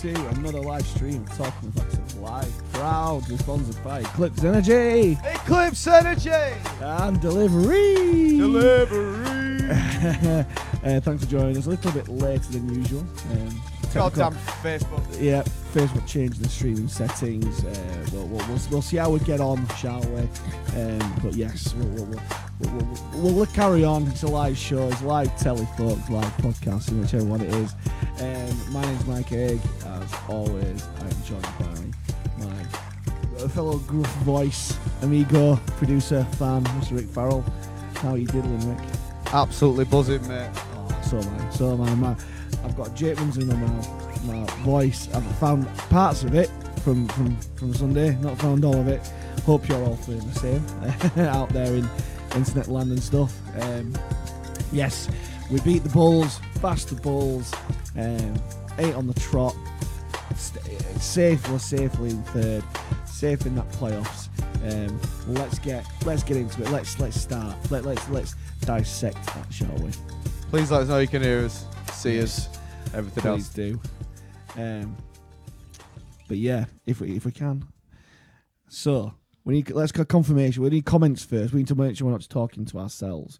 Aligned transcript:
Hello, 0.00 0.12
welcome 0.12 0.34
to 0.34 0.40
another 0.40 0.60
live 0.60 0.86
stream 0.86 1.22
of 1.22 1.36
Talking 1.36 1.72
with 1.72 1.82
Accents 1.82 2.14
Live. 2.16 2.72
Proudly 2.72 3.36
sponsored 3.38 3.82
by 3.82 4.00
Eclipse 4.00 4.44
Energy 4.44 5.18
Eclipse 5.24 5.86
Energy! 5.86 6.30
and 6.80 7.20
Delivery. 7.20 8.38
Delivery! 8.38 9.68
uh, 9.70 10.44
thanks 11.00 11.24
for 11.24 11.30
joining 11.30 11.56
us. 11.56 11.66
A 11.66 11.70
little 11.70 11.92
bit 11.92 12.08
later 12.08 12.52
than 12.52 12.74
usual. 12.74 13.00
Um, 13.32 13.60
Goddamn 13.94 14.34
Facebook. 14.62 15.20
Yeah, 15.20 15.42
Facebook 15.72 16.06
changed 16.06 16.42
the 16.42 16.48
streaming 16.48 16.88
settings. 16.88 17.64
Uh, 17.64 18.06
we'll, 18.12 18.26
we'll, 18.26 18.46
we'll, 18.46 18.60
we'll 18.70 18.82
see 18.82 18.98
how 18.98 19.10
we 19.10 19.18
get 19.20 19.40
on, 19.40 19.66
shall 19.76 20.02
we? 20.02 20.20
Um, 20.80 21.20
but 21.22 21.34
yes, 21.34 21.74
we'll, 21.74 21.88
we'll, 21.88 22.06
we'll, 22.06 22.20
we'll, 22.60 22.98
we'll, 23.14 23.34
we'll 23.34 23.46
carry 23.46 23.84
on. 23.84 24.06
It's 24.08 24.22
a 24.22 24.28
live 24.28 24.58
show, 24.58 24.88
it's 24.88 25.02
live 25.02 25.36
telly, 25.38 25.66
folks, 25.76 26.08
live 26.10 26.36
podcasting, 26.38 27.00
whichever 27.00 27.24
one 27.24 27.40
it 27.40 27.52
is. 27.54 27.74
Um, 28.20 28.72
my 28.72 28.82
name's 28.82 29.06
Mike 29.06 29.32
Egg. 29.32 29.60
Always, 30.28 30.86
I'm 31.00 31.24
joined 31.24 31.42
by 31.58 32.44
my 32.44 33.48
fellow 33.48 33.78
gruff 33.78 34.14
voice, 34.16 34.76
amigo, 35.02 35.56
producer, 35.78 36.24
fan, 36.32 36.64
Mr. 36.64 36.98
Rick 36.98 37.06
Farrell. 37.06 37.44
How 37.94 38.10
are 38.10 38.18
you 38.18 38.26
diddling, 38.26 38.68
Rick? 38.68 38.86
Absolutely 39.32 39.84
buzzing, 39.84 40.26
mate. 40.28 40.50
Oh, 40.54 41.00
so 41.02 41.18
am 41.18 41.40
I. 41.40 41.50
So 41.50 41.72
am 41.72 41.80
I. 41.82 41.94
My, 41.94 42.16
I've 42.64 42.76
got 42.76 42.88
Jakeman's 42.88 43.38
in 43.38 43.46
my 43.48 43.54
mouth. 43.54 44.24
My 44.24 44.44
voice. 44.64 45.08
I've 45.14 45.24
found 45.38 45.66
parts 45.88 46.24
of 46.24 46.34
it 46.34 46.50
from, 46.82 47.08
from, 47.08 47.36
from 47.56 47.74
Sunday. 47.74 48.16
Not 48.16 48.38
found 48.38 48.64
all 48.64 48.78
of 48.78 48.88
it. 48.88 49.10
Hope 49.44 49.68
you're 49.68 49.82
all 49.82 49.96
feeling 49.96 50.28
the 50.28 50.34
same 50.34 50.64
out 51.26 51.48
there 51.50 51.74
in 51.74 51.88
internet 52.34 52.68
land 52.68 52.90
and 52.90 53.02
stuff. 53.02 53.34
Um, 53.62 53.94
yes, 54.72 55.08
we 55.50 55.60
beat 55.60 55.84
the 55.84 55.90
Bulls. 55.90 56.40
Bashed 56.60 56.88
the 56.88 56.96
Bulls. 56.96 57.52
Um, 57.96 58.34
eight 58.78 58.94
on 58.94 59.06
the 59.06 59.14
trot. 59.14 59.56
Safe. 61.00 61.48
We're 61.50 61.58
safely 61.58 62.10
in 62.10 62.22
third. 62.24 62.64
Safe 63.06 63.46
in 63.46 63.54
that 63.56 63.68
playoffs. 63.70 64.28
Um, 64.64 65.00
let's 65.34 65.58
get 65.58 65.86
let's 66.04 66.22
get 66.22 66.36
into 66.36 66.62
it. 66.62 66.70
Let's 66.70 66.98
let's 66.98 67.20
start. 67.20 67.56
Let, 67.70 67.84
let's 67.84 68.08
let's 68.08 68.34
dissect 68.60 69.24
that, 69.26 69.52
shall 69.52 69.74
we? 69.76 69.90
Please 70.50 70.70
let 70.70 70.82
us 70.82 70.88
know 70.88 70.98
you 70.98 71.08
can 71.08 71.22
hear 71.22 71.44
us, 71.44 71.64
see 71.92 72.20
us, 72.20 72.48
everything 72.94 73.22
Please 73.22 73.46
else. 73.46 73.48
do. 73.50 73.80
Um, 74.56 74.96
but 76.26 76.38
yeah, 76.38 76.64
if 76.86 77.00
we 77.00 77.16
if 77.16 77.24
we 77.24 77.32
can. 77.32 77.64
So 78.68 79.14
we 79.44 79.54
need 79.54 79.70
let's 79.70 79.92
get 79.92 80.08
confirmation. 80.08 80.62
We 80.62 80.70
need 80.70 80.84
comments 80.84 81.24
first. 81.24 81.52
We 81.52 81.60
need 81.60 81.68
to 81.68 81.74
make 81.74 81.96
sure 81.96 82.06
we're 82.06 82.12
not 82.12 82.28
talking 82.28 82.64
to 82.66 82.78
ourselves. 82.78 83.38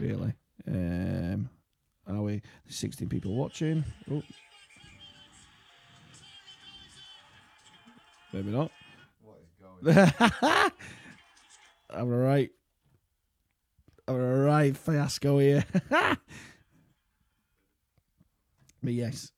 Really. 0.00 0.34
Um, 0.66 1.48
are 2.06 2.22
we? 2.22 2.42
16 2.68 3.08
people 3.08 3.34
watching. 3.34 3.84
Oh. 4.10 4.22
Maybe 8.32 8.50
not. 8.50 8.70
I'm 11.90 12.12
alright. 12.12 12.50
I'm 14.06 14.14
alright, 14.14 14.76
fiasco 14.76 15.38
here. 15.38 15.64
but 15.90 16.18
yes. 18.82 19.32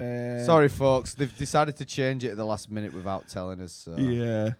Uh, 0.00 0.44
Sorry, 0.44 0.68
folks. 0.68 1.14
They've 1.14 1.36
decided 1.36 1.76
to 1.76 1.84
change 1.84 2.24
it 2.24 2.30
at 2.30 2.36
the 2.36 2.44
last 2.44 2.70
minute 2.70 2.94
without 2.94 3.28
telling 3.28 3.60
us. 3.60 3.72
So. 3.72 3.96
Yeah. 3.96 4.50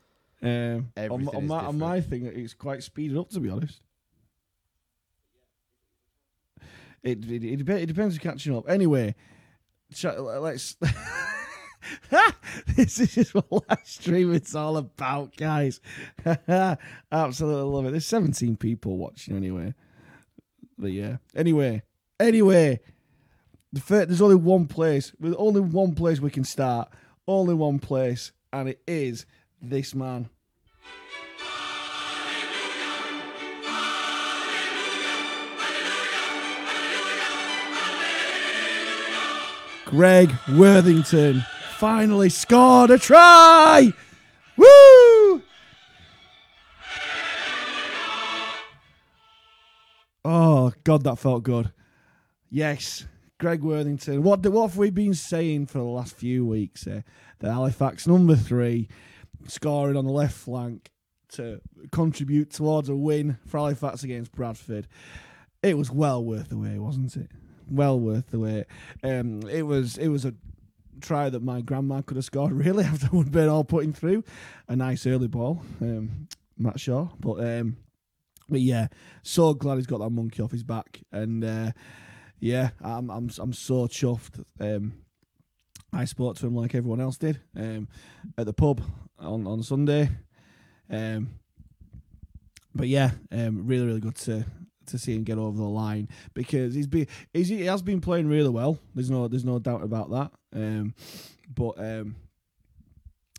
Um, 0.43 0.88
on, 0.97 1.28
on, 1.28 1.47
my, 1.47 1.59
on 1.59 1.78
my 1.78 2.00
thing, 2.00 2.26
it's 2.26 2.54
quite 2.54 2.82
speeded 2.82 3.16
up, 3.16 3.31
to 3.31 3.41
be 3.41 3.50
honest. 3.50 3.81
It 7.03 7.25
it, 7.25 7.44
it, 7.44 7.69
it 7.69 7.87
depends 7.87 8.14
on 8.16 8.20
catching 8.20 8.56
up. 8.56 8.69
Anyway, 8.69 9.14
let's. 10.04 10.76
this 12.76 13.16
is 13.16 13.34
what 13.34 13.69
live 13.69 13.78
stream 13.84 14.34
it's 14.34 14.54
all 14.54 14.76
about, 14.76 15.37
guys. 15.37 15.81
Absolutely 17.12 17.62
love 17.62 17.87
it. 17.87 17.91
There's 17.93 18.06
17 18.06 18.56
people 18.56 18.97
watching 18.97 19.37
anyway. 19.37 19.75
But 20.76 20.93
yeah. 20.93 21.16
Anyway, 21.34 21.82
anyway, 22.21 22.81
the 23.72 23.81
fir- 23.81 24.06
there's 24.06 24.22
only 24.22 24.37
one 24.37 24.66
place. 24.66 25.12
There's 25.19 25.34
only 25.37 25.60
one 25.60 25.94
place 25.94 26.20
we 26.20 26.31
can 26.31 26.44
start. 26.44 26.88
Only 27.26 27.55
one 27.55 27.78
place, 27.78 28.32
and 28.53 28.69
it 28.69 28.81
is 28.87 29.26
this 29.60 29.94
man. 29.94 30.31
Greg 39.88 40.34
Worthington 40.53 41.43
finally 41.78 42.28
scored 42.28 42.91
a 42.91 42.99
try. 42.99 43.91
Woo! 44.54 45.43
Oh 50.26 50.75
God, 50.84 51.04
that 51.04 51.19
felt 51.19 51.43
good. 51.43 51.72
Yes, 52.50 53.06
Greg 53.41 53.62
Worthington. 53.62 54.22
What 54.22 54.47
what 54.47 54.69
have 54.69 54.76
we 54.76 54.91
been 54.91 55.15
saying 55.15 55.69
for 55.69 55.78
the 55.78 55.84
last 55.84 56.15
few 56.15 56.44
weeks? 56.44 56.84
That 56.84 57.05
Halifax 57.41 58.06
number 58.06 58.37
three 58.37 58.91
scoring 59.47 59.97
on 59.97 60.05
the 60.05 60.12
left 60.12 60.37
flank 60.37 60.91
to 61.31 61.62
contribute 61.93 62.50
towards 62.50 62.91
a 62.91 62.94
win 62.94 63.38
for 63.47 63.56
Halifax 63.56 64.03
against 64.05 64.32
Bradford. 64.32 64.87
It 65.62 65.78
was 65.78 65.91
well 65.91 66.22
worth 66.22 66.50
the 66.50 66.59
wait, 66.59 66.78
wasn't 66.78 67.16
it? 67.16 67.31
Well 67.71 67.99
worth 68.01 68.31
the 68.31 68.39
wait. 68.39 68.65
Um, 69.03 69.43
it 69.49 69.62
was 69.62 69.99
it 69.99 70.09
was 70.09 70.25
a 70.25 70.34
try 71.01 71.31
that 71.31 71.43
my 71.43 71.61
grandma 71.61 72.03
could 72.03 72.17
have 72.17 72.25
scored 72.25 72.53
really 72.65 72.84
after 72.84 73.09
we'd 73.12 73.33
been 73.33 73.49
all 73.49 73.65
putting 73.65 73.93
through 73.93 74.25
a 74.69 74.77
nice 74.77 75.06
early 75.06 75.29
ball. 75.29 75.62
Um, 75.81 76.29
not 76.56 76.81
sure, 76.81 77.11
but 77.21 77.41
um, 77.45 77.77
but 78.49 78.61
yeah, 78.61 78.89
so 79.23 79.55
glad 79.55 79.77
he's 79.77 79.87
got 79.87 80.01
that 80.01 80.11
monkey 80.11 80.43
off 80.43 80.51
his 80.51 80.65
back, 80.65 81.01
and 81.12 81.45
uh, 81.45 81.73
yeah, 82.41 82.71
I'm 82.83 83.11
I'm 83.11 83.31
I'm 83.39 83.53
so 83.53 83.87
chuffed. 83.87 84.45
Um, 84.61 84.95
I 85.93 86.05
spoke 86.05 86.37
to 86.37 86.47
him 86.47 86.55
like 86.55 86.75
everyone 86.75 87.00
else 87.00 87.17
did 87.17 87.41
um, 87.56 87.89
at 88.37 88.47
the 88.47 88.53
pub 88.53 88.83
on 89.19 89.47
on 89.47 89.62
Sunday, 89.62 90.11
um, 90.91 91.29
but 92.75 92.89
yeah, 92.89 93.12
um, 93.31 93.67
really 93.67 93.87
really 93.87 94.00
good 94.00 94.17
to 94.17 94.45
to 94.88 94.99
see 94.99 95.15
him 95.15 95.25
get 95.25 95.38
over 95.38 95.56
the 95.56 95.65
line 95.65 96.09
because 96.34 96.75
he's 96.75 96.87
been 96.87 97.06
he's, 97.32 97.49
he 97.49 97.65
has 97.65 97.82
been 97.82 98.00
playing 98.00 98.28
really 98.28 98.50
well. 98.50 98.78
There's 98.94 99.10
no 99.10 99.28
there's 99.28 99.44
no 99.44 99.59
doubt 99.59 99.82
about 99.82 100.10
that. 100.10 100.32
Um, 100.54 100.94
but 101.54 101.78
um, 101.78 102.16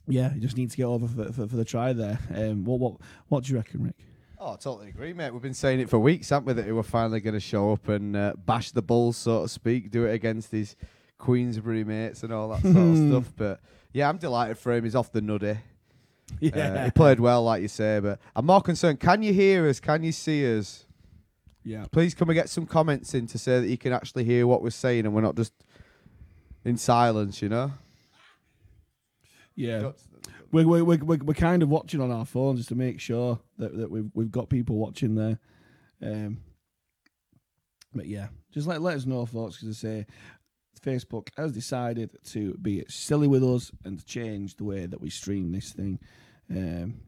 yeah, 0.07 0.33
he 0.33 0.39
just 0.39 0.57
needs 0.57 0.73
to 0.73 0.77
get 0.77 0.85
over 0.85 1.07
for, 1.07 1.31
for, 1.31 1.47
for 1.47 1.55
the 1.55 1.65
try 1.65 1.93
there. 1.93 2.19
Um, 2.33 2.63
what 2.65 2.79
what 2.79 2.93
what 3.27 3.43
do 3.43 3.51
you 3.51 3.57
reckon, 3.57 3.83
Rick? 3.83 3.95
Oh, 4.41 4.53
I 4.53 4.55
totally 4.55 4.87
agree, 4.87 5.11
mate. 5.11 5.33
We've 5.33 5.41
been 5.41 5.53
saying 5.53 5.81
it 5.81 5.89
for 5.89 5.99
weeks, 5.99 6.29
haven't 6.29 6.45
we, 6.45 6.53
that 6.53 6.65
he 6.65 6.71
were 6.71 6.81
finally 6.81 7.19
going 7.19 7.33
to 7.33 7.41
show 7.41 7.73
up 7.73 7.89
and 7.89 8.15
uh, 8.15 8.33
bash 8.37 8.71
the 8.71 8.81
Bulls, 8.81 9.17
so 9.17 9.43
to 9.43 9.49
speak, 9.49 9.91
do 9.91 10.05
it 10.05 10.13
against 10.13 10.49
his 10.51 10.77
Queensbury 11.17 11.83
mates 11.83 12.23
and 12.23 12.31
all 12.31 12.47
that 12.47 12.61
sort 12.61 12.77
of 12.77 12.97
stuff. 13.09 13.33
But 13.35 13.59
yeah, 13.91 14.07
I'm 14.07 14.17
delighted 14.17 14.57
for 14.57 14.71
him. 14.73 14.85
He's 14.85 14.95
off 14.95 15.11
the 15.11 15.21
nuddy. 15.21 15.57
Uh, 16.53 16.85
he 16.85 16.91
played 16.91 17.19
well, 17.19 17.43
like 17.43 17.59
you 17.59 17.67
say, 17.67 17.99
but 17.99 18.19
I'm 18.35 18.45
more 18.45 18.61
concerned. 18.61 18.99
Can 18.99 19.23
you 19.23 19.33
hear 19.33 19.67
us? 19.67 19.79
Can 19.79 20.03
you 20.03 20.11
see 20.11 20.59
us? 20.59 20.85
Yeah. 21.63 21.85
Please 21.91 22.13
come 22.13 22.29
and 22.29 22.35
get 22.35 22.49
some 22.49 22.65
comments 22.65 23.13
in 23.13 23.27
to 23.27 23.37
say 23.37 23.59
that 23.59 23.67
you 23.67 23.77
can 23.77 23.93
actually 23.93 24.23
hear 24.23 24.47
what 24.47 24.61
we're 24.61 24.69
saying 24.69 25.05
and 25.05 25.13
we're 25.13 25.21
not 25.21 25.35
just 25.35 25.53
in 26.65 26.77
silence, 26.77 27.41
you 27.41 27.49
know? 27.49 27.71
Yeah, 29.55 29.91
we're, 30.51 30.65
we're, 30.65 30.83
we're, 30.83 30.97
we're, 31.03 31.17
we're 31.17 31.33
kind 31.33 31.61
of 31.61 31.69
watching 31.69 31.99
on 31.99 32.11
our 32.11 32.25
phones 32.25 32.59
just 32.59 32.69
to 32.69 32.75
make 32.75 32.99
sure 33.01 33.39
that, 33.57 33.75
that 33.77 33.91
we've 33.91 34.09
we've 34.13 34.31
got 34.31 34.49
people 34.49 34.77
watching 34.77 35.15
there. 35.15 35.37
Um, 36.01 36.37
but 37.93 38.05
yeah, 38.05 38.27
just 38.53 38.65
let 38.67 38.81
let 38.81 38.95
us 38.95 39.05
know, 39.05 39.25
folks, 39.25 39.57
because 39.57 39.77
I 39.83 39.87
say 39.87 40.05
Facebook 40.81 41.27
has 41.35 41.51
decided 41.51 42.11
to 42.27 42.53
be 42.61 42.85
silly 42.87 43.27
with 43.27 43.43
us 43.43 43.69
and 43.83 43.99
to 43.99 44.05
change 44.05 44.55
the 44.55 44.63
way 44.63 44.85
that 44.85 45.01
we 45.01 45.09
stream 45.09 45.51
this 45.51 45.73
thing. 45.73 45.99
Um, 46.49 47.01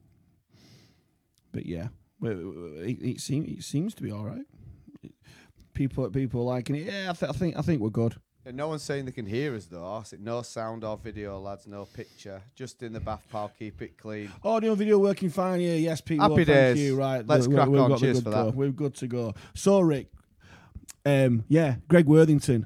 but 1.53 1.65
yeah, 1.65 1.83
we- 1.83 1.89
we- 1.89 2.00
it, 2.23 2.97
it 3.01 3.19
seems 3.21 3.47
it 3.59 3.63
seems 3.63 3.94
to 3.95 4.03
be 4.03 4.12
all 4.12 4.23
right. 4.25 4.45
People 5.73 6.09
people 6.09 6.41
are 6.41 6.56
liking 6.56 6.75
it. 6.75 6.83
Yeah, 6.85 7.09
I, 7.09 7.13
th- 7.13 7.29
I 7.29 7.33
think 7.33 7.57
I 7.57 7.62
think 7.62 7.81
we're 7.81 7.89
good. 7.89 8.15
And 8.45 8.57
no 8.57 8.68
one's 8.69 8.81
saying 8.81 9.06
they 9.06 9.12
can 9.12 9.25
hear 9.25 9.56
us 9.56 9.65
though. 9.65 10.03
No 10.19 10.41
sound 10.41 10.83
or 10.83 10.97
video, 10.97 11.39
lads. 11.39 11.68
No 11.68 11.85
picture. 11.85 12.41
Just 12.56 12.81
in 12.83 12.91
the 12.94 13.00
bath 13.00 13.23
pal. 13.31 13.51
Keep 13.57 13.81
it 13.83 13.97
clean. 13.97 14.31
Audio 14.44 14.75
video 14.75 14.97
working 14.97 15.29
fine 15.29 15.59
here. 15.59 15.77
Yes, 15.77 16.01
people. 16.01 16.27
Happy 16.29 16.44
days. 16.44 16.79
you. 16.79 16.97
Right, 16.97 17.25
Let's 17.25 17.47
we- 17.47 17.56
crack 17.56 17.69
we've 17.69 17.79
on. 17.79 17.97
Cheers 17.97 18.19
for 18.21 18.31
go. 18.31 18.45
that. 18.45 18.56
We're 18.56 18.71
good 18.71 18.95
to 18.95 19.07
go. 19.07 19.33
So, 19.53 19.79
Rick, 19.79 20.07
um, 21.06 21.45
yeah, 21.47 21.75
Greg 21.88 22.07
Worthington. 22.07 22.65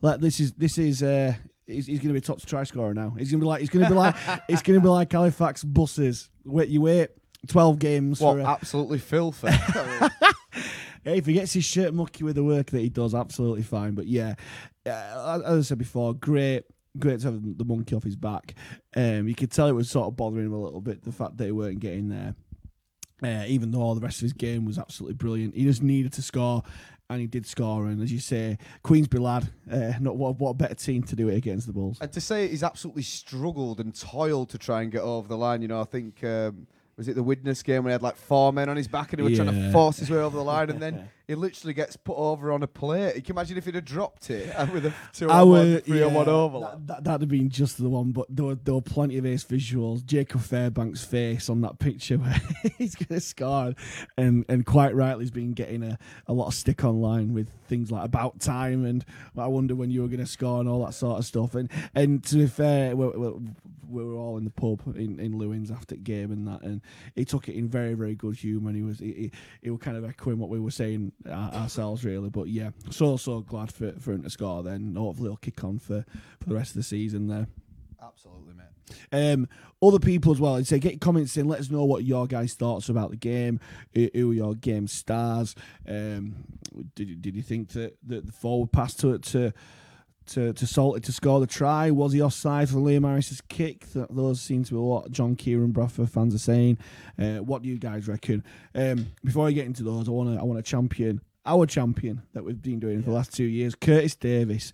Like 0.00 0.20
this 0.20 0.40
is 0.40 0.52
this 0.52 0.78
is 0.78 1.02
uh, 1.02 1.34
he's, 1.66 1.86
he's 1.86 1.98
going 1.98 2.08
to 2.08 2.14
be 2.14 2.20
top 2.22 2.40
try 2.40 2.62
scorer 2.64 2.94
now. 2.94 3.10
He's 3.18 3.30
going 3.30 3.40
to 3.40 3.44
be 3.44 3.48
like 3.48 3.60
he's 3.60 3.68
going 3.70 3.84
to 3.84 3.90
be 3.90 3.96
like 3.96 4.16
it's 4.48 4.62
going 4.62 4.78
to 4.78 4.82
be 4.82 4.88
like 4.88 5.12
Halifax 5.12 5.62
buses. 5.62 6.30
Wait, 6.44 6.68
you 6.70 6.80
wait 6.80 7.10
twelve 7.46 7.78
games 7.78 8.20
What 8.20 8.34
for. 8.34 8.40
A, 8.40 8.44
absolutely 8.44 8.98
filthy. 8.98 9.48
Hey, 11.02 11.16
if 11.16 11.24
he 11.24 11.32
gets 11.32 11.54
his 11.54 11.64
shirt 11.64 11.94
mucky 11.94 12.24
with 12.24 12.36
the 12.36 12.44
work 12.44 12.66
that 12.72 12.80
he 12.80 12.90
does, 12.90 13.14
absolutely 13.14 13.62
fine. 13.62 13.94
But 13.94 14.06
yeah, 14.06 14.34
uh, 14.84 15.40
as 15.46 15.58
I 15.58 15.68
said 15.68 15.78
before, 15.78 16.12
great, 16.12 16.64
great 16.98 17.20
to 17.20 17.32
have 17.32 17.56
the 17.56 17.64
monkey 17.64 17.94
off 17.94 18.02
his 18.04 18.16
back. 18.16 18.54
Um, 18.94 19.26
you 19.26 19.34
could 19.34 19.50
tell 19.50 19.66
it 19.68 19.72
was 19.72 19.90
sort 19.90 20.08
of 20.08 20.16
bothering 20.16 20.44
him 20.44 20.52
a 20.52 20.60
little 20.60 20.82
bit 20.82 21.02
the 21.02 21.12
fact 21.12 21.38
that 21.38 21.46
he 21.46 21.52
weren't 21.52 21.80
getting 21.80 22.10
there. 22.10 22.34
Uh, 23.22 23.44
even 23.46 23.70
though 23.70 23.80
all 23.80 23.94
the 23.94 24.00
rest 24.02 24.18
of 24.18 24.22
his 24.22 24.34
game 24.34 24.66
was 24.66 24.78
absolutely 24.78 25.14
brilliant, 25.14 25.54
he 25.54 25.64
just 25.64 25.82
needed 25.82 26.12
to 26.14 26.22
score, 26.22 26.62
and 27.08 27.20
he 27.20 27.26
did 27.26 27.46
score. 27.46 27.86
And 27.86 28.02
as 28.02 28.12
you 28.12 28.18
say, 28.20 28.58
Queensbury 28.82 29.22
lad, 29.22 29.50
uh, 29.72 29.92
not 30.00 30.16
what, 30.16 30.38
what 30.38 30.50
a 30.50 30.54
better 30.54 30.74
team 30.74 31.02
to 31.04 31.16
do 31.16 31.28
it 31.28 31.36
against 31.36 31.66
the 31.66 31.72
Bulls. 31.72 31.96
and 32.02 32.12
to 32.12 32.20
say 32.20 32.46
he's 32.48 32.62
absolutely 32.62 33.04
struggled 33.04 33.80
and 33.80 33.94
toiled 33.98 34.50
to 34.50 34.58
try 34.58 34.82
and 34.82 34.92
get 34.92 35.00
over 35.00 35.26
the 35.28 35.38
line. 35.38 35.62
You 35.62 35.68
know, 35.68 35.80
I 35.80 35.84
think 35.84 36.22
um, 36.24 36.66
was 37.00 37.08
it 37.08 37.14
the 37.14 37.22
Widnes 37.22 37.62
game 37.62 37.82
when 37.84 37.90
he 37.90 37.92
had 37.92 38.02
like 38.02 38.16
four 38.16 38.52
men 38.52 38.68
on 38.68 38.76
his 38.76 38.86
back 38.86 39.14
and 39.14 39.20
he 39.20 39.26
was 39.26 39.38
trying 39.38 39.48
to 39.48 39.72
force 39.72 39.96
his 39.96 40.10
way 40.10 40.18
over 40.18 40.36
the 40.36 40.44
line, 40.44 40.68
and 40.68 40.82
then 40.82 41.08
he 41.30 41.36
literally 41.36 41.74
gets 41.74 41.96
put 41.96 42.16
over 42.16 42.50
on 42.50 42.64
a 42.64 42.66
plate. 42.66 43.14
You 43.14 43.22
can 43.22 43.36
imagine 43.36 43.56
if 43.56 43.64
he'd 43.64 43.76
have 43.76 43.84
dropped 43.84 44.30
it 44.30 44.52
and 44.56 44.68
with 44.72 44.86
a 44.86 44.92
two 45.12 45.30
I 45.30 45.42
on 45.42 45.48
one, 45.48 45.72
would, 45.74 45.84
three 45.84 46.02
on 46.02 46.12
one 46.12 46.28
overlap. 46.28 46.72
That, 46.72 46.86
that, 46.88 47.04
that'd 47.04 47.20
have 47.20 47.28
been 47.28 47.48
just 47.48 47.78
the 47.78 47.88
one, 47.88 48.10
but 48.10 48.26
there 48.28 48.46
were, 48.46 48.56
there 48.56 48.74
were 48.74 48.82
plenty 48.82 49.16
of 49.16 49.24
ace 49.24 49.44
visuals. 49.44 50.04
Jacob 50.04 50.40
Fairbank's 50.40 51.04
face 51.04 51.48
on 51.48 51.60
that 51.60 51.78
picture 51.78 52.16
where 52.16 52.34
he's 52.78 52.96
going 52.96 53.20
to 53.20 53.20
score, 53.20 53.74
and 54.16 54.44
and 54.48 54.66
quite 54.66 54.92
rightly, 54.92 55.22
he's 55.22 55.30
been 55.30 55.52
getting 55.52 55.84
a, 55.84 55.98
a 56.26 56.32
lot 56.32 56.48
of 56.48 56.54
stick 56.54 56.82
online 56.84 57.32
with 57.32 57.48
things 57.70 57.92
like 57.92 58.04
about 58.04 58.40
time 58.40 58.84
and 58.84 59.04
I 59.38 59.46
wonder 59.46 59.76
when 59.76 59.92
you 59.92 60.02
were 60.02 60.08
going 60.08 60.18
to 60.18 60.26
score 60.26 60.58
and 60.58 60.68
all 60.68 60.84
that 60.84 60.92
sort 60.92 61.18
of 61.18 61.24
stuff. 61.24 61.54
And 61.54 61.70
and 61.94 62.22
to 62.24 62.36
be 62.36 62.46
fair, 62.48 62.96
we, 62.96 63.06
we, 63.06 63.32
we 63.88 64.04
were 64.04 64.16
all 64.16 64.36
in 64.36 64.44
the 64.44 64.50
pub 64.50 64.82
in, 64.96 65.18
in 65.20 65.34
Lewins 65.34 65.70
after 65.70 65.94
the 65.94 66.00
game 66.00 66.32
and 66.32 66.46
that, 66.48 66.62
and 66.62 66.82
he 67.14 67.24
took 67.24 67.48
it 67.48 67.54
in 67.54 67.68
very 67.68 67.94
very 67.94 68.16
good 68.16 68.36
humour. 68.36 68.70
And 68.70 68.76
he 68.76 68.82
was 68.82 68.98
he, 68.98 69.12
he, 69.12 69.30
he 69.62 69.70
was 69.70 69.80
kind 69.80 69.96
of 69.96 70.04
echoing 70.04 70.38
what 70.38 70.50
we 70.50 70.58
were 70.58 70.72
saying 70.72 71.12
ourselves 71.28 72.04
really. 72.04 72.30
But 72.30 72.48
yeah, 72.48 72.70
so 72.90 73.16
so 73.16 73.40
glad 73.40 73.72
for 73.72 73.92
for 73.98 74.12
him 74.12 74.22
to 74.22 74.30
score. 74.30 74.62
Then 74.62 74.94
hopefully 74.96 75.28
he'll 75.28 75.36
kick 75.36 75.62
on 75.64 75.78
for 75.78 76.04
for 76.40 76.48
the 76.48 76.54
rest 76.54 76.70
of 76.70 76.76
the 76.76 76.82
season 76.82 77.28
there. 77.28 77.46
Absolutely, 78.02 78.54
mate. 78.54 78.66
Um, 79.12 79.48
other 79.82 79.98
people 79.98 80.32
as 80.32 80.40
well. 80.40 80.56
I'd 80.56 80.66
say 80.66 80.78
get 80.78 80.92
your 80.92 80.98
comments 80.98 81.36
in. 81.36 81.48
Let 81.48 81.60
us 81.60 81.70
know 81.70 81.84
what 81.84 82.04
your 82.04 82.26
guys' 82.26 82.54
thoughts 82.54 82.88
about 82.88 83.10
the 83.10 83.16
game. 83.16 83.60
Who, 83.94 84.08
who 84.14 84.30
are 84.30 84.34
your 84.34 84.54
game 84.54 84.86
stars? 84.86 85.54
Um, 85.86 86.44
did 86.94 87.08
you, 87.08 87.16
did 87.16 87.36
you 87.36 87.42
think 87.42 87.70
that, 87.70 87.96
that 88.06 88.26
the 88.26 88.32
forward 88.32 88.72
pass 88.72 88.94
to 88.96 89.12
it 89.14 89.22
to 89.24 89.52
to 90.26 90.52
to 90.52 90.66
Salty 90.66 91.00
to 91.00 91.12
score 91.12 91.40
the 91.40 91.46
try 91.46 91.90
was 91.90 92.12
he 92.12 92.22
offside 92.22 92.68
for 92.68 92.76
Liam 92.76 93.06
Harris's 93.06 93.40
kick? 93.42 93.86
Those 93.94 94.40
seem 94.40 94.64
to 94.64 94.72
be 94.72 94.78
what 94.78 95.10
John 95.10 95.36
Kieran 95.36 95.72
Bradford 95.72 96.10
fans 96.10 96.34
are 96.34 96.38
saying. 96.38 96.78
Uh, 97.18 97.38
what 97.38 97.62
do 97.62 97.68
you 97.68 97.78
guys 97.78 98.08
reckon? 98.08 98.44
Um, 98.74 99.06
before 99.24 99.46
I 99.46 99.52
get 99.52 99.66
into 99.66 99.82
those, 99.82 100.08
I 100.08 100.12
want 100.12 100.34
to 100.34 100.40
I 100.40 100.44
want 100.44 100.64
to 100.64 100.68
champion 100.68 101.20
our 101.46 101.66
champion 101.66 102.22
that 102.34 102.44
we've 102.44 102.60
been 102.60 102.78
doing 102.80 103.02
for 103.02 103.10
the 103.10 103.16
last 103.16 103.34
two 103.34 103.44
years, 103.44 103.74
Curtis 103.74 104.14
Davis. 104.14 104.72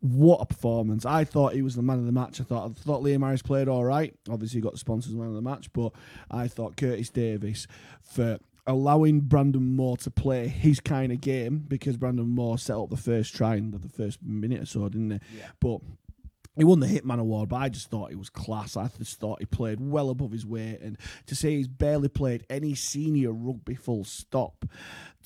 What 0.00 0.40
a 0.40 0.46
performance! 0.46 1.04
I 1.04 1.24
thought 1.24 1.54
he 1.54 1.62
was 1.62 1.74
the 1.74 1.82
man 1.82 1.98
of 1.98 2.06
the 2.06 2.12
match. 2.12 2.40
I 2.40 2.44
thought 2.44 2.70
I 2.70 2.80
thought 2.82 3.02
Liam 3.02 3.24
Harris 3.24 3.42
played 3.42 3.68
all 3.68 3.84
right. 3.84 4.14
Obviously, 4.30 4.58
he 4.58 4.62
got 4.62 4.72
the 4.72 4.78
sponsors 4.78 5.14
man 5.14 5.28
of 5.28 5.34
the 5.34 5.42
match, 5.42 5.72
but 5.72 5.92
I 6.30 6.46
thought 6.46 6.76
Curtis 6.76 7.10
Davis 7.10 7.66
for 8.02 8.38
allowing 8.68 9.20
Brandon 9.20 9.74
Moore 9.74 9.96
to 9.96 10.10
play 10.10 10.46
his 10.46 10.78
kind 10.78 11.10
of 11.10 11.20
game 11.20 11.64
because 11.66 11.96
Brandon 11.96 12.28
Moore 12.28 12.58
set 12.58 12.76
up 12.76 12.90
the 12.90 12.96
first 12.96 13.34
try 13.34 13.56
in 13.56 13.72
the 13.72 13.88
first 13.88 14.22
minute 14.22 14.62
or 14.62 14.66
so, 14.66 14.88
didn't 14.88 15.10
he? 15.10 15.38
Yeah. 15.38 15.46
But 15.58 15.80
he 16.58 16.64
won 16.64 16.80
the 16.80 16.86
Hitman 16.86 17.20
Award, 17.20 17.48
but 17.48 17.56
I 17.56 17.68
just 17.68 17.88
thought 17.88 18.10
he 18.10 18.16
was 18.16 18.30
class. 18.30 18.76
I 18.76 18.90
just 18.98 19.20
thought 19.20 19.38
he 19.38 19.46
played 19.46 19.80
well 19.80 20.10
above 20.10 20.32
his 20.32 20.44
weight, 20.44 20.80
and 20.80 20.98
to 21.26 21.36
say 21.36 21.56
he's 21.56 21.68
barely 21.68 22.08
played 22.08 22.44
any 22.50 22.74
senior 22.74 23.32
rugby 23.32 23.76
full 23.76 24.04
stop, 24.04 24.64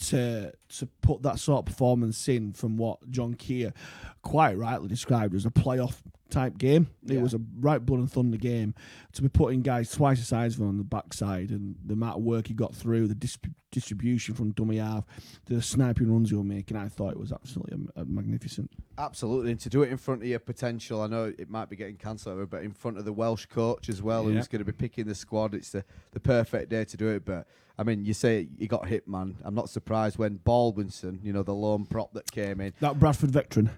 to 0.09 0.53
to 0.77 0.87
put 1.01 1.23
that 1.23 1.39
sort 1.39 1.61
of 1.61 1.65
performance 1.65 2.29
in 2.29 2.53
from 2.53 2.77
what 2.77 3.11
John 3.11 3.33
Kear 3.35 3.73
quite 4.21 4.59
rightly 4.59 4.89
described 4.89 5.35
as 5.35 5.47
a 5.47 5.51
playoff 5.51 6.03
type 6.33 6.59
game. 6.59 6.89
It 7.05 7.13
Yeah. 7.15 7.23
was 7.23 7.35
a 7.35 7.41
right 7.61 7.85
blood 7.85 8.01
and 8.01 8.11
thunder 8.11 8.37
game. 8.39 8.75
To 9.13 9.23
be 9.23 9.29
putting 9.29 9.63
guys 9.63 9.91
twice 9.91 10.19
the 10.19 10.25
size 10.25 10.55
of 10.55 10.61
him 10.63 10.69
on 10.69 10.79
the 10.79 10.85
backside, 10.85 11.51
and 11.51 11.77
the 11.85 11.95
amount 11.95 12.17
of 12.19 12.23
work 12.25 12.49
he 12.49 12.55
got 12.55 12.75
through, 12.75 13.07
the 13.09 13.15
dis- 13.15 13.39
distribution 13.71 14.35
from 14.35 14.51
dummy 14.53 14.77
half, 14.79 15.05
the 15.47 15.63
sniping 15.63 16.13
runs 16.13 16.31
he 16.31 16.37
was 16.37 16.45
making, 16.45 16.77
I 16.77 16.89
thought 16.89 17.13
it 17.13 17.19
was 17.19 17.33
absolutely 17.33 17.89
uh, 17.97 18.05
magnificent. 18.07 18.71
Absolutely, 18.99 19.51
and 19.53 19.61
to 19.61 19.69
do 19.71 19.83
it 19.83 19.91
in 19.91 19.97
front 19.97 20.23
of 20.23 20.29
your 20.29 20.39
potential, 20.39 21.01
I 21.03 21.07
know 21.07 21.33
it 21.39 21.49
might 21.49 21.71
be 21.71 21.77
getting 21.77 21.97
cancelled, 21.97 22.35
over, 22.35 22.47
but 22.47 22.63
in 22.63 22.73
front 22.73 22.99
of 22.99 23.05
the 23.05 23.13
Welsh 23.13 23.47
coach 23.47 23.89
as 23.89 24.03
well, 24.03 24.29
Yeah. 24.29 24.37
who's 24.37 24.49
going 24.49 24.61
to 24.61 24.65
be 24.65 24.73
picking 24.73 25.07
the 25.07 25.15
squad, 25.15 25.55
it's 25.55 25.71
the, 25.71 25.85
the 26.13 26.21
perfect 26.21 26.71
day 26.71 26.85
to 26.85 26.97
do 26.97 27.09
it. 27.09 27.25
But 27.25 27.47
I 27.79 27.85
mean, 27.85 28.05
you 28.05 28.13
say 28.15 28.49
you 28.59 28.69
got 28.69 28.87
hit, 28.89 29.09
man. 29.09 29.37
I'm 29.43 29.55
not 29.55 29.71
surprised 29.71 30.19
when 30.19 30.37
Baldwinson, 30.45 31.21
you 31.23 31.33
know, 31.33 31.43
the 31.43 31.55
lone 31.55 31.87
prop 31.87 32.13
that 32.13 32.31
came 32.31 32.61
in, 32.61 32.75
That 32.81 32.99
Bradford 32.99 33.31
veteran. 33.31 33.71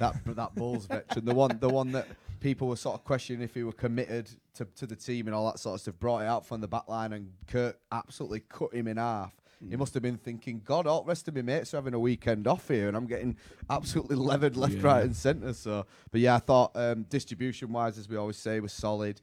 That 0.00 0.16
that 0.36 0.54
Bulls 0.56 0.86
veteran, 0.86 1.24
the 1.24 1.34
one 1.34 1.56
the 1.60 1.68
one 1.68 1.92
that 1.92 2.08
people 2.40 2.66
were 2.68 2.76
sort 2.76 2.96
of 2.96 3.04
questioning 3.04 3.42
if 3.42 3.54
he 3.54 3.62
were 3.62 3.72
committed 3.72 4.28
to, 4.54 4.64
to 4.76 4.86
the 4.86 4.96
team 4.96 5.26
and 5.28 5.34
all 5.34 5.46
that 5.50 5.58
sort 5.58 5.74
of 5.76 5.80
stuff, 5.82 5.94
brought 6.00 6.20
it 6.22 6.26
out 6.26 6.44
from 6.46 6.60
the 6.60 6.66
back 6.68 6.88
line 6.88 7.12
and 7.12 7.32
Kirk 7.46 7.78
absolutely 7.92 8.40
cut 8.40 8.72
him 8.74 8.88
in 8.88 8.96
half. 8.96 9.32
He 9.68 9.76
must 9.76 9.92
have 9.92 10.02
been 10.02 10.16
thinking, 10.16 10.62
God, 10.64 10.86
all 10.86 11.02
the 11.02 11.08
rest 11.08 11.28
of 11.28 11.34
my 11.36 11.42
mates 11.42 11.74
are 11.74 11.76
having 11.76 11.92
a 11.92 11.98
weekend 11.98 12.46
off 12.46 12.66
here, 12.68 12.88
and 12.88 12.96
I'm 12.96 13.04
getting 13.04 13.36
absolutely 13.68 14.16
levered 14.16 14.56
left, 14.56 14.72
Yeah. 14.76 14.86
right, 14.86 15.04
and 15.04 15.14
centre. 15.14 15.52
So, 15.52 15.84
but 16.10 16.22
yeah, 16.22 16.36
I 16.36 16.38
thought 16.38 16.70
um, 16.74 17.02
distribution 17.10 17.70
wise, 17.70 17.98
as 17.98 18.08
we 18.08 18.16
always 18.16 18.38
say, 18.38 18.58
was 18.60 18.72
solid. 18.72 19.20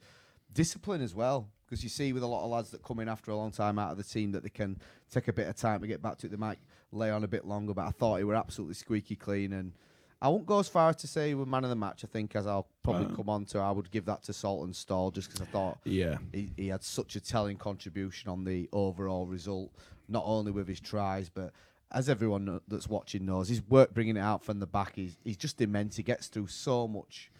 Discipline 0.54 1.02
as 1.02 1.12
well, 1.12 1.48
because 1.66 1.82
you 1.82 1.88
see 1.88 2.12
with 2.12 2.22
a 2.22 2.26
lot 2.28 2.44
of 2.44 2.50
lads 2.50 2.70
that 2.70 2.84
come 2.84 3.00
in 3.00 3.08
after 3.08 3.32
a 3.32 3.36
long 3.36 3.50
time 3.50 3.80
out 3.80 3.90
of 3.90 3.96
the 3.98 4.04
team 4.04 4.30
that 4.30 4.44
they 4.44 4.48
can 4.48 4.78
take 5.10 5.26
a 5.26 5.32
bit 5.32 5.48
of 5.48 5.56
time 5.56 5.80
to 5.80 5.88
get 5.88 6.00
back 6.00 6.18
to 6.18 6.28
it. 6.28 6.30
They 6.30 6.36
might 6.36 6.58
lay 6.92 7.10
on 7.10 7.24
a 7.24 7.28
bit 7.28 7.44
longer, 7.44 7.74
but 7.74 7.86
I 7.86 7.90
thought 7.90 8.18
he 8.18 8.24
were 8.24 8.36
absolutely 8.36 8.74
squeaky 8.76 9.16
clean 9.16 9.52
and. 9.52 9.72
I 10.20 10.28
won't 10.28 10.46
go 10.46 10.58
as 10.58 10.68
far 10.68 10.88
as 10.90 10.96
to 10.96 11.06
say 11.06 11.28
he 11.28 11.34
was 11.34 11.46
man 11.46 11.62
of 11.64 11.70
the 11.70 11.76
match. 11.76 12.04
I 12.04 12.08
think, 12.08 12.34
as 12.34 12.46
I'll 12.46 12.66
probably 12.82 13.06
Uh. 13.06 13.16
come 13.16 13.28
on 13.28 13.44
to, 13.46 13.58
I 13.60 13.70
would 13.70 13.90
give 13.90 14.04
that 14.06 14.22
to 14.24 14.32
Saltonstall 14.32 15.12
just 15.12 15.28
because 15.28 15.42
I 15.42 15.50
thought 15.50 15.78
Yeah. 15.84 16.18
he, 16.32 16.50
he 16.56 16.68
had 16.68 16.82
such 16.82 17.14
a 17.16 17.20
telling 17.20 17.56
contribution 17.56 18.28
on 18.28 18.44
the 18.44 18.68
overall 18.72 19.26
result, 19.26 19.70
not 20.08 20.24
only 20.26 20.50
with 20.50 20.66
his 20.66 20.80
tries, 20.80 21.28
but 21.28 21.52
as 21.92 22.08
everyone 22.08 22.60
that's 22.66 22.88
watching 22.88 23.24
knows, 23.26 23.48
his 23.48 23.62
work 23.68 23.94
bringing 23.94 24.16
it 24.16 24.20
out 24.20 24.44
from 24.44 24.58
the 24.58 24.66
back, 24.66 24.94
he's, 24.96 25.16
he's 25.24 25.36
just 25.36 25.60
immense. 25.60 25.96
He 25.96 26.02
gets 26.02 26.26
through 26.26 26.48
so 26.48 26.88
much 26.88 27.30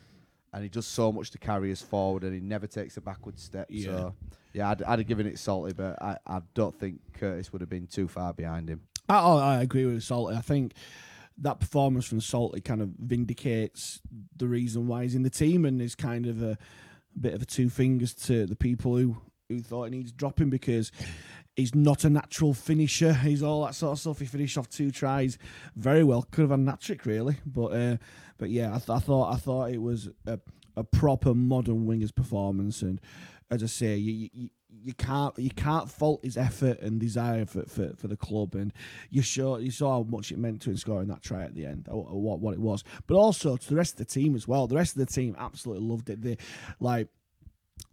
and 0.52 0.62
he 0.62 0.68
does 0.68 0.86
so 0.86 1.10
much 1.12 1.30
to 1.32 1.38
carry 1.38 1.70
us 1.72 1.82
forward 1.82 2.22
and 2.24 2.32
he 2.32 2.40
never 2.40 2.66
takes 2.68 2.96
a 2.96 3.00
backward 3.00 3.38
step. 3.40 3.66
Yeah. 3.70 3.84
So, 3.84 4.14
yeah, 4.54 4.70
I'd, 4.70 4.82
I'd 4.84 4.98
have 5.00 5.08
given 5.08 5.26
it 5.26 5.38
salty, 5.38 5.72
but 5.74 6.00
I, 6.00 6.16
I 6.26 6.40
don't 6.54 6.74
think 6.78 7.00
Curtis 7.12 7.52
would 7.52 7.60
have 7.60 7.68
been 7.68 7.86
too 7.88 8.06
far 8.08 8.32
behind 8.32 8.70
him. 8.70 8.80
I, 9.08 9.20
oh, 9.20 9.36
I 9.38 9.62
agree 9.62 9.84
with 9.84 10.02
Salty. 10.04 10.36
I 10.36 10.40
think 10.42 10.72
that 11.40 11.60
performance 11.60 12.06
from 12.06 12.20
Salty 12.20 12.60
kind 12.60 12.82
of 12.82 12.90
vindicates 12.98 14.00
the 14.36 14.48
reason 14.48 14.86
why 14.86 15.04
he's 15.04 15.14
in 15.14 15.22
the 15.22 15.30
team 15.30 15.64
and 15.64 15.80
is 15.80 15.94
kind 15.94 16.26
of 16.26 16.42
a, 16.42 16.58
bit 17.18 17.34
of 17.34 17.42
a 17.42 17.46
two 17.46 17.68
fingers 17.68 18.14
to 18.14 18.46
the 18.46 18.56
people 18.56 18.96
who, 18.96 19.16
who 19.48 19.60
thought 19.60 19.84
he 19.84 19.90
needs 19.90 20.12
dropping 20.12 20.50
because 20.50 20.92
he's 21.56 21.74
not 21.74 22.04
a 22.04 22.10
natural 22.10 22.54
finisher. 22.54 23.12
He's 23.12 23.42
all 23.42 23.64
that 23.64 23.74
sort 23.74 23.92
of 23.92 23.98
stuff. 23.98 24.20
He 24.20 24.26
finished 24.26 24.56
off 24.56 24.68
two 24.68 24.90
tries 24.90 25.38
very 25.74 26.04
well. 26.04 26.22
Could 26.30 26.42
have 26.42 26.50
had 26.50 26.60
a 26.60 26.70
hat 26.70 26.80
trick 26.80 27.06
really, 27.06 27.38
but 27.44 27.72
uh, 27.72 27.96
but 28.36 28.50
yeah, 28.50 28.68
I, 28.68 28.78
th- 28.78 28.90
I 28.90 28.98
thought 28.98 29.32
I 29.32 29.36
thought 29.36 29.70
it 29.70 29.82
was 29.82 30.08
a, 30.26 30.38
a 30.76 30.84
proper 30.84 31.34
modern 31.34 31.86
wingers 31.86 32.14
performance 32.14 32.82
and 32.82 33.00
as 33.50 33.62
I 33.62 33.66
say, 33.66 33.96
you, 33.96 34.28
you 34.32 34.48
you 34.82 34.94
can't 34.94 35.38
you 35.38 35.50
can't 35.50 35.90
fault 35.90 36.24
his 36.24 36.36
effort 36.36 36.80
and 36.80 37.00
desire 37.00 37.46
for, 37.46 37.64
for, 37.64 37.94
for 37.96 38.08
the 38.08 38.16
club, 38.16 38.54
and 38.54 38.72
you 39.10 39.22
saw 39.22 39.56
you 39.58 39.70
saw 39.70 39.98
how 39.98 40.02
much 40.08 40.32
it 40.32 40.38
meant 40.38 40.62
to 40.62 40.70
him 40.70 40.76
scoring 40.76 41.08
that 41.08 41.22
try 41.22 41.42
at 41.42 41.54
the 41.54 41.66
end, 41.66 41.86
or, 41.88 42.06
or 42.08 42.20
what 42.20 42.40
what 42.40 42.54
it 42.54 42.60
was. 42.60 42.84
But 43.06 43.16
also 43.16 43.56
to 43.56 43.68
the 43.68 43.76
rest 43.76 43.94
of 43.94 43.98
the 43.98 44.12
team 44.12 44.34
as 44.34 44.46
well. 44.48 44.66
The 44.66 44.76
rest 44.76 44.96
of 44.96 45.06
the 45.06 45.12
team 45.12 45.36
absolutely 45.38 45.86
loved 45.86 46.10
it. 46.10 46.22
They 46.22 46.38
like 46.80 47.08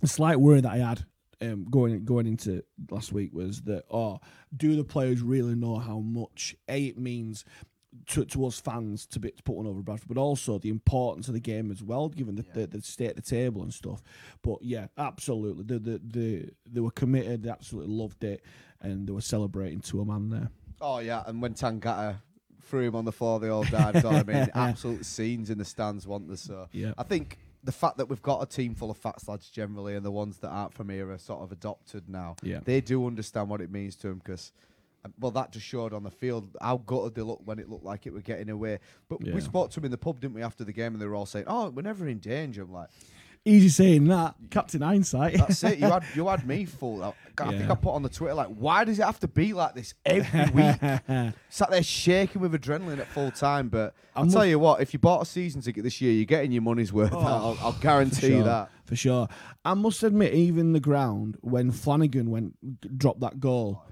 the 0.01 0.08
slight 0.08 0.39
worry 0.39 0.62
that 0.62 0.72
I 0.72 0.77
had 0.77 1.06
um, 1.42 1.65
going 1.70 2.04
going 2.06 2.27
into 2.27 2.63
last 2.89 3.12
week 3.12 3.32
was 3.34 3.62
that 3.63 3.84
oh, 3.92 4.20
do 4.56 4.75
the 4.75 4.84
players 4.84 5.22
really 5.22 5.56
know 5.56 5.77
how 5.77 6.00
much 6.00 6.56
a 6.68 6.86
it 6.86 6.98
means 6.98 7.46
to, 8.08 8.25
to 8.25 8.46
us 8.46 8.60
fans 8.60 9.06
to 9.08 9.20
be 9.20 9.32
to 9.32 9.44
put 9.44 9.56
one 9.56 9.68
over 9.68 9.82
Bradford, 9.82 10.08
but 10.08 10.18
also 10.18 10.58
the 10.58 10.70
importance 10.70 11.28
of 11.28 11.34
the 11.34 11.40
game 11.40 11.72
as 11.72 11.84
well, 11.84 12.10
given 12.10 12.36
the, 12.36 12.46
the, 12.54 12.68
the 12.68 12.82
state 12.82 13.12
of 13.12 13.16
the 13.16 13.22
table 13.22 13.62
and 13.62 13.74
stuff. 13.74 14.02
But 14.42 14.62
yeah, 14.62 14.88
absolutely, 14.98 15.64
the 15.64 15.80
the, 15.80 16.02
the 16.04 16.50
they 16.72 16.82
were 16.82 16.92
committed, 16.92 17.44
they 17.44 17.50
absolutely 17.50 17.94
loved 17.94 18.24
it, 18.24 18.44
and 18.82 19.08
they 19.08 19.12
were 19.12 19.22
celebrating 19.22 19.80
to 19.82 20.02
a 20.02 20.06
man 20.06 20.30
there. 20.30 20.50
Oh 20.82 21.00
yeah, 21.00 21.24
and 21.25 21.42
when 21.42 21.54
Tangata 21.54 22.18
threw 22.64 22.88
him 22.88 22.96
on 22.96 23.06
the 23.06 23.12
floor, 23.12 23.40
they 23.40 23.50
all 23.50 23.64
died. 23.64 24.04
I 24.06 24.24
mean, 24.24 24.50
absolute 24.56 25.06
scenes 25.06 25.50
in 25.50 25.58
the 25.58 25.66
stands, 25.66 26.08
want 26.08 26.28
there. 26.28 26.38
So 26.38 26.68
Yeah. 26.72 26.94
I 26.98 27.04
think 27.04 27.38
the 27.64 27.72
fact 27.72 27.98
that 27.98 28.10
we've 28.10 28.22
got 28.22 28.42
a 28.42 28.46
team 28.46 28.75
full 28.75 28.92
of 28.92 28.98
fat 28.98 29.16
lads 29.28 29.50
generally, 29.50 29.96
and 29.96 30.06
the 30.06 30.12
ones 30.12 30.40
that 30.40 30.50
aren't 30.50 30.74
from 30.74 30.90
here 30.90 31.12
are 31.12 31.18
sort 31.18 31.42
of 31.42 31.52
adopted 31.52 32.10
now. 32.10 32.36
Yeah. 32.42 32.60
they 32.64 32.82
do 32.82 33.06
understand 33.08 33.50
what 33.50 33.62
it 33.62 33.72
means 33.72 33.96
to 33.98 34.08
them 34.10 34.18
because. 34.24 34.52
Well, 35.20 35.32
that 35.32 35.52
just 35.52 35.66
showed 35.66 35.94
on 35.94 36.04
the 36.04 36.12
field 36.12 36.50
how 36.62 36.78
gutted 36.78 37.16
they 37.16 37.22
looked 37.22 37.46
when 37.46 37.60
it 37.60 37.70
looked 37.70 37.86
like 37.86 38.06
it 38.08 38.14
were 38.14 38.22
getting 38.22 38.50
away. 38.50 38.80
But 39.10 39.22
Yeah. 39.26 39.34
we 39.34 39.42
spoke 39.42 39.70
to 39.72 39.76
them 39.76 39.86
in 39.86 39.92
the 39.92 39.98
pub, 39.98 40.20
didn't 40.20 40.34
we, 40.36 40.42
after 40.44 40.64
the 40.64 40.74
game, 40.74 40.94
and 40.94 41.02
they 41.02 41.06
were 41.06 41.16
all 41.16 41.26
saying, 41.26 41.46
"Oh, 41.48 41.70
we're 41.70 41.82
never 41.84 42.08
in 42.08 42.20
danger." 42.20 42.64
I'm 42.64 42.72
like, 42.74 42.90
Easy 43.48 43.70
saying 43.70 44.08
that, 44.08 44.34
Captain 44.50 44.82
Hindsight. 44.82 45.38
"That's 45.38 45.64
it. 45.64 45.78
You 45.78 45.86
had 45.86 46.04
you 46.16 46.28
had 46.28 46.48
me 46.48 46.66
fooled." 46.80 47.04
I, 47.04 47.14
I 47.38 47.56
think 47.56 47.70
I 47.70 47.76
put 47.76 47.94
on 47.94 48.02
the 48.02 48.10
Twitter 48.10 48.34
like, 48.34 48.48
"Why 48.48 48.84
does 48.86 48.98
it 48.98 49.04
have 49.06 49.20
to 49.20 49.28
be 49.28 49.54
like 49.54 49.76
this 49.76 49.94
every 50.04 50.50
week?" 50.50 50.78
Sat 51.50 51.70
there 51.70 51.84
shaking 51.84 52.42
with 52.42 52.54
adrenaline 52.54 52.98
at 52.98 53.06
full 53.08 53.30
time. 53.30 53.70
But 53.70 53.94
I'll 54.16 54.24
I'm 54.24 54.32
tell 54.32 54.48
you 54.48 54.58
what, 54.58 54.82
if 54.82 54.94
you 54.94 55.00
bought 55.00 55.22
a 55.22 55.26
season 55.28 55.62
ticket 55.62 55.84
this 55.84 56.02
year, 56.02 56.12
you're 56.12 56.26
getting 56.26 56.52
your 56.54 56.64
money's 56.64 56.92
worth. 56.92 57.14
Oh, 57.14 57.20
I'll, 57.20 57.58
I'll 57.62 57.74
guarantee 57.74 58.30
you 58.30 58.34
sure, 58.38 58.44
that. 58.46 58.72
for 58.84 58.96
sure. 58.96 59.28
I 59.64 59.76
must 59.76 60.02
admit, 60.02 60.34
even 60.34 60.74
the 60.74 60.80
ground 60.80 61.38
when 61.42 61.70
Flanagan 61.72 62.32
went 62.32 62.98
dropped 62.98 63.20
that 63.20 63.40
goal, 63.40 63.84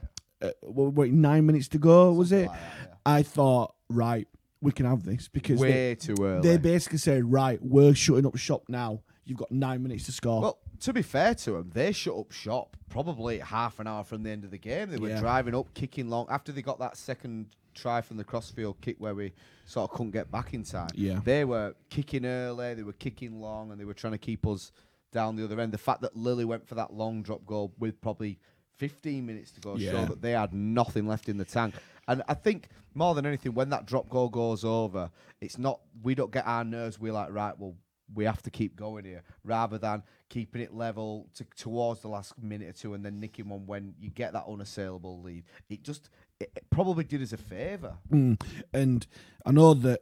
uh, 0.43 0.50
what, 0.62 1.09
nine 1.09 1.45
minutes 1.45 1.67
to 1.69 1.77
go 1.77 2.12
was 2.13 2.31
it? 2.31 2.47
like 2.47 2.51
that, 2.59 2.88
yeah. 2.89 2.95
I 3.05 3.23
thought, 3.23 3.75
right, 3.89 4.27
we 4.62 4.71
can 4.71 4.85
have 4.85 5.03
this 5.03 5.27
because 5.27 5.59
they, 5.59 5.69
Way 5.69 5.95
too 5.95 6.15
early. 6.21 6.47
they 6.47 6.57
basically 6.57 6.97
said, 7.00 7.31
right, 7.31 7.59
we're 7.62 7.93
shutting 7.95 8.25
up 8.25 8.35
shop 8.38 8.63
now. 8.69 9.01
You've 9.25 9.38
got 9.38 9.51
nine 9.51 9.81
minutes 9.83 10.05
to 10.07 10.12
score. 10.12 10.41
Well, 10.41 10.59
to 10.81 10.91
be 10.93 11.01
fair 11.01 11.33
to 11.35 11.51
them, 11.51 11.71
they 11.73 11.91
shut 11.93 12.15
up 12.17 12.31
shop 12.31 12.75
probably 12.89 13.39
half 13.39 13.79
an 13.79 13.88
hour 13.88 14.03
from 14.03 14.23
the 14.23 14.29
end 14.29 14.43
of 14.43 14.51
the 14.51 14.57
game. 14.57 14.89
They 14.89 14.97
were 14.97 15.09
Yeah. 15.09 15.19
driving 15.21 15.55
up, 15.55 15.73
kicking 15.73 16.09
long. 16.09 16.27
After 16.29 16.51
they 16.51 16.62
got 16.62 16.79
that 16.79 16.97
second 16.97 17.47
try 17.73 18.01
from 18.01 18.17
the 18.17 18.23
crossfield 18.23 18.79
kick 18.81 18.97
where 19.00 19.15
we 19.15 19.31
sort 19.65 19.89
of 19.89 19.95
couldn't 19.95 20.12
get 20.12 20.29
back 20.29 20.53
in 20.53 20.63
time, 20.63 20.89
Yeah. 20.93 21.19
they 21.23 21.45
were 21.45 21.73
kicking 21.89 22.25
early, 22.25 22.73
they 22.73 22.83
were 22.83 22.91
kicking 22.93 23.39
long, 23.39 23.71
and 23.71 23.79
they 23.79 23.85
were 23.85 23.93
trying 23.93 24.12
to 24.13 24.17
keep 24.19 24.45
us 24.45 24.71
down 25.13 25.35
the 25.38 25.43
other 25.43 25.59
end. 25.59 25.71
The 25.71 25.77
fact 25.77 26.01
that 26.01 26.15
Lilley 26.17 26.43
went 26.45 26.67
for 26.67 26.75
that 26.75 26.93
long 26.93 27.21
drop 27.23 27.45
goal 27.45 27.73
with 27.79 28.00
probably 28.01 28.39
15 28.77 29.25
minutes 29.25 29.51
to 29.51 29.61
go 29.61 29.75
Yeah. 29.75 29.91
showed 29.91 30.09
that 30.09 30.21
they 30.21 30.31
had 30.31 30.53
nothing 30.53 31.07
left 31.07 31.29
in 31.29 31.37
the 31.37 31.45
tank. 31.45 31.75
And 32.07 32.23
I 32.27 32.33
think 32.33 32.67
more 32.93 33.15
than 33.15 33.25
anything, 33.25 33.53
when 33.53 33.69
that 33.69 33.85
drop 33.85 34.09
goal 34.09 34.29
goes 34.29 34.63
over, 34.63 35.09
it's 35.41 35.57
not 35.57 35.79
we 36.01 36.15
don't 36.15 36.31
get 36.31 36.45
our 36.45 36.63
nerves. 36.63 36.99
We're 36.99 37.13
like, 37.13 37.31
right, 37.31 37.57
well, 37.57 37.75
we 38.13 38.25
have 38.25 38.41
to 38.43 38.51
keep 38.51 38.75
going 38.75 39.05
here, 39.05 39.23
rather 39.43 39.77
than 39.77 40.03
keeping 40.29 40.61
it 40.61 40.73
level 40.73 41.29
to, 41.35 41.45
towards 41.55 42.01
the 42.01 42.07
last 42.09 42.37
minute 42.41 42.69
or 42.69 42.73
two 42.73 42.93
and 42.93 43.05
then 43.05 43.19
nicking 43.19 43.47
one 43.49 43.65
when 43.65 43.93
you 43.99 44.09
get 44.09 44.33
that 44.33 44.45
unassailable 44.47 45.21
lead. 45.21 45.43
It 45.69 45.83
just 45.83 46.09
it, 46.39 46.51
it 46.55 46.69
probably 46.69 47.03
did 47.03 47.21
us 47.21 47.33
a 47.33 47.37
favour. 47.37 47.95
Mm. 48.11 48.41
And 48.73 49.07
I 49.45 49.51
know 49.51 49.73
that 49.73 50.01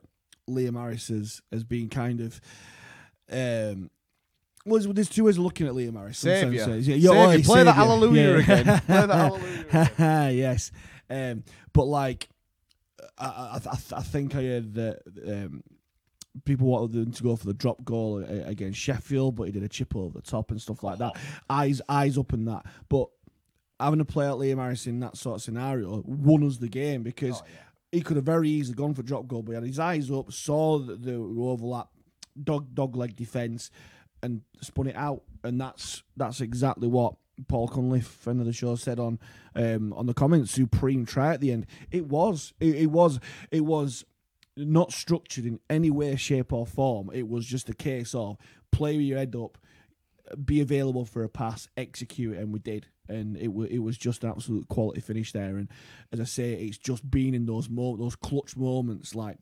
Liam 0.49 0.79
Harris 0.79 1.07
has, 1.09 1.41
has 1.51 1.63
been 1.63 1.89
kind 1.89 2.19
of. 2.19 2.41
Um, 3.31 3.89
well, 4.65 4.79
there's- 4.93 5.09
two 5.09 5.23
ways 5.25 5.37
of 5.37 5.43
looking 5.43 5.67
at 5.67 5.73
Liam 5.73 5.97
Harris. 5.97 6.23
in 6.23 6.29
some 6.41 6.49
Saviour. 6.49 6.65
senses. 6.65 6.87
Yeah, 6.87 6.95
Saviour. 7.11 7.33
oh, 7.39 7.41
Play 7.43 7.63
the 7.63 7.73
hallelujah 7.81 8.35
again. 8.37 8.63
Play 8.81 9.05
the 9.07 9.15
hallelujah 9.15 10.31
yes. 10.37 10.71
Um, 11.09 11.43
but 11.73 11.85
like, 11.85 12.29
I, 13.17 13.25
I, 13.25 13.59
I, 13.97 14.01
think 14.01 14.35
I 14.35 14.41
heard 14.43 14.73
that 14.75 14.99
um, 15.27 15.63
people 16.45 16.67
wanted 16.67 16.95
him 16.95 17.11
to 17.11 17.23
go 17.23 17.35
for 17.35 17.45
the 17.45 17.53
drop 17.53 17.83
goal 17.83 18.23
against 18.23 18.79
Sheffield, 18.79 19.35
but 19.35 19.43
he 19.43 19.51
did 19.51 19.63
a 19.63 19.67
chip 19.69 19.95
over 19.95 20.13
the 20.13 20.21
top 20.21 20.51
and 20.51 20.61
stuff 20.61 20.83
like 20.83 20.99
that. 20.99 21.13
Eyes, 21.49 21.81
eyes 21.89 22.17
up 22.17 22.31
in 22.33 22.45
that. 22.45 22.65
But 22.87 23.07
having 23.79 23.99
to 23.99 24.05
play 24.05 24.25
out 24.27 24.39
Liam 24.39 24.57
Harris 24.57 24.87
in 24.87 24.99
that 25.01 25.17
sort 25.17 25.35
of 25.37 25.41
scenario 25.41 26.01
won 26.05 26.43
us 26.47 26.57
the 26.57 26.69
game 26.69 27.03
because 27.03 27.41
Oh, 27.41 27.45
yeah. 27.45 27.59
he 27.91 28.01
could 28.01 28.15
have 28.15 28.25
very 28.25 28.49
easily 28.49 28.75
gone 28.75 28.93
for 28.93 29.03
drop 29.03 29.27
goal, 29.27 29.41
but 29.43 29.51
he 29.51 29.55
had 29.55 29.63
his 29.65 29.79
eyes 29.79 30.09
up, 30.11 30.31
saw 30.31 30.77
the, 30.79 30.95
the 30.95 31.15
overlap, 31.15 31.89
dog 32.41 32.73
dog 32.73 32.95
leg 32.95 33.15
defence, 33.15 33.69
and 34.23 34.41
spun 34.61 34.87
it 34.87 34.95
out. 34.95 35.23
And 35.43 35.59
that's 35.59 36.03
that's 36.15 36.41
exactly 36.41 36.87
what 36.87 37.15
Paul 37.47 37.67
Cunliffe, 37.67 38.05
friend 38.05 38.39
of 38.39 38.45
the 38.45 38.53
show, 38.53 38.75
said 38.75 38.99
on 38.99 39.19
um, 39.55 39.93
on 39.93 40.05
the 40.05 40.13
comments. 40.13 40.51
Supreme 40.51 41.05
try 41.05 41.33
at 41.33 41.41
the 41.41 41.51
end. 41.51 41.65
It 41.91 42.07
was. 42.07 42.53
It, 42.59 42.75
it 42.75 42.91
was. 42.91 43.19
It 43.49 43.61
was 43.61 44.05
not 44.57 44.91
structured 44.91 45.45
in 45.45 45.59
any 45.69 45.89
way, 45.89 46.15
shape, 46.15 46.53
or 46.53 46.65
form. 46.65 47.09
It 47.13 47.27
was 47.27 47.45
just 47.45 47.69
a 47.69 47.73
case 47.73 48.13
of 48.13 48.37
play 48.71 48.97
with 48.97 49.05
your 49.05 49.17
head 49.17 49.35
up, 49.35 49.57
be 50.43 50.61
available 50.61 51.05
for 51.05 51.23
a 51.23 51.29
pass, 51.29 51.67
execute 51.77 52.37
and 52.37 52.51
we 52.53 52.59
did. 52.59 52.87
And 53.07 53.35
it 53.37 53.53
was 53.53 53.69
it 53.69 53.79
was 53.79 53.97
just 53.97 54.23
an 54.23 54.29
absolute 54.29 54.67
quality 54.67 55.01
finish 55.01 55.31
there. 55.31 55.57
And 55.57 55.69
as 56.11 56.19
I 56.19 56.25
say, 56.25 56.53
it's 56.53 56.77
just 56.77 57.09
been 57.09 57.33
in 57.33 57.45
those 57.45 57.69
mo- 57.69 57.97
those 57.97 58.15
clutch 58.15 58.55
moments, 58.55 59.15
like 59.15 59.37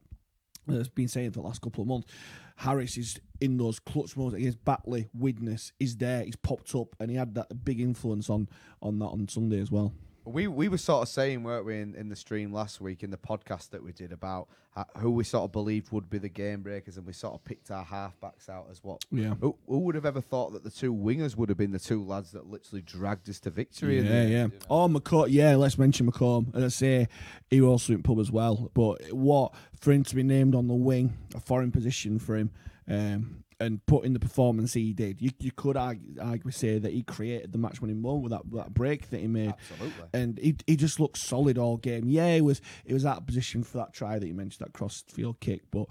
has 0.67 0.89
been 0.89 1.07
saying 1.07 1.31
for 1.31 1.41
the 1.41 1.47
last 1.47 1.61
couple 1.61 1.81
of 1.81 1.87
months. 1.87 2.11
Harris 2.59 2.97
is 2.97 3.17
in 3.39 3.57
those 3.57 3.79
clutch 3.79 4.17
moments 4.17 4.37
against 4.37 4.63
Batley. 4.65 5.07
Widnes 5.13 5.71
is 5.79 5.95
there. 5.95 6.23
He's 6.23 6.35
popped 6.35 6.75
up, 6.75 6.93
and 6.99 7.09
he 7.09 7.15
had 7.15 7.33
that 7.35 7.63
big 7.63 7.79
influence 7.79 8.29
on 8.29 8.49
on 8.81 8.99
that 8.99 9.05
on 9.05 9.29
Sunday 9.29 9.61
as 9.61 9.71
well. 9.71 9.93
We 10.31 10.47
we 10.47 10.69
were 10.69 10.77
sort 10.77 11.03
of 11.03 11.09
saying, 11.09 11.43
weren't 11.43 11.65
we, 11.65 11.79
in, 11.79 11.95
in 11.95 12.09
the 12.09 12.15
stream 12.15 12.53
last 12.53 12.79
week 12.81 13.03
in 13.03 13.11
the 13.11 13.17
podcast 13.17 13.69
that 13.71 13.83
we 13.83 13.91
did 13.91 14.11
about 14.11 14.47
uh, 14.75 14.83
who 14.97 15.11
we 15.11 15.23
sort 15.23 15.43
of 15.43 15.51
believed 15.51 15.91
would 15.91 16.09
be 16.09 16.17
the 16.19 16.29
game 16.29 16.61
breakers, 16.61 16.97
and 16.97 17.05
we 17.05 17.13
sort 17.13 17.33
of 17.33 17.43
picked 17.43 17.71
our 17.71 17.83
halfbacks 17.83 18.47
out 18.49 18.67
as 18.71 18.83
what. 18.83 19.03
Yeah. 19.11 19.33
Who, 19.41 19.55
who 19.67 19.79
would 19.79 19.95
have 19.95 20.05
ever 20.05 20.21
thought 20.21 20.53
that 20.53 20.63
the 20.63 20.69
two 20.69 20.93
wingers 20.93 21.35
would 21.35 21.49
have 21.49 21.57
been 21.57 21.71
the 21.71 21.79
two 21.79 22.03
lads 22.03 22.31
that 22.31 22.45
literally 22.45 22.81
dragged 22.81 23.29
us 23.29 23.39
to 23.41 23.49
victory? 23.49 23.97
in 23.99 24.05
the 24.05 24.11
Yeah, 24.11 24.17
end, 24.19 24.29
yeah. 24.31 24.43
you 24.43 24.47
know? 24.49 24.53
Oh, 24.69 24.87
McComb. 24.87 25.27
Yeah, 25.29 25.55
let's 25.55 25.77
mention 25.77 26.09
McComb. 26.11 26.55
As 26.55 26.63
I 26.63 26.67
say, 26.69 27.07
he 27.49 27.59
was 27.61 27.69
also 27.69 27.93
in 27.93 28.03
pub 28.03 28.19
as 28.19 28.31
well. 28.31 28.69
But 28.73 29.11
what 29.11 29.53
for 29.79 29.91
him 29.91 30.03
to 30.03 30.15
be 30.15 30.23
named 30.23 30.53
on 30.55 30.67
the 30.67 30.75
wing, 30.75 31.17
a 31.35 31.39
foreign 31.39 31.71
position 31.71 32.19
for 32.19 32.35
him, 32.35 32.51
um, 32.87 33.43
and 33.59 33.85
put 33.85 34.05
in 34.05 34.13
the 34.13 34.19
performance 34.19 34.73
he 34.73 34.93
did, 34.93 35.21
you, 35.21 35.31
you 35.39 35.51
could 35.51 35.75
argue, 35.75 36.15
argue 36.21 36.51
say 36.51 36.79
that 36.79 36.93
he 36.93 37.03
created 37.03 37.51
the 37.51 37.57
match 37.57 37.81
winning 37.81 38.01
moment 38.01 38.23
with 38.23 38.31
that, 38.31 38.41
that 38.53 38.73
break 38.73 39.09
that 39.09 39.19
he 39.19 39.27
made. 39.27 39.53
Absolutely. 39.71 40.05
And 40.13 40.37
he, 40.39 40.55
he 40.65 40.75
just 40.75 40.99
looked 40.99 41.17
solid 41.17 41.57
all 41.57 41.77
game. 41.77 42.07
Yeah, 42.07 42.35
he 42.35 42.41
was 42.41 42.61
he 42.85 42.93
was 42.93 43.05
out 43.05 43.17
of 43.17 43.27
position 43.27 43.63
for 43.63 43.77
that 43.77 43.93
try 43.93 44.17
that 44.17 44.27
you 44.27 44.33
mentioned, 44.33 44.65
that 44.65 44.73
cross 44.73 45.03
field 45.07 45.39
kick, 45.39 45.63
but 45.71 45.87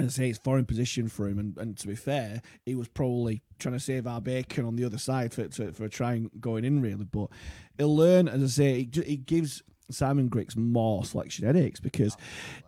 as 0.00 0.06
I 0.06 0.22
say, 0.22 0.30
it's 0.30 0.38
foreign 0.38 0.64
position 0.64 1.08
for 1.08 1.28
him. 1.28 1.38
And, 1.38 1.58
and 1.58 1.76
to 1.78 1.88
be 1.88 1.96
fair, 1.96 2.40
he 2.64 2.74
was 2.74 2.88
probably 2.88 3.42
trying 3.58 3.74
to 3.74 3.80
save 3.80 4.06
our 4.06 4.20
bacon 4.20 4.64
on 4.64 4.76
the 4.76 4.84
other 4.84 4.98
side 4.98 5.34
for 5.34 5.48
to, 5.48 5.72
for 5.72 5.84
a 5.84 5.88
try 5.88 6.14
and 6.14 6.30
going 6.40 6.64
in, 6.64 6.80
really. 6.80 7.04
But 7.04 7.28
he'll 7.76 7.96
learn, 7.96 8.28
as 8.28 8.42
I 8.42 8.46
say, 8.46 8.80
it, 8.82 8.90
ju- 8.92 9.04
it 9.06 9.26
gives 9.26 9.62
Simon 9.90 10.30
Grix 10.30 10.56
more 10.56 11.04
selection 11.04 11.46
headaches 11.46 11.80
because 11.80 12.16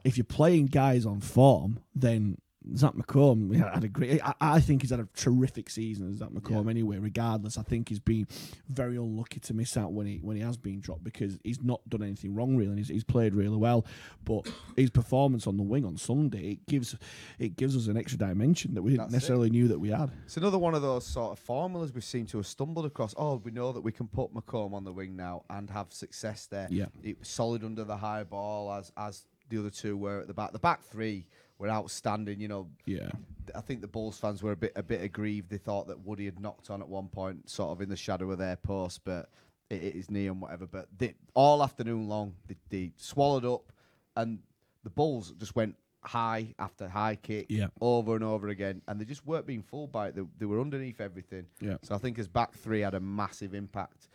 if 0.04 0.16
you're 0.16 0.24
playing 0.24 0.66
guys 0.66 1.06
on 1.06 1.20
form, 1.20 1.80
then 1.94 2.38
Zach 2.76 2.92
McComb 2.92 3.56
yeah, 3.56 3.72
had 3.72 3.84
a 3.84 3.88
great. 3.88 4.20
I, 4.22 4.34
I 4.40 4.60
think 4.60 4.82
he's 4.82 4.90
had 4.90 5.00
a 5.00 5.08
terrific 5.16 5.70
season 5.70 6.10
as 6.10 6.18
Zach 6.18 6.28
McComb. 6.28 6.68
Anyway, 6.68 6.98
regardless, 6.98 7.56
I 7.56 7.62
think 7.62 7.88
he's 7.88 7.98
been 7.98 8.26
very 8.68 8.96
unlucky 8.96 9.40
to 9.40 9.54
miss 9.54 9.76
out 9.76 9.92
when 9.92 10.06
he 10.06 10.18
when 10.18 10.36
he 10.36 10.42
has 10.42 10.58
been 10.58 10.80
dropped 10.80 11.02
because 11.02 11.38
he's 11.42 11.62
not 11.62 11.80
done 11.88 12.02
anything 12.02 12.34
wrong 12.34 12.56
really. 12.56 12.70
And 12.70 12.78
he's, 12.78 12.88
he's 12.88 13.04
played 13.04 13.34
really 13.34 13.56
well, 13.56 13.86
but 14.24 14.46
his 14.76 14.90
performance 14.90 15.46
on 15.46 15.56
the 15.56 15.62
wing 15.62 15.86
on 15.86 15.96
Sunday 15.96 16.52
it 16.52 16.66
gives 16.66 16.94
it 17.38 17.56
gives 17.56 17.76
us 17.76 17.86
an 17.86 17.96
extra 17.96 18.18
dimension 18.18 18.74
that 18.74 18.82
we 18.82 18.90
didn't 18.90 19.04
That's 19.04 19.12
it. 19.12 19.16
necessarily 19.16 19.50
knew 19.50 19.68
that 19.68 19.78
we 19.78 19.88
had. 19.88 20.10
It's 20.26 20.36
another 20.36 20.58
one 20.58 20.74
of 20.74 20.82
those 20.82 21.06
sort 21.06 21.32
of 21.32 21.38
formulas 21.38 21.94
we 21.94 22.02
seem 22.02 22.26
to 22.26 22.38
have 22.38 22.46
stumbled 22.46 22.84
across. 22.84 23.14
Oh, 23.16 23.36
we 23.36 23.52
know 23.52 23.72
that 23.72 23.80
we 23.80 23.92
can 23.92 24.06
put 24.06 24.34
McComb 24.34 24.74
on 24.74 24.84
the 24.84 24.92
wing 24.92 25.16
now 25.16 25.44
and 25.48 25.70
have 25.70 25.92
success 25.92 26.46
there. 26.46 26.68
Yeah. 26.70 26.86
It 27.02 27.18
was 27.18 27.28
solid 27.28 27.64
under 27.64 27.84
the 27.84 27.96
high 27.96 28.24
ball 28.24 28.70
as 28.72 28.92
as 28.98 29.24
the 29.48 29.58
other 29.58 29.70
two 29.70 29.96
were 29.96 30.20
at 30.20 30.26
the 30.26 30.34
back. 30.34 30.52
The 30.52 30.58
back 30.58 30.82
three 30.84 31.26
were 31.60 31.68
outstanding. 31.70 32.40
You 32.40 32.48
know, 32.48 32.68
Yeah, 32.86 33.10
I 33.54 33.60
think 33.60 33.80
the 33.82 33.86
Bulls 33.88 34.18
fans 34.18 34.42
were 34.42 34.52
a 34.52 34.56
bit 34.56 34.72
a 34.74 34.82
bit 34.82 35.02
aggrieved. 35.02 35.50
They 35.50 35.58
thought 35.58 35.86
that 35.88 36.00
Woody 36.00 36.24
had 36.24 36.40
knocked 36.40 36.70
on 36.70 36.80
at 36.80 36.88
one 36.88 37.08
point, 37.08 37.48
sort 37.48 37.70
of 37.70 37.80
in 37.80 37.88
the 37.88 37.96
shadow 37.96 38.30
of 38.32 38.38
their 38.38 38.56
post, 38.56 39.02
but 39.04 39.30
it, 39.68 39.82
it 39.82 39.94
is 39.96 40.10
knee 40.10 40.26
and 40.26 40.40
whatever. 40.40 40.66
But 40.66 40.88
they, 40.96 41.14
all 41.34 41.62
afternoon 41.62 42.08
long, 42.08 42.34
they, 42.48 42.56
they 42.70 42.92
swallowed 42.96 43.44
up, 43.44 43.72
and 44.16 44.40
the 44.82 44.90
Bulls 44.90 45.32
just 45.38 45.54
went 45.54 45.76
high 46.02 46.54
after 46.58 46.88
high 46.88 47.14
kick 47.16 47.46
Yeah. 47.50 47.66
over 47.80 48.14
and 48.14 48.24
over 48.24 48.48
again, 48.48 48.80
and 48.88 48.98
they 48.98 49.04
just 49.04 49.26
weren't 49.26 49.46
being 49.46 49.62
fooled 49.62 49.92
by 49.92 50.08
it. 50.08 50.16
They, 50.16 50.22
they 50.38 50.46
were 50.46 50.58
underneath 50.60 50.98
everything. 51.00 51.44
Yeah. 51.60 51.76
So 51.82 51.94
I 51.94 51.98
think 51.98 52.16
his 52.16 52.26
back 52.26 52.54
three 52.54 52.80
had 52.80 52.94
a 52.94 53.00
massive 53.00 53.52
impact 53.54 54.08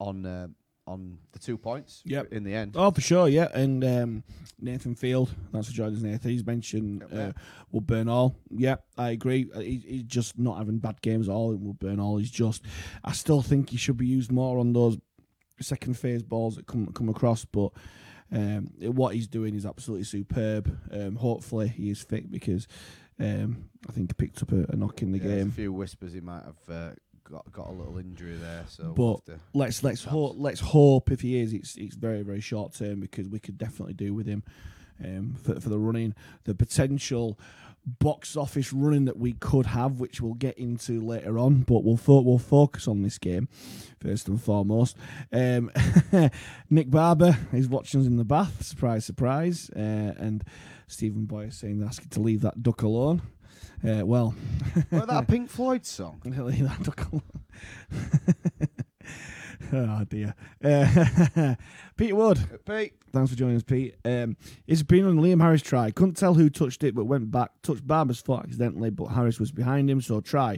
on 0.00 0.26
uh, 0.26 0.48
on 0.86 1.18
the 1.32 1.38
two 1.38 1.56
points. 1.56 2.02
Yep. 2.04 2.32
In 2.32 2.44
the 2.44 2.54
end. 2.54 2.74
Oh, 2.76 2.90
for 2.90 3.00
sure, 3.00 3.28
yeah. 3.28 3.48
And 3.54 3.82
um, 3.84 4.24
Nathan 4.60 4.94
Field, 4.94 5.30
that's 5.52 5.68
what 5.68 5.74
Jordan's 5.74 6.02
Nathan. 6.02 6.30
He's 6.30 6.44
mentioned 6.46 7.04
Yeah. 7.12 7.28
uh, 7.28 7.32
Will 7.72 7.80
Burnall. 7.82 8.34
Yeah, 8.50 8.76
I 8.98 9.10
agree. 9.10 9.50
Uh, 9.54 9.60
He, 9.60 9.78
he's 9.86 10.02
just 10.04 10.38
not 10.38 10.58
having 10.58 10.78
bad 10.78 11.00
games 11.02 11.28
at 11.28 11.32
all. 11.32 11.54
Will 11.56 11.74
Burnall 11.74 12.20
is 12.20 12.30
just. 12.30 12.64
I 13.02 13.12
still 13.12 13.40
think 13.42 13.70
he 13.70 13.76
should 13.76 13.96
be 13.96 14.06
used 14.06 14.30
more 14.30 14.58
on 14.58 14.72
those 14.72 14.98
second 15.60 15.94
phase 15.98 16.22
balls 16.22 16.56
that 16.56 16.66
come 16.66 16.86
come 16.92 17.08
across, 17.08 17.44
but. 17.44 17.70
Um, 18.32 18.68
what 18.80 19.14
he's 19.14 19.28
doing 19.28 19.54
is 19.54 19.64
absolutely 19.66 20.04
superb. 20.04 20.76
Um, 20.90 21.14
hopefully 21.14 21.68
he 21.68 21.90
is 21.90 22.02
fit 22.02 22.32
because 22.32 22.66
um, 23.20 23.68
I 23.88 23.92
think 23.92 24.10
he 24.10 24.14
picked 24.14 24.42
up 24.42 24.50
a, 24.50 24.64
a 24.70 24.76
knock 24.76 25.02
in 25.02 25.12
the 25.12 25.18
Yeah, 25.18 25.36
game. 25.36 25.48
a 25.48 25.52
few 25.52 25.72
whispers 25.72 26.14
he 26.14 26.20
might 26.20 26.42
have 26.42 26.56
uh, 26.68 26.90
got 27.30 27.50
got 27.52 27.68
a 27.68 27.72
little 27.72 27.98
injury 27.98 28.36
there. 28.36 28.64
So 28.68 28.92
But 28.96 28.96
we'll 29.26 29.40
let's 29.52 29.82
let's 29.82 30.04
hope 30.04 30.34
let's 30.38 30.60
hope 30.60 31.10
if 31.10 31.20
he 31.20 31.40
is, 31.40 31.52
it's 31.52 31.76
it's 31.76 31.96
very 31.96 32.22
very 32.22 32.40
short 32.40 32.74
term 32.74 33.00
because 33.00 33.28
we 33.28 33.38
could 33.38 33.58
definitely 33.58 33.94
do 33.94 34.14
with 34.14 34.26
him 34.26 34.42
um, 35.04 35.34
for 35.42 35.60
for 35.60 35.68
the 35.68 35.78
running, 35.78 36.14
the 36.44 36.54
potential 36.54 37.38
box 37.86 38.34
office 38.34 38.72
running 38.72 39.04
that 39.04 39.18
we 39.18 39.34
could 39.34 39.66
have, 39.66 40.00
which 40.00 40.20
we'll 40.20 40.34
get 40.34 40.56
into 40.56 41.00
later 41.00 41.38
on. 41.38 41.62
But 41.62 41.84
we'll 41.84 41.96
fo- 41.96 42.22
we'll 42.22 42.38
focus 42.38 42.88
on 42.88 43.02
this 43.02 43.18
game 43.18 43.48
first 44.00 44.28
and 44.28 44.40
foremost. 44.40 44.96
Um, 45.32 45.70
Nick 46.70 46.90
Barber 46.90 47.36
is 47.52 47.68
watching 47.68 48.00
us 48.00 48.06
in 48.06 48.16
the 48.16 48.24
bath. 48.24 48.62
Surprise, 48.64 49.04
surprise. 49.04 49.70
Uh, 49.74 50.14
and 50.18 50.44
Stephen 50.86 51.24
Boyer 51.24 51.50
saying 51.50 51.82
asking 51.82 52.10
to 52.10 52.20
leave 52.20 52.42
that 52.42 52.62
duck 52.62 52.82
alone. 52.82 53.22
Uh, 53.86 54.04
well, 54.06 54.34
Was 54.90 55.06
that 55.06 55.28
Pink 55.28 55.50
Floyd 55.50 55.84
song? 55.84 56.20
leave 56.24 56.68
that 56.68 56.82
duck 56.82 57.06
alone. 57.12 57.22
oh 59.72 60.04
dear. 60.04 60.34
Uh, 60.62 61.54
Peter 61.96 62.14
Wood. 62.14 62.38
Pete. 62.66 62.94
Thanks 63.12 63.30
for 63.30 63.36
joining 63.36 63.56
us, 63.56 63.62
Pete. 63.62 63.94
Um, 64.04 64.36
it's 64.66 64.82
been 64.82 65.06
on 65.06 65.18
Liam 65.18 65.40
Harris 65.40 65.62
try. 65.62 65.90
Couldn't 65.90 66.16
tell 66.16 66.34
who 66.34 66.50
touched 66.50 66.82
it, 66.82 66.94
but 66.94 67.04
went 67.04 67.30
back, 67.30 67.50
touched 67.62 67.86
Barber's 67.86 68.20
foot 68.20 68.40
accidentally, 68.44 68.90
but 68.90 69.06
Harris 69.06 69.38
was 69.38 69.52
behind 69.52 69.88
him, 69.88 70.00
so 70.00 70.20
try. 70.20 70.56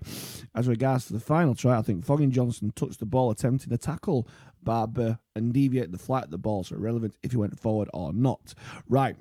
As 0.55 0.67
regards 0.69 1.07
to 1.07 1.13
the 1.13 1.21
final 1.21 1.55
try, 1.55 1.77
I 1.79 1.83
think 1.83 2.05
Foggin-Johnston 2.07 2.73
touched 2.73 2.99
the 3.01 3.07
ball 3.07 3.31
attempting 3.31 3.71
to 3.71 3.79
tackle 3.79 4.27
Barber 4.63 5.19
and 5.35 5.53
deviate 5.53 5.93
the 5.93 5.99
flight 5.99 6.25
of 6.25 6.31
the 6.31 6.39
ball, 6.39 6.65
so 6.65 6.77
irrelevant 6.77 7.15
if 7.23 7.33
he 7.33 7.37
went 7.37 7.59
forward 7.61 7.89
or 7.93 8.13
not. 8.13 8.55
Right. 8.89 9.17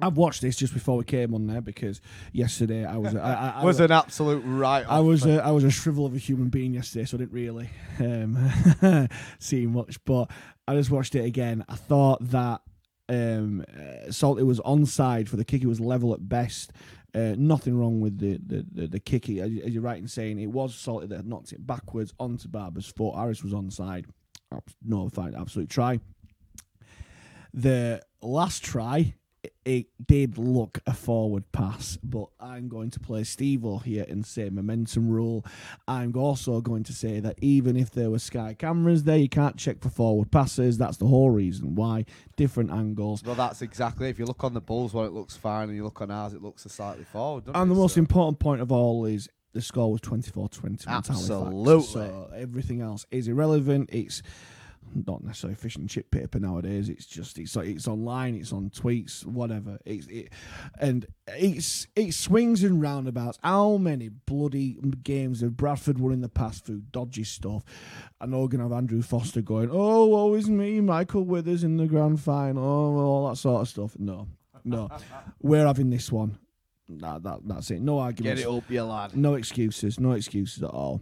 I've 0.00 0.16
watched 0.16 0.40
this 0.40 0.56
just 0.56 0.72
before 0.72 0.96
we 0.96 1.04
came 1.04 1.34
on 1.34 1.46
there 1.46 1.60
because 1.60 2.00
yesterday 2.32 2.84
I 2.84 2.96
was 2.96 3.14
I, 3.14 3.20
I, 3.34 3.60
I 3.60 3.64
was 3.64 3.78
an 3.80 3.92
absolute 3.92 4.40
right. 4.40 4.86
I 4.88 5.00
was 5.00 5.26
a, 5.26 5.44
I 5.44 5.50
was 5.50 5.64
a 5.64 5.70
shrivel 5.70 6.06
of 6.06 6.14
a 6.14 6.18
human 6.18 6.48
being 6.48 6.72
yesterday, 6.74 7.04
so 7.04 7.16
I 7.16 7.20
didn't 7.20 7.32
really 7.32 7.68
um, 8.00 9.08
see 9.38 9.66
much. 9.66 10.02
But 10.04 10.30
I 10.66 10.74
just 10.74 10.90
watched 10.90 11.14
it 11.14 11.24
again. 11.24 11.64
I 11.68 11.74
thought 11.76 12.18
that 12.30 12.62
um, 13.08 13.64
uh, 13.68 14.10
Salty 14.10 14.42
was 14.44 14.60
onside 14.60 15.28
for 15.28 15.36
the 15.36 15.44
kick. 15.44 15.62
It 15.62 15.66
was 15.68 15.80
level 15.80 16.14
at 16.14 16.26
best. 16.28 16.72
Uh, 17.14 17.34
nothing 17.36 17.76
wrong 17.78 18.00
with 18.00 18.18
the 18.18 18.38
the, 18.44 18.66
the, 18.72 18.86
the 18.86 19.00
kick. 19.00 19.28
As 19.28 19.50
you- 19.50 19.62
as 19.62 19.72
you're 19.74 19.82
right 19.82 19.98
in 19.98 20.08
saying, 20.08 20.38
it 20.40 20.46
was 20.46 20.74
Salty 20.74 21.06
that 21.08 21.26
knocked 21.26 21.52
it 21.52 21.66
backwards 21.66 22.14
onto 22.18 22.48
Barber's 22.48 22.86
foot. 22.86 23.14
Harris 23.14 23.42
was 23.44 23.52
onside. 23.52 24.06
No, 24.82 25.08
fine, 25.10 25.34
absolute 25.34 25.68
try. 25.68 26.00
The 27.54 28.00
last 28.22 28.64
try, 28.64 29.14
it- 29.64 29.88
did 30.06 30.36
look 30.38 30.80
a 30.86 30.92
forward 30.92 31.50
pass, 31.52 31.96
but 32.02 32.26
I'm 32.40 32.68
going 32.68 32.90
to 32.90 33.00
play 33.00 33.24
Steve 33.24 33.64
here 33.84 34.04
and 34.08 34.26
say 34.26 34.50
momentum 34.50 35.08
rule. 35.08 35.44
I'm 35.88 36.14
also 36.16 36.60
going 36.60 36.82
to 36.84 36.92
say 36.92 37.20
that 37.20 37.38
even 37.40 37.76
if 37.76 37.90
there 37.90 38.10
were 38.10 38.18
Sky 38.18 38.54
cameras 38.54 39.04
there, 39.04 39.16
you 39.16 39.28
can't 39.28 39.56
check 39.56 39.80
for 39.80 39.88
forward 39.88 40.30
passes. 40.30 40.76
That's 40.78 40.96
the 40.98 41.06
whole 41.06 41.30
reason 41.30 41.74
why. 41.74 42.04
Different 42.36 42.70
angles. 42.70 43.22
Well, 43.24 43.34
that's 43.36 43.62
exactly. 43.62 44.08
If 44.08 44.18
you 44.18 44.26
look 44.26 44.44
on 44.44 44.54
the 44.54 44.60
Bulls 44.60 44.92
one, 44.92 45.06
it 45.06 45.12
looks 45.12 45.36
fine, 45.36 45.68
and 45.68 45.76
you 45.76 45.84
look 45.84 46.00
on 46.02 46.10
ours, 46.10 46.32
it 46.34 46.42
looks 46.42 46.66
a 46.66 46.68
slightly 46.68 47.04
forward. 47.04 47.44
And 47.54 47.70
the 47.70 47.74
it? 47.74 47.78
most 47.78 47.94
So- 47.94 48.00
important 48.00 48.38
point 48.40 48.60
of 48.60 48.70
all 48.72 49.04
is 49.06 49.28
the 49.52 49.62
score 49.62 49.90
was 49.92 50.00
24 50.00 50.48
20. 50.48 50.84
Absolutely. 50.88 51.82
So 51.82 52.30
everything 52.34 52.80
else 52.80 53.06
is 53.10 53.28
irrelevant. 53.28 53.90
It's 53.92 54.22
not 54.94 55.24
necessarily 55.24 55.54
fish 55.54 55.76
and 55.76 55.88
chip 55.88 56.10
paper 56.10 56.38
nowadays. 56.38 56.88
It's 56.88 57.06
just 57.06 57.38
it's 57.38 57.56
like 57.56 57.68
it's 57.68 57.88
online, 57.88 58.34
it's 58.34 58.52
on 58.52 58.70
tweets, 58.70 59.24
whatever. 59.24 59.78
It's 59.84 60.06
it, 60.06 60.32
and 60.78 61.06
it's 61.28 61.86
it 61.96 62.12
swings 62.14 62.62
and 62.62 62.80
roundabouts. 62.80 63.38
How 63.42 63.76
many 63.76 64.08
bloody 64.08 64.78
games 65.02 65.40
have 65.40 65.56
Bradford 65.56 65.98
won 65.98 66.12
in 66.12 66.20
the 66.20 66.28
past 66.28 66.66
through 66.66 66.82
dodgy 66.90 67.24
stuff? 67.24 67.62
I 68.20 68.26
know 68.26 68.40
we're 68.40 68.48
gonna 68.48 68.64
have 68.64 68.72
Andrew 68.72 69.02
Foster 69.02 69.42
going, 69.42 69.70
oh, 69.72 70.34
is 70.34 70.48
me, 70.48 70.80
Michael 70.80 71.24
Withers 71.24 71.64
in 71.64 71.76
the 71.76 71.86
grand 71.86 72.20
final, 72.20 72.64
all 72.64 73.28
that 73.28 73.36
sort 73.36 73.62
of 73.62 73.68
stuff. 73.68 73.96
No, 73.98 74.28
no, 74.64 74.88
we're 75.40 75.66
having 75.66 75.90
this 75.90 76.12
one. 76.12 76.38
That, 76.88 77.22
that 77.22 77.40
that's 77.44 77.70
it. 77.70 77.80
No 77.80 77.98
arguments. 77.98 78.42
Get 78.42 78.48
it 78.48 78.54
up, 78.54 78.70
you 78.70 78.82
lad. 78.82 79.16
No 79.16 79.34
excuses. 79.34 79.98
No 79.98 80.12
excuses 80.12 80.62
at 80.62 80.70
all. 80.70 81.00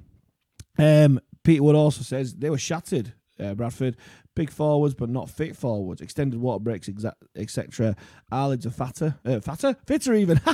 Um, 0.79 1.21
Peter 1.43 1.63
Wood 1.63 1.75
also 1.75 2.02
says 2.02 2.35
they 2.35 2.50
were 2.50 2.59
shattered. 2.59 3.13
Uh, 3.41 3.55
Bradford, 3.55 3.97
big 4.37 4.50
forwards 4.50 4.95
but 4.95 5.09
not 5.09 5.31
fit 5.31 5.57
forwards. 5.57 6.00
Extended 6.00 6.41
water 6.41 6.61
breaks, 6.61 6.89
etc. 7.37 7.97
Our 8.31 8.49
lads 8.49 8.67
are 8.67 8.71
fatter, 8.71 9.17
uh, 9.25 9.41
fatter, 9.41 9.76
fitter 9.87 10.15
even. 10.15 10.41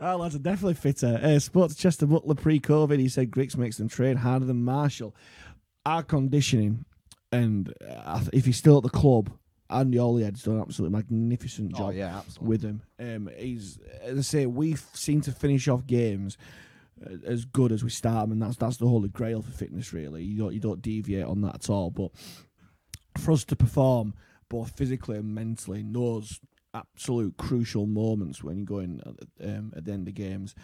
Our 0.00 0.16
lads 0.16 0.34
are 0.34 0.40
definitely 0.40 0.74
fitter. 0.74 1.18
Uh, 1.22 1.38
spoke 1.38 1.70
to 1.70 1.76
Chester 1.76 2.06
Butler 2.06 2.34
pre-COVID. 2.34 2.98
He 2.98 3.08
said 3.08 3.30
Grix 3.30 3.56
makes 3.56 3.76
them 3.78 3.88
train 3.88 4.16
harder 4.18 4.44
than 4.46 4.64
Marshall. 4.64 5.14
Our 5.86 6.02
conditioning, 6.02 6.84
and 7.32 7.72
uh, 7.88 8.24
if 8.32 8.44
he's 8.44 8.56
still 8.58 8.76
at 8.76 8.82
the 8.82 8.90
club, 8.90 9.30
Andy 9.70 9.98
Oliad's 9.98 10.42
done 10.42 10.56
an 10.56 10.60
absolutely 10.62 10.96
magnificent 10.96 11.74
job 11.74 11.88
Oh 11.88 11.90
yeah, 11.90 12.18
absolutely. 12.18 12.48
with 12.48 12.62
him. 12.62 12.82
Um, 12.98 13.30
he's 13.36 13.78
as 14.02 14.18
I 14.18 14.22
say, 14.22 14.46
we 14.46 14.76
seem 14.94 15.20
to 15.22 15.32
finish 15.32 15.68
off 15.68 15.86
games 15.86 16.36
as 17.26 17.44
good 17.44 17.72
as 17.72 17.84
we 17.84 17.90
start 17.90 18.24
them, 18.24 18.32
and 18.32 18.42
that's 18.42 18.56
that's 18.56 18.76
the 18.76 18.88
holy 18.88 19.08
grail 19.08 19.42
for 19.42 19.50
fitness. 19.50 19.92
Really, 19.92 20.22
you 20.24 20.38
don't 20.38 20.54
you 20.54 20.60
don't 20.60 20.82
deviate 20.82 21.24
on 21.24 21.40
that 21.42 21.56
at 21.56 21.70
all. 21.70 21.90
But 21.90 22.10
for 23.18 23.32
us 23.32 23.44
to 23.44 23.56
perform 23.56 24.14
both 24.48 24.76
physically 24.76 25.18
and 25.18 25.34
mentally 25.34 25.80
in 25.80 25.92
those 25.92 26.40
absolute 26.74 27.36
crucial 27.36 27.86
moments 27.86 28.42
when 28.42 28.56
you're 28.56 28.66
going 28.66 29.00
um, 29.42 29.72
at 29.76 29.84
the 29.84 29.92
end 29.92 30.06
of 30.06 30.14
games 30.14 30.54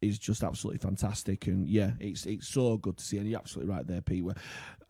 is 0.00 0.18
just 0.18 0.42
absolutely 0.42 0.78
fantastic. 0.78 1.46
And 1.46 1.66
yeah, 1.66 1.92
it's 1.98 2.26
it's 2.26 2.48
so 2.48 2.76
good 2.76 2.98
to 2.98 3.04
see. 3.04 3.18
And 3.18 3.28
you're 3.28 3.38
absolutely 3.38 3.74
right 3.74 3.86
there, 3.86 4.00
Pete. 4.00 4.24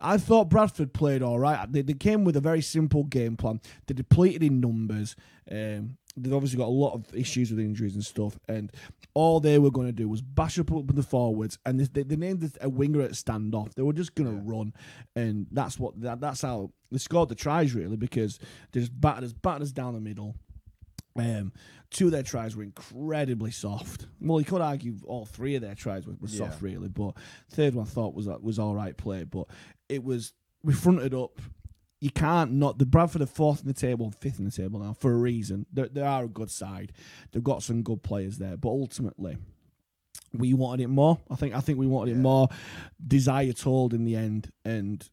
I 0.01 0.17
thought 0.17 0.49
Bradford 0.49 0.93
played 0.93 1.21
all 1.21 1.39
right. 1.39 1.71
They, 1.71 1.81
they 1.81 1.93
came 1.93 2.25
with 2.25 2.35
a 2.35 2.41
very 2.41 2.61
simple 2.61 3.03
game 3.03 3.37
plan. 3.37 3.61
They 3.87 3.93
depleted 3.93 4.43
in 4.43 4.59
numbers. 4.59 5.15
Um, 5.49 5.97
they've 6.17 6.33
obviously 6.33 6.57
got 6.57 6.67
a 6.67 6.69
lot 6.69 6.93
of 6.93 7.13
issues 7.15 7.51
with 7.51 7.59
injuries 7.59 7.95
and 7.95 8.05
stuff. 8.05 8.39
And 8.47 8.71
all 9.13 9.39
they 9.39 9.59
were 9.59 9.71
going 9.71 9.87
to 9.87 9.93
do 9.93 10.07
was 10.07 10.21
bash 10.21 10.59
up 10.59 10.69
with 10.69 10.95
the 10.95 11.03
forwards. 11.03 11.57
And 11.65 11.79
they, 11.79 12.03
they 12.03 12.15
named 12.15 12.49
a 12.61 12.69
winger 12.69 13.01
at 13.01 13.11
standoff. 13.11 13.73
They 13.73 13.81
were 13.83 13.93
just 13.93 14.15
going 14.15 14.29
to 14.29 14.41
run, 14.41 14.73
and 15.15 15.47
that's 15.51 15.79
what 15.79 15.99
that, 16.01 16.19
that's 16.21 16.41
how 16.41 16.71
they 16.91 16.97
scored 16.97 17.29
the 17.29 17.35
tries 17.35 17.73
really 17.73 17.97
because 17.97 18.39
they 18.71 18.79
just 18.81 18.99
battered 18.99 19.25
us 19.25 19.33
battered 19.33 19.63
us 19.63 19.71
down 19.71 19.93
the 19.93 20.01
middle. 20.01 20.35
Um, 21.17 21.53
two 21.91 22.07
of 22.07 22.11
their 22.11 22.23
tries 22.23 22.57
were 22.57 22.63
incredibly 22.63 23.51
soft. 23.51 24.05
Well, 24.19 24.39
you 24.39 24.45
could 24.45 24.61
argue 24.61 24.97
all 25.05 25.25
three 25.25 25.55
of 25.55 25.61
their 25.61 25.75
tries 25.75 26.05
were, 26.05 26.15
were 26.19 26.27
soft, 26.27 26.61
really, 26.61 26.89
but 26.89 27.13
third 27.49 27.73
one 27.73 27.85
I 27.85 27.89
thought 27.89 28.13
was 28.13 28.27
was 28.41 28.59
all 28.59 28.75
right 28.75 28.95
play. 28.95 29.23
But 29.23 29.47
it 29.87 30.03
was 30.03 30.33
we 30.63 30.73
fronted 30.73 31.13
up. 31.13 31.39
You 32.05 32.11
can't 32.11 32.51
not 32.51 32.77
the 32.77 32.85
Bradford 32.85 33.23
are 33.23 33.25
fourth 33.25 33.61
in 33.61 33.67
the 33.67 33.73
table, 33.73 34.11
fifth 34.11 34.37
in 34.37 34.45
the 34.45 34.51
table 34.51 34.79
now 34.79 34.93
for 34.93 35.11
a 35.11 35.17
reason. 35.17 35.65
They 35.73 35.87
they 35.87 36.03
are 36.03 36.25
a 36.25 36.27
good 36.27 36.51
side. 36.51 36.93
They've 37.31 37.43
got 37.43 37.63
some 37.63 37.81
good 37.81 38.03
players 38.03 38.37
there, 38.37 38.57
but 38.57 38.69
ultimately. 38.69 39.37
We 40.31 40.53
wanted 40.53 40.83
it 40.83 40.89
more. 40.89 41.17
I 41.31 41.35
think. 41.35 41.55
I 41.55 41.61
think 41.61 41.79
we 41.79 41.87
wanted 41.87 42.11
it 42.11 42.19
more. 42.19 42.49
Desire 43.07 43.53
told 43.53 43.91
in 43.91 44.03
the 44.03 44.15
end, 44.15 44.51
and 44.63 45.03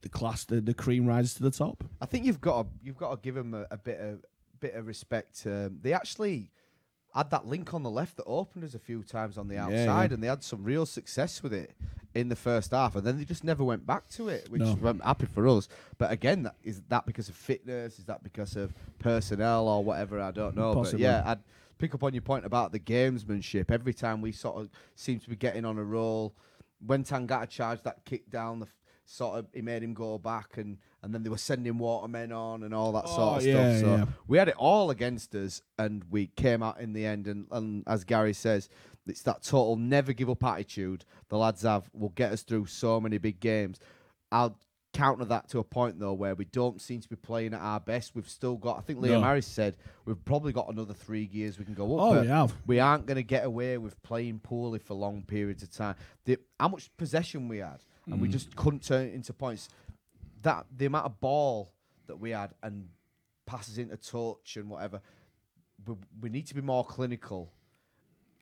the 0.00 0.08
class, 0.08 0.44
the, 0.44 0.62
the 0.62 0.72
cream 0.72 1.04
rises 1.04 1.34
to 1.34 1.42
the 1.42 1.50
top. 1.50 1.84
I 2.00 2.06
think 2.06 2.24
you've 2.24 2.40
got 2.40 2.62
to, 2.62 2.68
you've 2.82 2.96
got 2.96 3.10
to 3.10 3.18
give 3.20 3.34
them 3.34 3.52
a, 3.52 3.66
a 3.70 3.76
bit 3.76 4.00
of 4.00 4.24
bit 4.60 4.76
of 4.76 4.86
respect. 4.86 5.42
Um, 5.44 5.78
they 5.82 5.92
actually 5.92 6.52
had 7.14 7.30
that 7.30 7.46
link 7.46 7.72
on 7.72 7.82
the 7.82 7.90
left 7.90 8.16
that 8.16 8.24
opened 8.24 8.64
us 8.64 8.74
a 8.74 8.78
few 8.78 9.02
times 9.02 9.38
on 9.38 9.48
the 9.48 9.56
outside, 9.56 10.10
yeah. 10.10 10.14
and 10.14 10.22
they 10.22 10.26
had 10.26 10.42
some 10.42 10.64
real 10.64 10.86
success 10.86 11.42
with 11.42 11.52
it 11.52 11.72
in 12.14 12.28
the 12.28 12.36
first 12.36 12.70
half, 12.70 12.94
and 12.96 13.06
then 13.06 13.18
they 13.18 13.24
just 13.24 13.44
never 13.44 13.64
went 13.64 13.86
back 13.86 14.08
to 14.08 14.28
it, 14.28 14.48
which 14.50 14.60
No. 14.60 14.72
I'm 14.72 14.86
um, 14.86 15.00
happy 15.00 15.26
for 15.26 15.46
us. 15.48 15.68
But 15.98 16.12
again, 16.12 16.44
that, 16.44 16.54
is 16.62 16.80
that 16.88 17.06
because 17.06 17.28
of 17.28 17.34
fitness? 17.34 17.98
Is 17.98 18.04
that 18.06 18.22
because 18.22 18.56
of 18.56 18.72
personnel 18.98 19.68
or 19.68 19.82
whatever? 19.82 20.20
I 20.20 20.30
don't 20.30 20.56
know. 20.56 20.74
Possibly. 20.74 21.02
But 21.02 21.08
yeah, 21.08 21.22
I'd 21.26 21.40
pick 21.78 21.94
up 21.94 22.02
on 22.04 22.14
your 22.14 22.22
point 22.22 22.44
about 22.44 22.72
the 22.72 22.78
gamesmanship. 22.78 23.70
Every 23.70 23.94
time 23.94 24.20
we 24.20 24.30
sort 24.32 24.56
of 24.56 24.70
seem 24.94 25.18
to 25.20 25.28
be 25.28 25.36
getting 25.36 25.64
on 25.64 25.76
a 25.78 25.84
roll, 25.84 26.34
when 26.84 27.02
Tangata 27.04 27.48
charged 27.48 27.84
that 27.84 28.04
kick 28.04 28.30
down, 28.30 28.60
the 28.60 28.66
f- 28.66 28.80
sort 29.04 29.38
of 29.38 29.46
he 29.52 29.60
made 29.60 29.82
him 29.82 29.94
go 29.94 30.18
back, 30.18 30.56
and 30.56 30.78
and 31.04 31.14
then 31.14 31.22
they 31.22 31.28
were 31.30 31.36
sending 31.38 31.78
watermen 31.78 32.32
on 32.32 32.62
and 32.64 32.74
all 32.74 32.90
that 32.92 33.04
Oh, 33.06 33.16
sort 33.16 33.36
of 33.38 33.46
yeah, 33.46 33.76
stuff. 33.76 33.80
So 33.80 33.96
yeah. 33.96 34.04
we 34.26 34.38
had 34.38 34.48
it 34.48 34.56
all 34.56 34.90
against 34.90 35.34
us, 35.34 35.62
and 35.78 36.02
we 36.10 36.26
came 36.28 36.62
out 36.62 36.80
in 36.80 36.92
the 36.94 37.04
end. 37.06 37.26
And, 37.28 37.46
and 37.52 37.84
as 37.86 38.02
Gary 38.04 38.32
says, 38.32 38.68
it's 39.06 39.22
that 39.22 39.42
total 39.42 39.76
never 39.76 40.12
give 40.14 40.30
up 40.30 40.42
attitude 40.42 41.04
the 41.28 41.36
lads 41.36 41.62
have 41.62 41.90
will 41.92 42.08
get 42.10 42.32
us 42.32 42.42
through 42.42 42.66
so 42.66 43.00
many 43.00 43.18
big 43.18 43.38
games. 43.38 43.78
I'll 44.32 44.58
counter 44.94 45.24
that 45.24 45.48
to 45.48 45.58
a 45.58 45.64
point 45.64 45.98
though 45.98 46.12
where 46.12 46.36
we 46.36 46.44
don't 46.44 46.80
seem 46.80 47.00
to 47.00 47.08
be 47.08 47.16
playing 47.16 47.52
at 47.52 47.60
our 47.60 47.80
best. 47.80 48.14
We've 48.14 48.28
still 48.28 48.56
got. 48.56 48.78
I 48.78 48.80
think 48.82 49.00
Liam 49.00 49.08
No. 49.10 49.22
Harris 49.22 49.46
said 49.46 49.76
we've 50.04 50.24
probably 50.24 50.52
got 50.52 50.68
another 50.72 50.94
three 50.94 51.26
gears 51.26 51.58
we 51.58 51.64
can 51.64 51.74
go 51.74 51.98
up. 51.98 52.04
Oh, 52.04 52.14
but 52.14 52.22
we 52.22 52.28
have. 52.28 52.54
we 52.66 52.80
aren't 52.80 53.04
going 53.06 53.16
to 53.16 53.22
get 53.24 53.44
away 53.44 53.76
with 53.76 54.00
playing 54.02 54.38
poorly 54.38 54.78
for 54.78 54.94
long 54.94 55.22
periods 55.22 55.62
of 55.64 55.70
time. 55.72 55.96
The, 56.24 56.38
how 56.60 56.68
much 56.68 56.90
possession 56.96 57.48
we 57.48 57.58
had, 57.58 57.80
and 58.06 58.14
Mm. 58.16 58.20
we 58.20 58.28
just 58.28 58.54
couldn't 58.56 58.84
turn 58.84 59.06
it 59.08 59.14
into 59.14 59.32
points. 59.32 59.68
That 60.44 60.66
the 60.74 60.86
amount 60.86 61.06
of 61.06 61.20
ball 61.20 61.72
that 62.06 62.16
we 62.20 62.30
had 62.30 62.54
and 62.62 62.88
passes 63.46 63.78
into 63.78 63.96
touch 63.96 64.56
and 64.56 64.70
whatever. 64.70 65.00
We, 65.86 65.94
we 66.22 66.28
need 66.30 66.46
to 66.46 66.54
be 66.54 66.60
more 66.60 66.84
clinical 66.84 67.52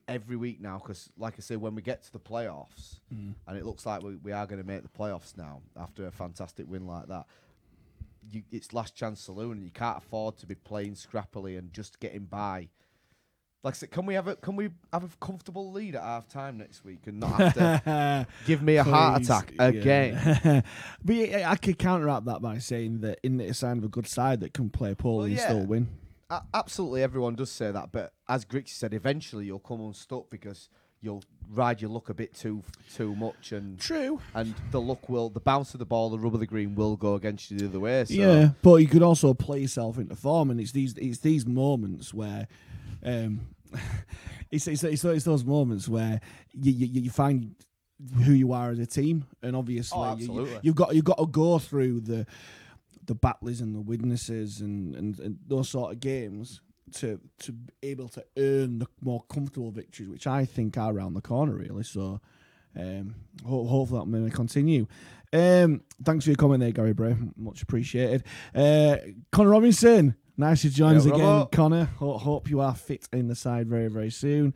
every 0.07 0.37
week 0.37 0.61
now 0.61 0.79
because, 0.79 1.11
like 1.17 1.35
I 1.38 1.41
say, 1.41 1.57
when 1.57 1.75
we 1.75 1.83
get 1.83 2.03
to 2.05 2.12
the 2.12 2.21
playoffs, 2.21 3.01
Mm. 3.12 3.35
and 3.47 3.57
it 3.59 3.65
looks 3.65 3.87
like 3.87 4.03
we, 4.03 4.17
we 4.17 4.33
are 4.33 4.47
going 4.47 4.61
to 4.61 4.67
make 4.67 4.83
the 4.83 4.88
playoffs 4.88 5.37
now 5.37 5.62
after 5.77 6.07
a 6.07 6.11
fantastic 6.11 6.67
win 6.69 6.87
like 6.87 7.07
that. 7.09 7.27
You, 8.31 8.43
it's 8.53 8.73
last 8.73 8.95
chance 8.95 9.21
saloon, 9.21 9.53
and 9.59 9.65
you 9.65 9.71
can't 9.71 9.99
afford 9.99 10.37
to 10.38 10.47
be 10.47 10.55
playing 10.55 10.95
scrappily 10.95 11.59
and 11.59 11.73
just 11.73 11.99
getting 12.01 12.25
by 12.25 12.69
Like 13.64 13.75
I 13.75 13.77
said, 13.77 13.90
can 13.92 14.07
we 14.07 14.14
have 14.14 14.27
a 14.27 14.35
can 14.37 14.57
we 14.57 14.70
have 14.92 15.05
a 15.05 15.09
comfortable 15.20 15.70
lead 15.70 15.94
at 15.94 16.03
half 16.03 16.27
time 16.29 16.59
next 16.59 16.85
week 16.85 17.07
and 17.07 17.20
not 17.20 17.31
have 17.38 17.55
to 17.55 18.27
give 18.46 18.61
me 18.61 18.77
a 18.77 18.83
heart 18.83 19.18
Please, 19.18 19.29
attack 19.31 19.53
yeah. 19.55 19.64
again? 19.66 20.64
but 21.05 21.14
yeah, 21.14 21.51
I 21.51 21.55
could 21.57 21.79
counteract 21.79 22.25
that 22.25 22.42
by 22.42 22.59
saying 22.59 23.03
that 23.03 23.20
in 23.22 23.37
the 23.37 23.55
sign 23.55 23.79
of 23.79 23.85
a 23.85 23.88
good 23.88 24.09
side 24.09 24.40
that 24.40 24.53
can 24.53 24.68
play 24.68 24.94
poorly 24.94 25.16
Well, 25.18 25.25
and 25.27 25.37
yeah. 25.37 25.44
still 25.44 25.66
win. 25.66 25.88
A- 26.31 26.42
absolutely, 26.55 27.03
everyone 27.05 27.37
does 27.37 27.51
say 27.53 27.70
that, 27.70 27.92
but 27.92 28.12
as 28.29 28.44
Grix 28.44 28.70
said, 28.70 28.94
eventually 28.94 29.44
you'll 29.46 29.61
come 29.61 29.81
unstuck 29.81 30.29
because 30.29 30.68
you'll 31.01 31.22
ride 31.53 31.81
your 31.83 31.90
luck 31.90 32.09
a 32.09 32.14
bit 32.14 32.35
too 32.35 32.62
too 32.96 33.14
much, 33.14 33.53
and 33.53 33.79
True. 33.79 34.20
and 34.35 34.55
the 34.72 34.81
luck 34.81 35.09
will, 35.09 35.29
the 35.29 35.40
bounce 35.40 35.72
of 35.75 35.79
the 35.79 35.85
ball, 35.87 36.11
the 36.11 36.18
rub 36.18 36.35
of 36.35 36.40
the 36.40 36.46
green 36.46 36.75
will 36.75 36.96
go 36.96 37.14
against 37.14 37.51
you 37.51 37.59
the 37.59 37.66
other 37.66 37.81
way. 37.81 38.05
So. 38.07 38.14
Yeah, 38.14 38.51
but 38.62 38.77
you 38.77 38.88
could 38.88 39.03
also 39.03 39.35
play 39.35 39.61
yourself 39.61 39.98
into 39.98 40.16
form, 40.16 40.51
and 40.51 40.61
it's 40.61 40.72
these 40.72 40.94
it's 40.96 41.18
these 41.18 41.44
moments 41.46 42.14
where, 42.14 42.46
um, 43.05 43.40
it's, 44.50 44.66
it's 44.66 44.82
it's 44.85 45.04
it's 45.04 45.24
those 45.24 45.44
moments 45.44 45.88
where 45.88 46.20
you 46.52 46.72
you, 46.72 47.02
you 47.02 47.11
find 47.11 47.54
who 48.24 48.32
you 48.32 48.52
are 48.52 48.70
as 48.70 48.78
a 48.78 48.87
team, 48.87 49.24
and 49.42 49.54
obviously 49.56 49.98
Oh, 49.98 50.04
you, 50.04 50.11
absolutely. 50.12 50.58
you, 50.62 50.70
have 50.70 50.76
got 50.76 50.94
you've 50.94 51.04
got 51.04 51.18
to 51.18 51.26
go 51.26 51.58
through 51.58 52.00
the 52.00 52.26
the 53.04 53.14
battlers 53.14 53.61
and 53.61 53.74
the 53.74 53.80
witnesses 53.80 54.61
and, 54.61 54.94
and, 54.94 55.18
and 55.18 55.38
those 55.46 55.68
sort 55.68 55.92
of 55.92 56.00
games 56.00 56.61
to 56.94 57.18
to 57.38 57.52
be 57.52 57.72
able 57.82 58.08
to 58.08 58.24
earn 58.37 58.78
the 58.78 58.87
more 59.00 59.22
comfortable 59.28 59.70
victories, 59.70 60.08
which 60.08 60.26
I 60.26 60.44
think 60.44 60.76
are 60.78 60.92
around 60.92 61.14
the 61.14 61.20
corner 61.22 61.54
really. 61.54 61.85
So. 61.85 62.20
Um, 62.74 63.16
ho- 63.46 63.66
hopefully 63.66 64.00
that 64.00 64.06
may 64.06 64.30
continue. 64.30 64.87
Um, 65.30 65.82
thanks 66.02 66.24
for 66.24 66.30
your 66.30 66.37
comment 66.38 66.61
there, 66.61 66.70
Gary 66.70 66.94
Bray. 66.94 67.14
Much 67.37 67.61
appreciated. 67.61 68.24
Uh, 68.54 68.96
Connor 69.30 69.50
Robinson, 69.50 70.14
nice 70.37 70.62
to 70.62 70.71
join 70.71 70.97
us 70.97 71.07
again, 71.07 71.21
Robbo. 71.21 71.51
Connor. 71.51 71.85
Ho- 71.99 72.18
hope 72.18 72.51
you 72.51 72.61
are 72.61 72.75
fit 72.75 73.09
in 73.12 73.29
the 73.29 73.35
side 73.35 73.68
very, 73.68 73.88
very 73.88 74.11
soon. 74.11 74.55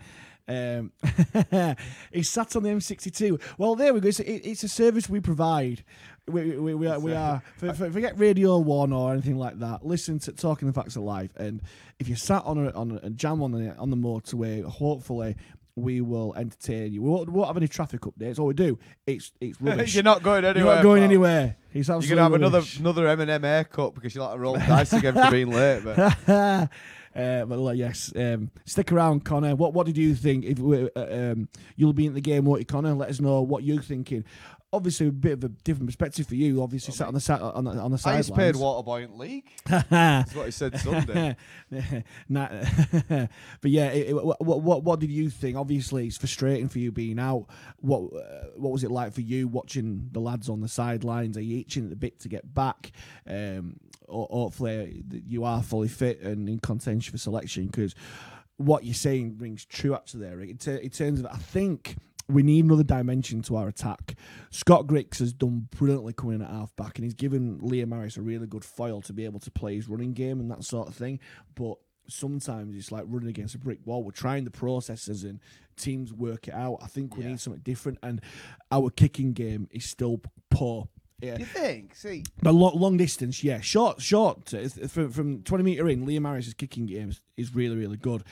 Um, 0.49 0.93
he 2.13 2.23
sat 2.23 2.55
on 2.55 2.63
the 2.63 2.69
M62. 2.69 3.41
Well, 3.59 3.75
there 3.75 3.93
we 3.93 4.01
go. 4.01 4.09
It's, 4.09 4.21
it, 4.21 4.43
it's 4.45 4.63
a 4.63 4.69
service 4.69 5.09
we 5.09 5.21
provide. 5.21 5.83
We, 6.29 6.57
we, 6.57 6.75
we 6.75 6.87
are, 6.89 6.99
we 6.99 7.15
are 7.15 7.43
for, 7.57 7.73
for, 7.73 7.91
forget 7.91 8.19
Radio 8.19 8.59
One 8.59 8.93
or 8.93 9.13
anything 9.13 9.37
like 9.37 9.59
that. 9.61 9.87
Listen 9.87 10.19
to 10.21 10.33
Talking 10.33 10.67
the 10.67 10.75
Facts 10.75 10.97
of 10.97 11.03
Life, 11.03 11.31
and 11.37 11.63
if 12.01 12.09
you 12.09 12.17
sat 12.17 12.45
on 12.45 12.67
a, 12.67 12.71
on 12.73 12.99
a 13.03 13.11
jam 13.11 13.43
on 13.43 13.53
the 13.53 13.77
on 13.77 13.91
the 13.91 13.97
motorway, 13.97 14.65
hopefully 14.65 15.37
we 15.77 16.01
will 16.01 16.35
entertain 16.37 16.93
you. 16.93 17.03
We 17.03 17.11
won't, 17.11 17.29
won't 17.29 17.47
have 17.49 17.57
any 17.57 17.69
traffic 17.69 18.01
updates. 18.01 18.39
All 18.39 18.47
we 18.47 18.55
do, 18.55 18.79
it's 19.07 19.31
it's 19.41 19.61
rubbish. 19.61 19.95
You're 19.95 20.03
not 20.03 20.23
going 20.23 20.45
anywhere. 20.45 20.65
You're 20.65 20.75
not 20.77 20.83
going 20.83 21.03
pal. 21.03 21.11
anywhere. 21.11 21.57
It's 21.73 21.89
You're 21.89 22.01
gonna 22.01 22.23
have 22.23 22.33
another 22.33 22.59
rubbish. 22.59 22.79
another 22.81 23.07
M&M 23.09 23.43
haircut 23.43 23.95
because 23.95 24.15
you 24.15 24.23
like 24.23 24.33
to 24.33 24.39
roll 24.39 24.55
the 24.55 24.61
dice 24.61 24.95
again 24.95 25.15
for 25.15 25.31
being 25.31 25.51
late. 25.51 25.85
But 25.85 25.99
uh, 26.29 27.45
but 27.45 27.59
like, 27.59 27.77
yes, 27.77 28.11
um, 28.17 28.51
stick 28.65 28.91
around, 28.93 29.25
Connor. 29.25 29.55
What 29.55 29.75
what 29.75 29.87
did 29.87 29.99
you 29.99 30.15
think? 30.15 30.45
If 30.45 30.59
we, 30.59 30.89
uh, 30.97 31.33
um, 31.33 31.49
you'll 31.77 31.93
be 31.93 32.07
in 32.07 32.15
the 32.15 32.21
game, 32.23 32.47
won't 32.47 32.61
you, 32.61 32.67
Connor? 32.67 32.95
Let 32.95 33.11
us 33.11 33.21
know 33.21 33.43
what 33.43 33.63
you're 33.63 33.83
thinking. 33.83 34.25
Obviously, 34.73 35.07
a 35.07 35.13
bit 35.13 35.33
of 35.33 35.45
a 35.45 35.49
different 35.49 35.87
perspective 35.87 36.27
for 36.27 36.35
you. 36.35 36.63
Obviously, 36.63 36.93
sat 36.93 37.07
on 37.09 37.15
the 37.15 37.21
side 37.21 37.41
on 37.41 37.65
the 37.65 37.71
on 37.71 37.91
the 37.93 37.97
sidelines. 37.99 38.31
paid 38.31 38.57
water 38.57 38.83
boy 38.85 39.07
league. 39.15 39.45
That's 39.67 40.35
what 40.35 40.47
he 40.47 40.51
said 40.51 40.79
Sunday. 40.81 41.37
Nah, 42.29 42.49
but 43.09 43.71
yeah, 43.71 43.87
it, 43.89 44.09
it- 44.11 44.15
what, 44.25 44.41
what 44.63 44.83
what 44.83 45.01
did 45.01 45.11
you 45.11 45.31
think? 45.31 45.57
Obviously, 45.57 46.07
it's 46.09 46.17
frustrating 46.19 46.69
for 46.69 46.79
you 46.79 46.91
being 46.93 47.19
out. 47.19 47.47
What 47.79 48.13
uh, 48.13 48.47
what 48.57 48.73
was 48.73 48.83
it 48.85 48.91
like 48.91 49.13
for 49.13 49.21
you 49.21 49.47
watching 49.49 50.09
the 50.13 50.21
lads 50.21 50.49
on 50.49 50.61
the 50.61 50.69
sidelines? 50.69 51.37
Are 51.37 51.43
you 51.43 51.61
itching 51.61 51.85
at 51.85 51.91
the 51.91 51.97
bit 51.97 52.19
to 52.21 52.29
get 52.29 52.53
back? 52.53 52.91
Um, 53.27 53.77
or 54.09 54.27
hopefully 54.31 55.03
you 55.27 55.45
are 55.45 55.63
fully 55.63 55.89
fit 55.89 56.21
and 56.21 56.49
in 56.49 56.59
contention 56.59 57.13
for 57.13 57.19
selection 57.19 57.67
because 57.67 57.95
what 58.57 58.85
you're 58.85 58.95
saying 58.95 59.37
rings 59.39 59.65
true 59.65 59.95
up 59.95 60.07
to 60.07 60.17
there. 60.17 60.37
Rick. 60.37 60.51
In, 60.51 60.59
ter- 60.59 60.77
in 60.77 60.91
terms 60.91 61.21
of, 61.21 61.27
I 61.27 61.37
think 61.37 61.97
we 62.29 62.43
need 62.43 62.65
another 62.65 62.83
dimension 62.83 63.43
to 63.43 63.57
our 63.57 63.69
attack. 63.69 64.15
Scott 64.51 64.87
Grix 64.87 65.19
has 65.21 65.33
done 65.33 65.69
brilliantly 65.77 66.13
coming 66.13 66.37
in 66.37 66.43
at 66.43 66.51
half 66.51 66.75
back, 66.77 66.99
and 66.99 67.05
he's 67.05 67.15
given 67.15 67.59
Liam 67.61 67.93
Harris 67.93 68.17
a 68.17 68.23
really 68.23 68.47
good 68.47 68.65
foil 68.65 69.01
to 69.03 69.13
be 69.13 69.25
able 69.25 69.41
to 69.41 69.51
play 69.51 69.77
his 69.77 69.89
running 69.89 70.13
game 70.13 70.41
and 70.41 70.51
that 70.51 70.65
sort 70.65 70.89
of 70.89 70.95
thing. 70.95 71.21
But 71.55 71.77
sometimes 72.09 72.77
it's 72.77 72.91
like 72.93 73.05
running 73.07 73.29
against 73.29 73.55
a 73.55 73.59
brick 73.59 73.79
wall. 73.85 74.03
We're 74.03 74.11
trying 74.13 74.45
the 74.45 74.51
processes 74.51 75.25
and 75.25 75.41
teams 75.77 76.13
work 76.13 76.49
it 76.49 76.55
out. 76.55 76.79
I 76.83 76.87
think 76.87 77.17
we 77.17 77.25
Yeah. 77.25 77.31
need 77.31 77.41
something 77.41 77.63
different, 77.63 77.99
and 78.03 78.21
our 78.73 78.91
kicking 78.91 79.33
game 79.33 79.69
is 79.71 79.85
still 79.85 80.21
poor. 80.51 80.89
Yeah, 81.23 81.39
You 81.39 81.47
think? 81.47 81.95
See, 81.95 82.25
but 82.43 82.53
long, 82.53 82.79
long 82.79 82.97
distance, 82.99 83.43
yeah. 83.43 83.61
Short, 83.61 84.03
short. 84.03 84.51
From, 84.89 85.11
from 85.11 85.43
20 85.43 85.65
metre 85.65 85.89
in, 85.89 86.05
Liam 86.07 86.27
Harris's 86.27 86.53
kicking 86.55 86.85
game 86.87 87.11
is 87.39 87.55
really, 87.55 87.75
really 87.77 87.97
good. 87.97 88.23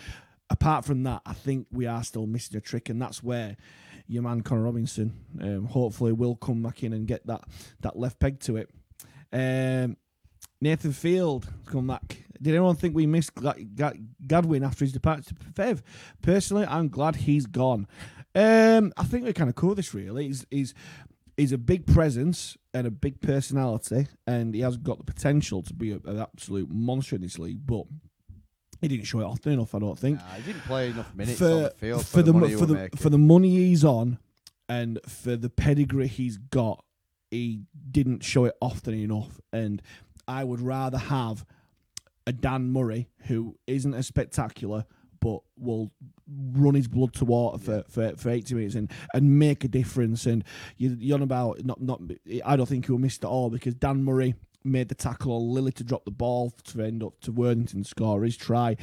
Apart 0.51 0.85
from 0.85 1.03
that, 1.05 1.23
I 1.25 1.33
think 1.33 1.67
we 1.73 1.87
are 1.87 2.05
still 2.05 2.27
missing 2.27 2.59
a 2.59 2.61
trick, 2.61 2.91
and 2.91 3.01
that's 3.01 3.23
where 3.23 3.57
your 4.07 4.23
man 4.23 4.43
Connor 4.43 4.63
Robinson 4.63 5.15
um, 5.41 5.67
hopefully 5.67 6.13
will 6.13 6.37
come 6.37 6.63
back 6.63 6.83
in 6.83 6.93
and 6.93 7.07
get 7.07 7.27
that, 7.27 7.43
that 7.81 7.99
left 7.99 8.19
peg 8.19 8.41
to 8.41 8.57
it. 8.57 8.71
Um, 9.33 9.97
Nathan 10.61 10.93
Field 10.93 11.47
come 11.67 11.87
back. 11.87 12.25
Did 12.41 12.55
anyone 12.55 12.77
think 12.77 12.95
we 12.95 13.07
missed 13.07 13.35
Gadwin 13.35 14.67
after 14.67 14.85
his 14.85 14.93
departure 14.93 15.35
to 15.35 15.35
Fev? 15.35 15.83
Personally, 16.23 16.67
I'm 16.67 16.89
glad 16.89 17.17
he's 17.17 17.47
gone. 17.47 17.87
Um, 18.35 18.93
I 18.97 19.05
think 19.05 19.25
we 19.25 19.33
kind 19.33 19.49
of 19.49 19.57
cover 19.57 19.75
this 19.75 19.95
really. 19.95 20.33
He's, 20.51 20.75
he's 21.37 21.53
a 21.53 21.59
big 21.59 21.87
presence 21.87 22.57
and 22.73 22.87
a 22.87 22.91
big 22.91 23.21
personality, 23.21 24.09
and 24.27 24.55
he 24.55 24.61
has 24.63 24.77
got 24.77 24.99
the 24.99 25.05
potential 25.05 25.63
to 25.63 25.73
be 25.73 25.93
an 25.93 26.19
absolute 26.19 26.69
monster 26.71 27.17
in 27.17 27.23
this 27.23 27.39
league. 27.39 27.67
But 27.67 27.85
he 28.85 28.97
didn't 28.97 29.07
show 29.07 29.21
it 29.21 29.25
often 29.25 29.53
enough, 29.53 29.75
I 29.75 29.79
don't 29.79 29.99
think. 29.99 30.19
nah, 30.19 30.35
he 30.37 30.43
didn't 30.43 30.63
play 30.63 30.91
enough 30.91 31.15
minutes 31.15 31.39
for, 31.39 31.45
on 31.45 31.63
the 31.63 31.71
field 31.71 32.07
for, 32.07 32.23
the, 32.23 32.33
money 32.33 32.55
for 32.55 32.67
the 32.67 32.91
for 32.97 33.11
the 33.11 33.19
money 33.19 33.49
he's 33.49 33.85
on, 33.85 34.19
and 34.69 34.99
for 35.07 35.37
the 35.37 35.51
pedigree 35.51 36.07
he's 36.07 36.37
got, 36.37 36.85
he 37.31 37.63
didn't 37.91 38.23
show 38.25 38.45
it 38.45 38.55
often 38.61 38.95
enough. 38.95 39.41
And 39.53 39.83
I 40.29 40.45
would 40.45 40.61
rather 40.61 40.99
have 40.99 41.45
a 42.27 42.33
Dan 42.33 42.73
Murray 42.73 43.09
who 43.27 43.57
isn't 43.67 43.95
as 43.95 44.07
spectacular, 44.07 44.85
but 45.21 45.41
will 45.59 45.91
run 46.53 46.75
his 46.75 46.89
blood 46.89 47.13
to 47.15 47.25
water 47.25 47.59
for, 47.59 47.85
for, 47.89 48.17
for 48.17 48.31
80 48.31 48.55
minutes 48.55 48.75
and, 48.75 48.91
and 49.13 49.39
make 49.39 49.65
a 49.65 49.69
difference. 49.69 50.27
And 50.27 50.45
you, 50.77 50.97
you're 50.99 51.17
on 51.17 51.23
about 51.23 51.65
not 51.65 51.81
not. 51.81 52.01
I 52.45 52.57
don't 52.57 52.67
think 52.67 52.87
he'll 52.87 52.99
miss 52.99 53.17
it 53.17 53.25
all 53.25 53.51
because 53.51 53.75
Dan 53.75 54.05
Murray 54.05 54.35
made 54.65 54.89
the 54.89 54.95
tackle 54.95 55.33
on 55.33 55.53
Lilley 55.53 55.73
to 55.73 55.85
drop 55.85 56.05
the 56.05 56.11
ball 56.11 56.51
to 56.65 56.83
end 56.83 57.03
up 57.03 57.21
to 57.21 57.33
Worthington 57.33 57.85
score 57.85 58.25
his 58.25 58.37
try. 58.37 58.77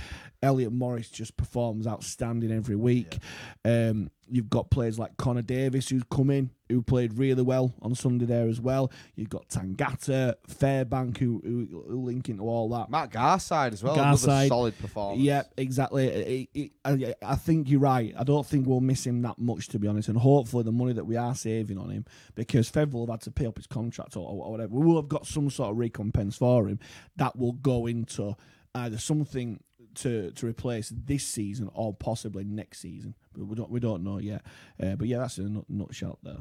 Elliot 0.43 0.71
Morris 0.71 1.09
just 1.09 1.37
performs 1.37 1.87
outstanding 1.87 2.51
every 2.51 2.75
week. 2.75 3.17
Um, 3.65 4.09
you've 4.29 4.49
got 4.49 4.69
players 4.69 4.99
like 4.99 5.17
Connor 5.17 5.41
Davis 5.41 5.89
who's 5.89 6.03
come 6.09 6.29
in, 6.29 6.51
who 6.71 6.81
played 6.81 7.17
really 7.17 7.43
well 7.43 7.73
on 7.81 7.93
Sunday 7.95 8.25
there 8.25 8.47
as 8.47 8.59
well. 8.59 8.91
You've 9.15 9.29
got 9.29 9.47
Tangata, 9.49 10.35
Fairbank 10.47 11.17
who, 11.17 11.41
who, 11.43 11.83
who 11.87 12.01
link 12.01 12.29
into 12.29 12.43
all 12.43 12.69
that. 12.69 12.89
Matt 12.89 13.11
Garside 13.11 13.73
as 13.73 13.83
well, 13.83 13.93
another 13.99 14.17
solid 14.49 14.77
performance. 14.79 15.21
Yeah, 15.21 15.43
exactly. 15.57 16.07
It- 16.07 16.49
it- 16.53 16.71
I, 16.83 17.13
I 17.23 17.35
think 17.35 17.69
you're 17.69 17.79
right. 17.79 18.13
I 18.17 18.23
don't 18.23 18.45
think 18.45 18.65
we'll 18.67 18.79
miss 18.81 19.05
him 19.05 19.21
that 19.21 19.37
much, 19.37 19.67
to 19.69 19.79
be 19.79 19.87
honest. 19.87 20.09
And 20.09 20.17
hopefully, 20.17 20.63
the 20.63 20.71
money 20.71 20.93
that 20.93 21.05
we 21.05 21.15
are 21.15 21.35
saving 21.35 21.77
on 21.77 21.89
him, 21.91 22.05
because 22.33 22.71
Fev 22.71 22.91
will 22.91 23.01
have 23.05 23.09
had 23.13 23.21
to 23.21 23.31
pay 23.31 23.45
up 23.45 23.57
his 23.57 23.67
contract 23.67 24.15
or, 24.15 24.27
or 24.27 24.49
whatever, 24.51 24.73
we 24.73 24.85
will 24.85 24.95
have 24.95 25.07
got 25.09 25.27
some 25.27 25.49
sort 25.51 25.69
of 25.71 25.77
recompense 25.77 26.37
for 26.37 26.67
him 26.67 26.79
that 27.17 27.35
will 27.37 27.51
go 27.53 27.85
into 27.85 28.35
either 28.73 28.97
something 28.97 29.59
to 29.93 30.31
to 30.31 30.47
replace 30.47 30.89
this 30.95 31.27
season 31.27 31.69
or 31.73 31.93
possibly 31.93 32.43
next 32.45 32.79
season. 32.79 33.13
But 33.35 33.45
we 33.45 33.55
don't 33.55 33.69
we 33.69 33.79
don't 33.81 34.03
know 34.03 34.19
yet. 34.19 34.41
Uh, 34.81 34.95
but 34.95 35.07
yeah, 35.07 35.17
that's 35.19 35.37
in 35.37 35.57
a 35.57 35.71
nutshell 35.71 36.17
there. 36.23 36.37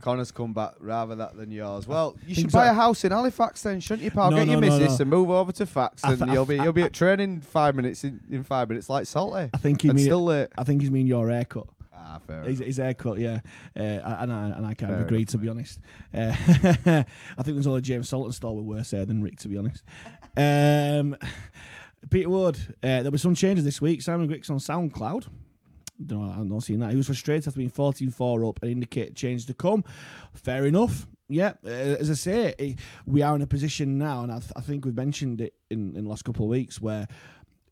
Connor's 0.00 0.30
come 0.30 0.52
back 0.52 0.74
rather 0.80 1.14
that 1.16 1.36
than 1.36 1.50
yours. 1.50 1.86
Well, 1.86 2.16
you 2.26 2.34
should 2.34 2.52
buy 2.52 2.66
a 2.66 2.72
house 2.72 3.04
in 3.04 3.12
Halifax 3.12 3.62
then, 3.62 3.80
shouldn't 3.80 4.02
you, 4.04 4.10
pal? 4.10 4.30
No, 4.30 4.38
Get 4.38 4.48
your 4.48 4.60
no, 4.60 4.68
no, 4.68 4.78
missus 4.78 4.98
no. 4.98 5.02
and 5.02 5.10
move 5.10 5.30
over 5.30 5.52
to 5.52 5.66
Fax, 5.66 6.02
and 6.04 6.18
th- 6.18 6.30
you'll 6.30 6.44
be 6.44 6.56
you'll 6.56 6.72
be 6.72 6.82
at 6.82 6.92
training 6.92 7.40
five 7.40 7.74
minutes 7.74 8.04
in, 8.04 8.20
in 8.30 8.44
five 8.44 8.68
minutes 8.68 8.88
like 8.88 9.06
Salty. 9.06 9.50
I 9.52 9.56
think 9.56 9.82
he 9.82 9.88
mean 9.88 10.04
still 10.04 10.24
late. 10.24 10.48
I 10.56 10.64
think 10.64 10.80
he's 10.80 10.90
mean 10.90 11.06
your 11.06 11.30
haircut. 11.30 11.66
Ah, 11.94 12.18
fair. 12.26 12.42
His, 12.42 12.58
his 12.58 12.76
haircut, 12.76 13.18
yeah, 13.18 13.40
uh, 13.76 13.80
and 13.80 14.32
I 14.32 14.48
and 14.50 14.66
I 14.66 14.74
kind 14.74 14.92
of 14.92 14.98
Fair 14.98 15.06
agree 15.06 15.18
enough, 15.18 15.28
to 15.30 15.38
be 15.38 15.48
honest. 15.48 15.80
Uh, 16.12 16.34
I 17.38 17.42
think 17.42 17.56
there's 17.56 17.66
only 17.66 17.80
James 17.80 18.10
Saltonstall 18.10 18.56
with 18.56 18.64
worse 18.66 18.90
hair 18.90 19.04
than 19.04 19.22
Rick, 19.22 19.38
to 19.40 19.48
be 19.48 19.58
honest. 19.58 19.82
Um, 20.36 21.16
Peter 22.10 22.28
Wood, 22.28 22.58
uh, 22.82 23.02
there 23.04 23.12
were 23.12 23.18
some 23.18 23.36
changes 23.36 23.64
this 23.64 23.80
week. 23.80 24.02
Simon 24.02 24.28
Grix 24.28 24.50
on 24.50 24.58
SoundCloud. 24.58 25.28
Don't 26.04 26.26
know, 26.26 26.32
I've 26.32 26.46
not 26.46 26.62
seen 26.64 26.80
that. 26.80 26.90
He 26.90 26.96
was 26.96 27.06
frustrated 27.06 27.48
after 27.48 27.58
being 27.58 27.70
14-4 27.70 28.48
up 28.48 28.58
and 28.62 28.70
indicate 28.70 29.14
change 29.14 29.46
to 29.46 29.54
come. 29.54 29.84
Fair 30.32 30.66
enough. 30.66 31.06
Yeah, 31.28 31.52
uh, 31.64 31.68
as 31.68 32.10
I 32.10 32.14
say, 32.14 32.76
we 33.06 33.22
are 33.22 33.34
in 33.34 33.42
a 33.42 33.46
position 33.46 33.96
now, 33.96 34.22
and 34.22 34.32
I, 34.32 34.40
th- 34.40 34.52
I 34.56 34.60
think 34.60 34.84
we've 34.84 34.96
mentioned 34.96 35.40
it 35.40 35.54
in, 35.70 35.96
in 35.96 36.04
the 36.04 36.10
last 36.10 36.24
couple 36.24 36.44
of 36.44 36.50
weeks, 36.50 36.80
where 36.80 37.06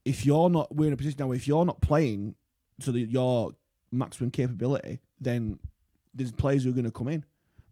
if 0.04 0.24
you're 0.24 0.48
not, 0.48 0.74
we're 0.74 0.86
in 0.86 0.92
a 0.92 0.96
position 0.96 1.18
now. 1.18 1.32
If 1.32 1.46
you're 1.46 1.64
not 1.64 1.80
playing 1.80 2.34
to 2.80 2.92
the, 2.92 3.00
your 3.00 3.52
maximum 3.90 4.30
capability, 4.30 5.00
then 5.20 5.58
there's 6.14 6.32
players 6.32 6.64
who 6.64 6.70
are 6.70 6.74
going 6.74 6.84
to 6.84 6.90
come 6.90 7.08
in. 7.08 7.24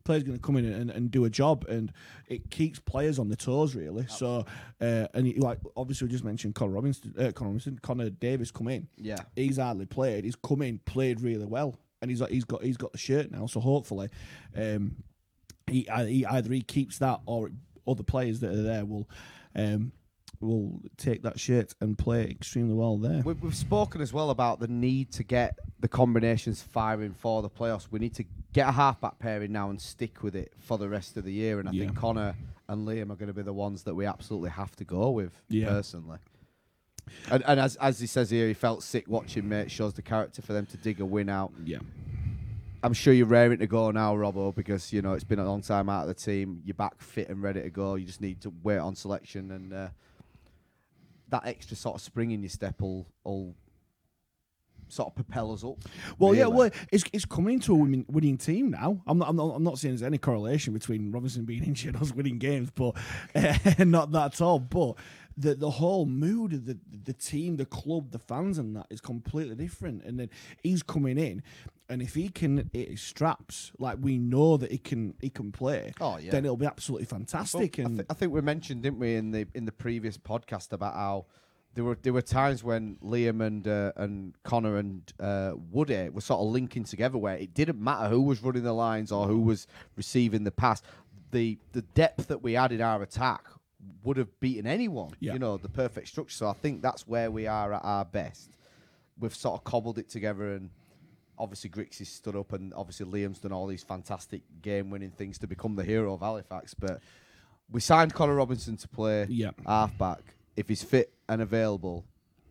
Player's 0.05 0.23
going 0.23 0.39
to 0.39 0.43
come 0.43 0.57
in 0.57 0.65
and, 0.65 0.91
and 0.91 1.11
do 1.11 1.25
a 1.25 1.31
job, 1.31 1.65
and 1.69 1.93
it 2.29 2.51
keeps 2.51 2.79
players 2.79 3.19
on 3.19 3.29
the 3.29 3.37
toes 3.37 3.75
really. 3.75 4.07
So, 4.09 4.45
uh, 4.81 5.07
and 5.15 5.27
he, 5.27 5.35
like 5.35 5.59
obviously 5.77 6.07
we 6.07 6.13
just 6.13 6.25
mentioned 6.25 6.55
Connor 6.55 6.73
Robinson, 6.73 7.15
uh, 7.19 7.33
Connor 7.33 7.51
Robinson, 7.51 7.79
Connor 7.83 8.11
Davis 8.11 8.51
come 8.51 8.69
in. 8.69 8.89
Yeah. 8.97 9.19
he's 9.37 9.59
hardly 9.59 9.87
played. 9.87 10.25
He's 10.25 10.37
come 10.37 10.63
in, 10.63 10.79
played 10.81 11.21
really 11.21 11.47
well, 11.47 11.77
and 12.03 12.11
he's 12.11 12.23
he's 12.29 12.45
got 12.45 12.63
he's 12.63 12.77
got 12.77 12.93
the 12.93 12.99
shirt 12.99 13.31
now. 13.31 13.47
So 13.47 13.61
hopefully, 13.61 14.09
um, 14.57 14.97
he, 15.67 15.89
he 16.07 16.27
either 16.27 16.53
he 16.53 16.63
keeps 16.63 16.99
that 16.99 17.21
or 17.27 17.51
other 17.87 18.03
players 18.03 18.41
that 18.41 18.53
are 18.53 18.63
there 18.63 18.85
will. 18.85 19.09
Um, 19.55 19.93
will 20.41 20.81
take 20.97 21.23
that 21.23 21.39
shirt 21.39 21.75
and 21.81 21.99
play 21.99 22.25
extremely 22.25 22.75
well 22.75 22.97
there. 22.97 23.23
We, 23.25 23.35
we've 23.35 23.55
spoken 23.55 24.01
as 24.01 24.13
well 24.13 24.31
about 24.31 24.59
the 24.61 24.69
need 24.69 25.13
to 25.13 25.23
get 25.23 25.59
the 25.81 25.89
combinations 25.89 26.63
firing 26.63 27.13
for 27.15 27.43
the 27.43 27.51
playoffs. 27.51 27.89
We 27.91 27.99
need 27.99 28.15
to 28.15 28.25
get 28.53 28.69
a 28.69 28.73
halfback 28.73 29.19
pairing 29.19 29.53
now 29.53 29.71
and 29.71 29.81
stick 29.81 30.23
with 30.23 30.35
it 30.35 30.53
for 30.59 30.79
the 30.79 30.89
rest 30.89 31.17
of 31.17 31.25
the 31.25 31.33
year. 31.33 31.61
And 31.61 31.69
I 31.69 31.73
Yeah. 31.73 31.85
think 31.85 31.97
Connor 31.97 32.35
and 32.69 32.87
Liam 32.87 33.11
are 33.11 33.17
going 33.17 33.27
to 33.29 33.33
be 33.35 33.43
the 33.43 33.53
ones 33.53 33.83
that 33.85 33.95
we 33.95 34.07
absolutely 34.07 34.51
have 34.51 34.75
to 34.77 34.85
go 34.85 35.11
with, 35.11 35.43
Yeah. 35.49 35.67
personally. 35.67 36.19
And, 37.31 37.43
and 37.47 37.59
as 37.59 37.75
as 37.77 37.99
he 37.99 38.07
says 38.07 38.31
here, 38.31 38.47
he 38.47 38.55
felt 38.55 38.83
sick 38.83 39.05
watching 39.09 39.49
mate. 39.49 39.71
Shows 39.71 39.95
the 39.95 40.03
character 40.03 40.43
for 40.43 40.53
them 40.53 40.67
to 40.67 40.77
dig 40.77 41.01
a 41.01 41.05
win 41.05 41.29
out. 41.29 41.53
Yeah, 41.65 41.79
I'm 42.85 42.93
sure 42.93 43.13
you're 43.13 43.27
raring 43.27 43.59
to 43.59 43.67
go 43.67 43.91
now, 43.91 44.15
Robbo, 44.15 44.55
because 44.55 44.93
you 44.93 45.03
know 45.03 45.15
it's 45.15 45.25
been 45.25 45.41
a 45.41 45.45
long 45.45 45.61
time 45.61 45.89
out 45.89 46.03
of 46.03 46.09
the 46.09 46.15
team. 46.15 46.63
You're 46.65 46.75
back 46.75 47.01
fit 47.03 47.29
and 47.29 47.43
ready 47.43 47.63
to 47.63 47.71
go. 47.71 47.97
You 47.97 48.07
just 48.07 48.21
need 48.21 48.41
to 48.43 48.53
wait 48.63 48.79
on 48.79 48.95
selection, 48.95 49.51
and 49.51 49.73
uh, 49.73 49.89
that 51.31 51.47
extra 51.47 51.77
sort 51.77 51.97
of 51.97 52.01
spring 52.01 52.31
in 52.31 52.43
your 52.43 52.51
step 52.51 52.81
will, 52.81 53.07
will 53.25 53.55
sort 54.89 55.09
of 55.09 55.15
propel 55.15 55.53
us 55.53 55.65
up. 55.65 55.79
Well, 56.19 56.35
yeah, 56.35 56.47
well, 56.47 56.71
it's, 56.93 57.05
it's 57.13 57.25
coming 57.25 57.55
into 57.55 57.73
a 57.73 57.77
winning, 57.77 58.05
winning 58.09 58.37
team 58.37 58.71
now. 58.71 59.01
I'm 59.07 59.19
not, 59.19 59.29
I'm 59.29 59.37
not, 59.37 59.55
I'm 59.55 59.65
not 59.65 59.79
saying 59.79 59.95
there's 59.95 60.03
any 60.03 60.19
correlation 60.19 60.73
between 60.73 61.13
Robinson 61.13 61.45
being 61.45 61.65
injured 61.71 61.95
and 61.95 62.03
us 62.03 62.13
winning 62.13 62.39
games, 62.39 62.71
but 62.75 62.95
uh, 63.35 63.57
not 63.85 64.13
that 64.13 64.35
at 64.35 64.41
all. 64.41 64.59
But 64.59 64.95
the 65.37 65.55
the 65.55 65.71
whole 65.71 66.07
mood 66.07 66.53
of 66.53 66.67
the 66.67 66.79
the 67.05 67.13
team, 67.13 67.57
the 67.57 67.67
club, 67.67 68.11
the 68.11 68.19
fans, 68.19 68.59
and 68.59 68.77
that 68.77 68.87
is 68.91 69.01
completely 69.01 69.55
different. 69.55 70.05
And 70.05 70.19
then 70.19 70.31
he's 70.63 70.83
coming 70.83 71.19
in, 71.19 71.43
and 71.89 72.03
if 72.03 72.15
he 72.15 72.29
can 72.29 72.71
hit 72.73 72.89
his 72.91 73.01
straps, 73.01 73.73
like 73.79 73.99
we 74.01 74.19
know 74.19 74.57
that 74.57 74.71
he 74.71 74.79
can, 74.79 75.15
he 75.21 75.29
can 75.31 75.51
play. 75.51 75.93
Oh, 76.01 76.19
yeah. 76.19 76.31
Then 76.31 76.45
it'll 76.45 76.57
be 76.57 76.67
absolutely 76.67 77.07
Well, 77.11 77.19
fantastic. 77.19 77.79
I, 77.79 77.83
and 77.83 78.05
I 78.09 78.15
think 78.15 78.33
we 78.33 78.41
mentioned, 78.41 78.83
didn't 78.83 78.99
we, 79.01 79.17
in 79.17 79.33
the 79.33 79.47
in 79.55 79.65
the 79.65 79.73
previous 79.73 80.17
podcast 80.17 80.73
about 80.73 80.95
how 80.95 81.27
there 81.75 81.85
were 81.85 81.99
there 82.03 82.13
were 82.13 82.23
times 82.23 82.63
when 82.63 82.97
Liam 83.03 83.45
and 83.45 83.67
uh, 83.67 83.93
and 83.97 84.35
Connor 84.45 84.77
and 84.77 85.13
uh, 85.19 85.53
Woody 85.71 86.09
were 86.11 86.21
sort 86.21 86.41
of 86.41 86.49
linking 86.49 86.85
together, 86.85 87.19
where 87.19 87.37
it 87.37 87.55
didn't 87.55 87.81
matter 87.83 88.09
who 88.09 88.23
was 88.23 88.43
running 88.43 88.63
the 88.63 88.73
lines 88.73 89.11
or 89.13 89.27
who 89.27 89.41
was 89.41 89.67
receiving 89.97 90.45
the 90.45 90.51
pass. 90.51 90.83
The 91.31 91.59
the 91.73 91.83
depth 91.83 92.29
that 92.29 92.43
we 92.43 92.55
had 92.55 92.73
in 92.73 92.81
our 92.81 93.03
attack 93.03 93.45
would 94.03 94.17
have 94.17 94.41
beaten 94.41 94.67
anyone. 94.67 95.11
Yeah. 95.21 95.35
You 95.35 95.39
know, 95.39 95.57
the 95.57 95.69
perfect 95.69 96.09
structure. 96.09 96.35
So 96.35 96.49
I 96.49 96.53
think 96.55 96.83
that's 96.83 97.07
where 97.07 97.31
we 97.31 97.47
are 97.47 97.73
at 97.73 97.85
our 97.85 98.05
best. 98.05 98.51
We've 99.19 99.35
sort 99.35 99.59
of 99.59 99.65
cobbled 99.65 99.99
it 99.99 100.09
together 100.09 100.55
and. 100.55 100.71
Obviously, 101.39 101.71
Grix 101.71 101.97
has 102.01 102.11
stood 102.11 102.37
up, 102.37 102.53
and 102.53 102.75
obviously 102.75 103.07
Liam's 103.07 103.39
done 103.39 103.51
all 103.51 103.67
these 103.67 103.83
fantastic 103.83 104.43
game-winning 104.61 105.13
things 105.13 105.39
to 105.39 105.47
become 105.47 105.75
the 105.75 105.83
hero 105.83 106.13
of 106.13 106.21
Halifax. 106.21 106.75
But 106.75 107.01
we 107.71 107.81
signed 107.81 108.13
Connor 108.13 108.35
Robinson 108.35 108.77
to 108.77 108.87
play 108.87 109.25
Yeah. 109.31 109.53
halfback. 109.67 110.35
If 110.55 110.69
he's 110.69 110.83
fit 110.83 111.15
and 111.31 111.41
available, 111.41 112.05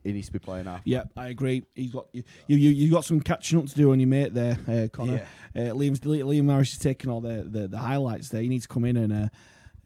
he 0.03 0.11
needs 0.11 0.25
to 0.25 0.33
be 0.33 0.39
playing 0.39 0.65
half. 0.65 0.81
Yeah, 0.85 1.03
I 1.15 1.27
agree. 1.27 1.67
He's 1.75 1.91
got 1.91 2.07
you. 2.13 2.23
You 2.47 2.57
you 2.57 2.89
got 2.89 3.05
some 3.05 3.19
catching 3.19 3.59
up 3.59 3.67
to 3.67 3.75
do 3.75 3.91
on 3.91 3.99
your 3.99 4.07
mate 4.09 4.33
there, 4.33 4.57
uh, 4.67 4.87
Connor. 4.91 5.23
Uh, 5.55 5.59
Liam's 5.59 5.99
Liam 5.99 6.45
Morris 6.45 6.71
is 6.71 6.79
taking 6.79 7.11
all 7.11 7.21
the, 7.21 7.43
the, 7.47 7.67
the 7.67 7.77
highlights 7.77 8.29
there. 8.29 8.41
You 8.41 8.49
need 8.49 8.63
to 8.63 8.67
come 8.67 8.85
in 8.85 8.97
and 8.97 9.13
uh, 9.13 9.29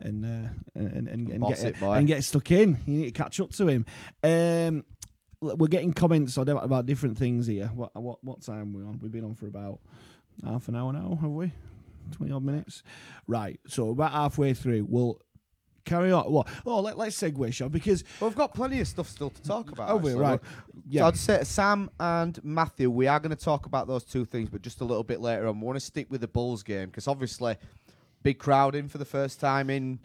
and, 0.04 0.26
uh, 0.26 0.50
and 0.76 1.08
and 1.08 1.30
and 1.30 1.48
get 1.48 1.64
it, 1.64 1.82
and 1.82 2.08
get 2.08 2.24
stuck 2.24 2.52
in. 2.52 2.78
You 2.86 3.00
need 3.00 3.06
to 3.06 3.12
catch 3.12 3.40
up 3.40 3.52
to 3.54 3.68
him. 3.68 3.86
Um, 4.24 4.84
we're 5.42 5.68
getting 5.68 5.94
comments 5.94 6.38
on 6.38 6.48
about 6.50 6.86
different 6.86 7.18
things 7.18 7.48
here. 7.48 7.68
What 7.74 7.96
what 7.96 8.24
what 8.24 8.42
time 8.42 8.76
are 8.76 8.80
we 8.80 8.84
on? 8.86 9.00
We've 9.02 9.12
been 9.12 9.26
on 9.26 9.36
for 9.36 9.48
about 9.48 9.80
half 10.44 10.68
an 10.68 10.76
hour 10.76 10.94
now, 10.94 11.18
have 11.22 11.32
we? 11.32 11.52
Twenty 12.12 12.32
odd 12.34 12.44
minutes. 12.44 12.84
Right. 13.28 13.60
So 13.68 13.90
about 13.90 14.12
halfway 14.12 14.54
through, 14.54 14.86
we'll 14.90 15.20
carry 15.86 16.12
on. 16.12 16.32
Well, 16.32 16.48
oh, 16.66 16.80
let, 16.82 16.98
let's 16.98 17.18
segue, 17.22 17.54
Sean, 17.54 17.70
because 17.70 18.04
Well, 18.20 18.30
we've 18.30 18.38
got 18.38 18.54
plenty 18.54 18.80
of 18.80 18.88
stuff 18.88 19.10
still 19.10 19.30
to 19.30 19.42
talk 19.42 19.72
about. 19.72 19.90
Oh, 19.90 19.98
we- 19.98 20.14
right. 20.14 20.40
So 20.42 20.82
Yeah. 20.90 21.08
I'd 21.08 21.18
say 21.18 21.44
Sam 21.44 21.90
and 22.00 22.42
Matthew, 22.44 22.90
we 22.90 23.08
are 23.08 23.20
going 23.20 23.36
to 23.36 23.42
talk 23.42 23.66
about 23.66 23.88
those 23.88 24.04
two 24.04 24.26
things, 24.26 24.50
but 24.50 24.62
just 24.62 24.82
a 24.82 24.86
little 24.86 25.04
bit 25.04 25.20
later 25.22 25.48
on. 25.48 25.60
We 25.60 25.66
want 25.66 25.78
to 25.78 25.86
stick 25.86 26.08
with 26.10 26.22
the 26.22 26.28
Bulls 26.28 26.64
game 26.64 26.88
because 26.88 27.08
obviously, 27.08 27.58
big 28.24 28.40
crowd 28.40 28.74
in 28.76 28.88
for 28.90 28.98
the 28.98 29.06
first 29.06 29.40
time 29.40 29.70
in 29.70 30.00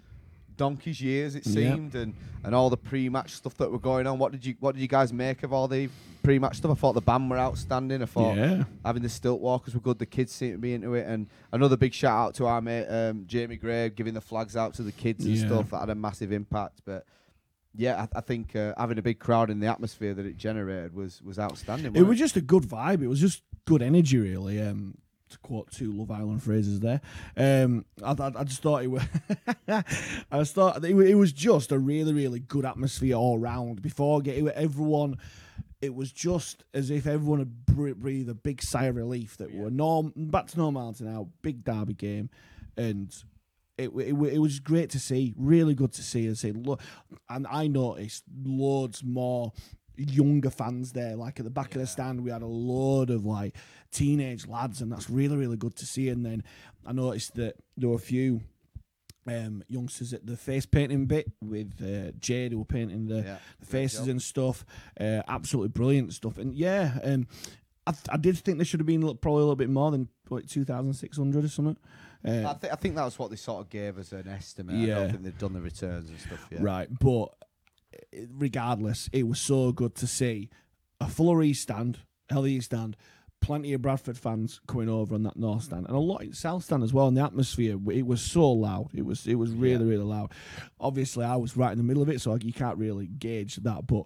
donkey's 0.57 1.01
years, 1.01 1.35
it 1.37 1.47
Yeah. 1.47 1.53
seemed, 1.75 1.95
and, 1.95 2.15
and 2.43 2.55
all 2.55 2.69
the 2.69 2.77
pre-match 2.77 3.31
stuff 3.33 3.55
that 3.59 3.71
were 3.71 3.79
going 3.79 4.07
on. 4.09 4.19
What 4.19 4.33
did 4.33 4.45
you 4.45 4.55
What 4.61 4.75
did 4.75 4.81
you 4.81 4.89
guys 4.89 5.13
make 5.13 5.43
of 5.45 5.53
all 5.53 5.69
the 5.69 5.89
pre-match 6.25 6.57
stuff? 6.57 6.73
I 6.73 6.75
thought 6.75 6.95
the 6.95 7.01
band 7.01 7.31
were 7.31 7.39
outstanding. 7.39 8.03
I 8.03 8.07
thought 8.07 8.37
Yeah. 8.37 8.65
having 8.85 9.03
the 9.03 9.09
stilt 9.09 9.41
walkers 9.41 9.75
were 9.75 9.81
good. 9.81 9.99
The 10.01 10.07
kids 10.07 10.33
seem 10.33 10.53
to 10.53 10.59
be 10.59 10.75
into 10.75 10.95
it, 10.95 11.07
and 11.07 11.29
another 11.53 11.77
big 11.77 11.95
shout 11.95 12.19
out 12.29 12.35
to 12.37 12.47
our 12.47 12.61
mate 12.61 12.87
um, 12.89 13.25
Jamie 13.27 13.57
Gray 13.57 13.91
giving 13.91 14.15
the 14.15 14.21
flags 14.21 14.57
out 14.57 14.75
to 14.75 14.83
the 14.83 14.93
kids 14.93 15.25
and 15.25 15.39
stuff. 15.39 15.71
That 15.71 15.81
had 15.81 15.91
a 15.91 15.95
massive 15.95 16.33
impact, 16.33 16.81
but. 16.85 17.05
Yeah, 17.77 18.07
I, 18.13 18.19
I 18.19 18.21
think 18.23 18.57
uh, 18.57 18.73
having 18.77 18.99
a 18.99 19.03
big 19.03 19.21
crowd 19.21 19.51
in 19.51 19.61
the 19.61 19.67
atmosphere 19.69 20.13
that 20.15 20.27
it 20.27 20.37
generated 20.37 20.95
was 20.95 21.23
was 21.23 21.39
outstanding. 21.39 21.95
It 21.95 22.03
was 22.03 22.19
just 22.19 22.35
a 22.37 22.41
good 22.41 22.65
vibe. 22.65 23.03
It 23.03 23.07
was 23.07 23.21
just 23.21 23.43
good 23.67 23.83
energy, 23.83 24.19
really. 24.19 24.61
Um, 24.61 24.97
to 25.31 25.39
quote 25.39 25.71
two 25.71 25.93
Love 25.93 26.11
Island 26.11 26.43
phrases 26.43 26.81
there, 26.81 27.01
um, 27.37 27.85
I, 28.03 28.13
I, 28.13 28.33
I 28.41 28.45
just 28.45 28.63
thought 28.63 28.83
it 28.83 28.89
was. 28.89 29.03
I 29.69 30.39
just 30.39 30.55
thought 30.55 30.85
it, 30.85 30.97
it 30.97 31.15
was 31.15 31.33
just 31.33 31.73
a 31.73 31.79
really, 31.79 32.13
really 32.13 32.41
good 32.41 32.65
atmosphere 32.65 33.17
all 33.17 33.39
round. 33.39 33.83
Before 33.83 34.21
getting 34.21 34.49
everyone, 34.49 35.19
it 35.81 35.95
was 35.95 36.13
just 36.13 36.65
as 36.75 36.91
if 36.91 37.07
everyone 37.07 37.39
had 37.39 37.67
breathed 37.67 38.29
a 38.29 38.35
big 38.35 38.63
sigh 38.63 38.87
of 38.87 38.97
relief 38.97 39.37
that 39.37 39.55
we're 39.55 39.71
norm 39.71 40.13
back 40.17 40.49
to 40.49 40.59
normality 40.59 41.05
now. 41.05 41.29
Big 41.43 41.65
derby 41.65 41.95
game, 41.95 42.31
and 42.77 43.15
it, 43.77 43.91
it, 43.95 44.13
it 44.13 44.39
was 44.39 44.59
great 44.59 44.91
to 44.91 44.99
see, 44.99 45.35
really 45.37 45.75
good 45.75 45.93
to 45.93 46.03
see. 46.03 46.27
And 46.27 46.37
say, 46.37 46.51
look, 46.51 46.81
and 47.29 47.47
I 47.47 47.69
noticed 47.69 48.25
loads 48.45 49.05
more 49.05 49.53
younger 49.97 50.51
fans 50.51 50.93
there. 50.93 51.17
Like 51.17 51.39
at 51.39 51.45
the 51.45 51.51
back 51.51 51.75
of 51.75 51.81
the 51.81 51.87
stand, 51.87 52.23
we 52.23 52.31
had 52.31 52.43
a 52.43 52.47
load 52.47 53.11
of 53.11 53.25
like 53.25 53.57
teenage 53.93 54.47
lads, 54.47 54.81
and 54.81 54.91
that's 54.93 55.09
really, 55.11 55.37
really 55.37 55.57
good 55.57 55.77
to 55.77 55.87
see. 55.87 56.09
And 56.09 56.25
then 56.25 56.43
I 56.87 56.93
noticed 56.93 57.35
that 57.37 57.57
there 57.77 57.89
were 57.89 57.97
a 57.97 57.99
few 57.99 58.41
um, 59.27 59.63
youngsters 59.69 60.13
at 60.13 60.25
the 60.27 60.37
face 60.37 60.65
painting 60.67 61.07
bit 61.07 61.31
with 61.43 61.73
uh, 61.83 62.13
Jade 62.19 62.53
who 62.53 62.59
were 62.59 62.65
painting 62.65 63.07
the, 63.07 63.17
Yeah, 63.23 63.39
the 63.61 63.67
faces 63.67 64.01
job. 64.01 64.09
and 64.09 64.23
stuff. 64.23 64.65
Uh, 64.99 65.23
absolutely 65.29 65.69
brilliant 65.69 66.15
stuff. 66.15 66.39
And 66.39 66.55
yeah, 66.55 66.99
um, 67.05 67.27
I, 67.87 67.93
th- 67.93 68.07
I 68.11 68.17
did 68.17 68.39
think 68.39 68.59
there 68.59 68.65
should 68.65 68.81
have 68.81 68.87
been 68.87 69.03
probably 69.19 69.41
a 69.41 69.45
little 69.45 69.57
bit 69.57 69.69
more 69.71 69.91
than 69.91 70.09
what, 70.29 70.49
2,600 70.49 71.45
or 71.45 71.49
something. 71.49 71.77
Uh, 72.27 72.49
I, 72.51 72.55
th- 72.61 72.73
I 72.73 72.77
think 72.77 72.97
that 72.97 73.05
was 73.05 73.19
what 73.19 73.31
they 73.31 73.37
sort 73.37 73.61
of 73.61 73.71
gave 73.71 73.99
us 73.99 74.13
an 74.13 74.29
estimate. 74.29 74.75
I 74.77 74.79
Yeah. 74.79 74.95
don't 75.01 75.11
think 75.11 75.23
they've 75.25 75.39
done 75.39 75.53
the 75.53 75.61
returns 75.61 76.09
and 76.11 76.19
stuff 76.19 76.47
yet. 76.51 76.61
Right, 76.63 76.89
but 76.99 77.25
uh, 77.95 78.21
regardless, 78.31 79.09
it 79.13 79.27
was 79.29 79.41
so 79.41 79.73
good 79.73 79.95
to 79.97 80.07
see 80.07 80.49
a 81.01 81.43
East 81.43 81.63
stand, 81.63 81.99
East 82.47 82.67
stand, 82.67 82.97
plenty 83.41 83.73
of 83.73 83.83
Bradford 83.83 84.19
fans 84.19 84.61
coming 84.67 84.89
over 84.89 85.15
on 85.15 85.23
that 85.23 85.37
North 85.37 85.65
stand, 85.65 85.87
and 85.87 85.97
a 85.97 86.01
lot 86.01 86.23
in 86.23 86.33
South 86.33 86.65
stand 86.65 86.83
as 86.83 86.93
well. 86.93 87.09
And 87.09 87.17
the 87.17 87.23
atmosphere, 87.23 87.79
it 87.91 88.07
was 88.07 88.21
so 88.21 88.51
loud. 88.51 88.91
It 88.95 89.05
was 89.05 89.27
it 89.27 89.37
was 89.37 89.53
really 89.53 89.85
really 89.85 90.05
loud. 90.05 90.33
Obviously, 90.81 91.25
I 91.25 91.37
was 91.37 91.57
right 91.57 91.73
in 91.73 91.79
the 91.79 91.85
middle 91.85 92.03
of 92.03 92.09
it, 92.09 92.21
so 92.21 92.37
you 92.37 92.53
can't 92.53 92.79
really 92.79 93.07
gauge 93.07 93.57
that. 93.57 93.87
But 93.87 94.05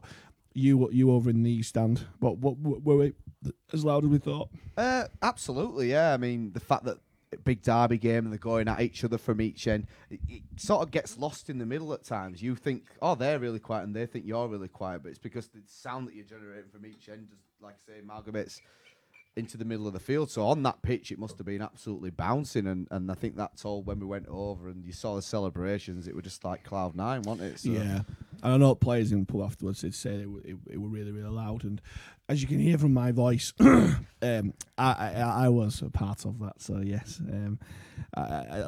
you 0.55 0.89
you 0.93 1.13
over 1.13 1.31
in 1.31 1.43
the 1.43 1.51
East 1.51 1.71
stand, 1.71 2.07
what 2.21 2.39
what 2.39 2.59
were 2.59 2.97
we 2.97 3.13
as 3.73 3.85
loud 3.85 4.05
as 4.05 4.11
we 4.11 4.19
thought? 4.19 4.49
Uh, 4.77 5.05
absolutely, 5.23 5.91
yeah. 5.91 6.13
I 6.13 6.17
mean, 6.17 6.53
the 6.53 6.61
fact 6.61 6.85
that 6.85 6.99
big 7.45 7.63
derby 7.63 7.97
game 7.97 8.25
and 8.25 8.33
they're 8.33 8.39
going 8.39 8.69
at 8.69 8.81
each 8.81 9.05
other 9.05 9.17
from 9.17 9.41
each 9.41 9.67
end, 9.67 9.87
it, 10.11 10.21
it 10.29 10.43
sort 10.59 10.83
of 10.83 10.91
gets 10.91 11.17
lost 11.17 11.49
in 11.49 11.59
the 11.59 11.67
middle 11.67 11.93
at 11.95 12.05
times. 12.05 12.43
You 12.43 12.55
think, 12.55 12.85
oh, 13.01 13.15
they're 13.15 13.39
really 13.39 13.59
quiet, 13.59 13.85
and 13.85 13.97
they 13.97 14.07
think 14.07 14.27
you're 14.27 14.49
really 14.49 14.69
quiet, 14.69 15.03
but 15.03 15.11
it's 15.11 15.19
because 15.19 15.49
the 15.49 15.61
sound 15.67 16.09
that 16.09 16.15
you're 16.15 16.27
generating 16.27 16.71
from 16.71 16.87
each 16.87 17.09
end, 17.09 17.29
just 17.31 17.43
like 17.61 17.75
I 17.89 17.93
say, 17.93 18.01
amalgamates 18.01 18.61
into 19.37 19.57
the 19.57 19.65
middle 19.65 19.87
of 19.87 19.93
the 19.93 20.01
field. 20.01 20.31
So 20.31 20.43
on 20.43 20.63
that 20.65 20.83
pitch, 20.83 21.11
it 21.11 21.19
must 21.19 21.39
have 21.39 21.47
been 21.47 21.63
absolutely 21.63 22.11
bouncing, 22.11 22.67
and, 22.67 22.87
and 22.91 23.11
I 23.11 23.15
think 23.15 23.37
that's 23.37 23.65
all 23.65 23.83
when 23.83 23.99
we 23.99 24.07
went 24.07 24.27
over 24.29 24.69
and 24.69 24.85
you 24.85 24.93
saw 24.93 25.15
the 25.17 25.23
celebrations. 25.23 26.07
It 26.07 26.15
was 26.15 26.25
just 26.25 26.45
like 26.45 26.65
cloud 26.65 26.95
nine, 26.95 27.23
wasn't 27.23 27.55
it? 27.55 27.61
So, 27.61 27.71
Yeah, 27.71 28.01
and 28.43 28.55
I 28.55 28.57
know 28.57 28.75
players 28.75 29.13
in 29.13 29.25
pub 29.25 29.43
afterwards 29.43 29.81
did 29.81 29.95
say 29.95 30.17
it, 30.17 30.29
it, 30.45 30.57
it 30.73 30.77
were 30.81 30.89
really 30.89 31.13
really 31.13 31.31
loud, 31.31 31.65
and 31.65 31.81
as 32.29 32.43
you 32.43 32.49
can 32.49 32.59
hear 32.59 32.79
from 32.79 32.93
my 32.93 33.13
voice, 33.13 33.53
um, 33.61 33.97
I, 34.23 34.53
I 34.79 35.45
I 35.45 35.49
was 35.49 35.83
a 35.83 35.91
part 35.91 36.25
of 36.25 36.39
that. 36.41 36.61
So 36.61 36.79
yes, 36.79 37.21
um, 37.21 37.59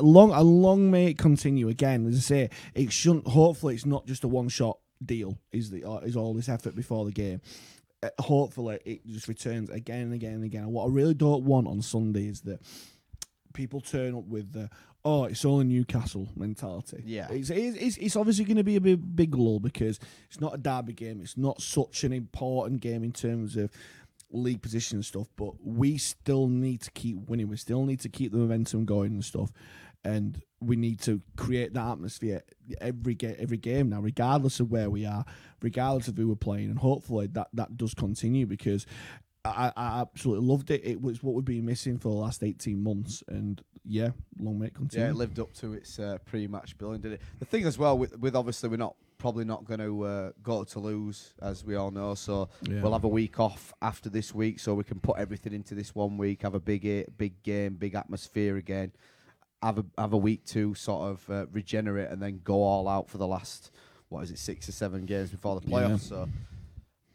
long 0.01 0.33
a 0.33 0.43
long 0.43 0.91
may 0.91 1.07
it 1.09 1.19
continue. 1.19 1.69
Again, 1.69 2.07
as 2.07 2.17
I 2.17 2.21
say, 2.21 2.51
it 2.75 2.93
shouldn't. 2.93 3.27
Hopefully, 3.29 3.75
it's 3.75 3.87
not 3.87 4.07
just 4.07 4.25
a 4.25 4.29
one 4.29 4.49
shot 4.49 4.79
deal. 5.05 5.39
Is 5.53 5.71
the 5.71 5.85
uh, 5.85 5.99
is 5.99 6.17
all 6.17 6.35
this 6.35 6.49
effort 6.49 6.75
before 6.75 7.05
the 7.05 7.13
game? 7.13 7.41
Uh, 8.05 8.23
hopefully, 8.23 8.79
it 8.85 9.07
just 9.07 9.29
returns 9.29 9.71
again 9.71 10.03
and 10.03 10.13
again 10.15 10.35
and 10.35 10.45
again. 10.45 10.67
What 10.69 10.85
I 10.85 10.89
really 10.89 11.15
don't 11.15 11.45
want 11.45 11.67
on 11.67 11.81
Sunday 11.81 12.27
is 12.27 12.43
that 12.43 12.61
people 13.55 13.81
turn 13.81 14.15
up 14.15 14.25
with 14.25 14.53
the 14.53 14.69
oh 15.05 15.25
it's 15.25 15.45
all 15.45 15.61
a 15.61 15.65
Newcastle 15.65 16.29
mentality. 16.37 17.03
Yeah. 17.07 17.29
it's 17.31 17.51
it's, 17.51 17.77
it's, 17.77 17.97
it's 17.97 18.17
obviously 18.17 18.45
going 18.45 18.57
to 18.59 18.65
be 18.65 18.77
a 18.77 18.81
big 18.81 19.17
big 19.17 19.35
lull 19.35 19.61
because 19.61 19.99
it's 20.29 20.41
not 20.41 20.55
a 20.55 20.59
derby 20.59 20.93
game. 20.93 21.21
It's 21.23 21.37
not 21.37 21.63
such 21.63 22.05
an 22.05 22.13
important 22.13 22.81
game 22.81 23.05
in 23.05 23.13
terms 23.13 23.57
of 23.57 23.71
league 24.31 24.61
position 24.61 24.99
and 24.99 25.05
stuff. 25.05 25.29
But 25.37 25.55
we 25.65 25.97
still 25.97 26.49
need 26.49 26.83
to 26.83 26.91
keep 26.91 27.17
winning. 27.29 27.49
We 27.49 27.57
still 27.57 27.85
need 27.85 28.01
to 28.01 28.09
keep 28.09 28.33
the 28.33 28.39
momentum 28.39 28.85
going 28.85 29.13
and 29.13 29.25
stuff. 29.25 29.51
And 30.05 30.43
we 30.61 30.77
need 30.77 31.01
to 31.01 31.21
create 31.37 31.73
that 31.75 31.93
atmosphere 31.93 32.43
every 32.81 33.15
ga- 33.15 33.37
every 33.39 33.57
game 33.59 33.89
now, 33.91 34.01
regardless 34.01 34.61
of 34.61 34.71
where 34.71 34.91
we 34.91 35.07
are, 35.07 35.25
regardless 35.63 36.09
of 36.09 36.17
who 36.17 36.29
we're 36.29 36.35
playing, 36.37 36.71
and 36.71 36.79
hopefully 36.79 37.27
that 37.29 37.49
that 37.55 37.77
does 37.77 37.95
continue 37.95 38.47
because 38.47 38.87
I, 39.47 39.73
I 39.77 40.01
absolutely 40.01 40.47
loved 40.47 40.71
it. 40.71 40.83
It 40.85 41.01
was 41.03 41.23
what 41.23 41.35
we've 41.35 41.45
been 41.45 41.67
missing 41.67 41.99
for 41.99 42.09
the 42.09 42.15
last 42.21 42.43
eighteen 42.43 42.83
months, 42.83 43.23
and 43.29 43.63
yeah, 43.87 44.11
long 44.39 44.59
may 44.59 44.67
it 44.67 44.75
continue. 44.75 45.05
Yeah, 45.07 45.11
it 45.13 45.17
lived 45.17 45.39
up 45.39 45.53
to 45.55 45.75
its 45.75 45.99
uh, 45.99 46.17
pre-match 46.25 46.77
billing, 46.79 47.01
did 47.03 47.13
it? 47.13 47.21
The 47.39 47.45
thing 47.45 47.65
as 47.65 47.77
well 47.79 47.99
with, 47.99 48.19
with 48.19 48.35
obviously 48.35 48.71
we're 48.71 48.77
not 48.79 48.97
probably 49.19 49.45
not 49.45 49.65
going 49.65 49.81
to 49.81 50.03
uh, 50.05 50.31
go 50.43 50.65
to 50.65 50.71
Toulouse 50.71 51.33
as 51.43 51.65
we 51.65 51.75
all 51.77 51.91
know, 51.91 52.15
so 52.15 52.49
Yeah. 52.63 52.81
we'll 52.83 52.93
have 52.93 53.05
a 53.05 53.09
week 53.09 53.39
off 53.41 53.73
after 53.83 54.09
this 54.11 54.35
week, 54.35 54.61
so 54.61 54.75
we 54.75 54.85
can 54.85 55.01
put 55.01 55.19
everything 55.19 55.53
into 55.55 55.75
this 55.75 55.95
one 55.95 56.17
week, 56.19 56.43
have 56.43 56.55
a 56.55 56.61
big 56.61 56.83
big 57.19 57.43
game, 57.43 57.75
big 57.75 57.95
atmosphere 57.95 58.57
again, 58.57 58.93
have 59.65 59.79
a 59.79 59.85
have 59.99 60.13
a 60.13 60.17
week 60.19 60.45
to 60.47 60.75
sort 60.75 61.11
of 61.11 61.31
uh, 61.31 61.47
regenerate, 61.53 62.11
and 62.11 62.21
then 62.23 62.41
go 62.45 62.63
all 62.63 62.87
out 62.89 63.09
for 63.09 63.19
the 63.19 63.27
last 63.27 63.71
what 64.11 64.23
is 64.23 64.31
it 64.31 64.39
six 64.39 64.69
or 64.69 64.73
seven 64.73 65.07
games 65.07 65.31
before 65.31 65.59
the 65.61 65.67
Yeah. 65.69 65.77
playoffs. 65.77 66.09
So 66.09 66.29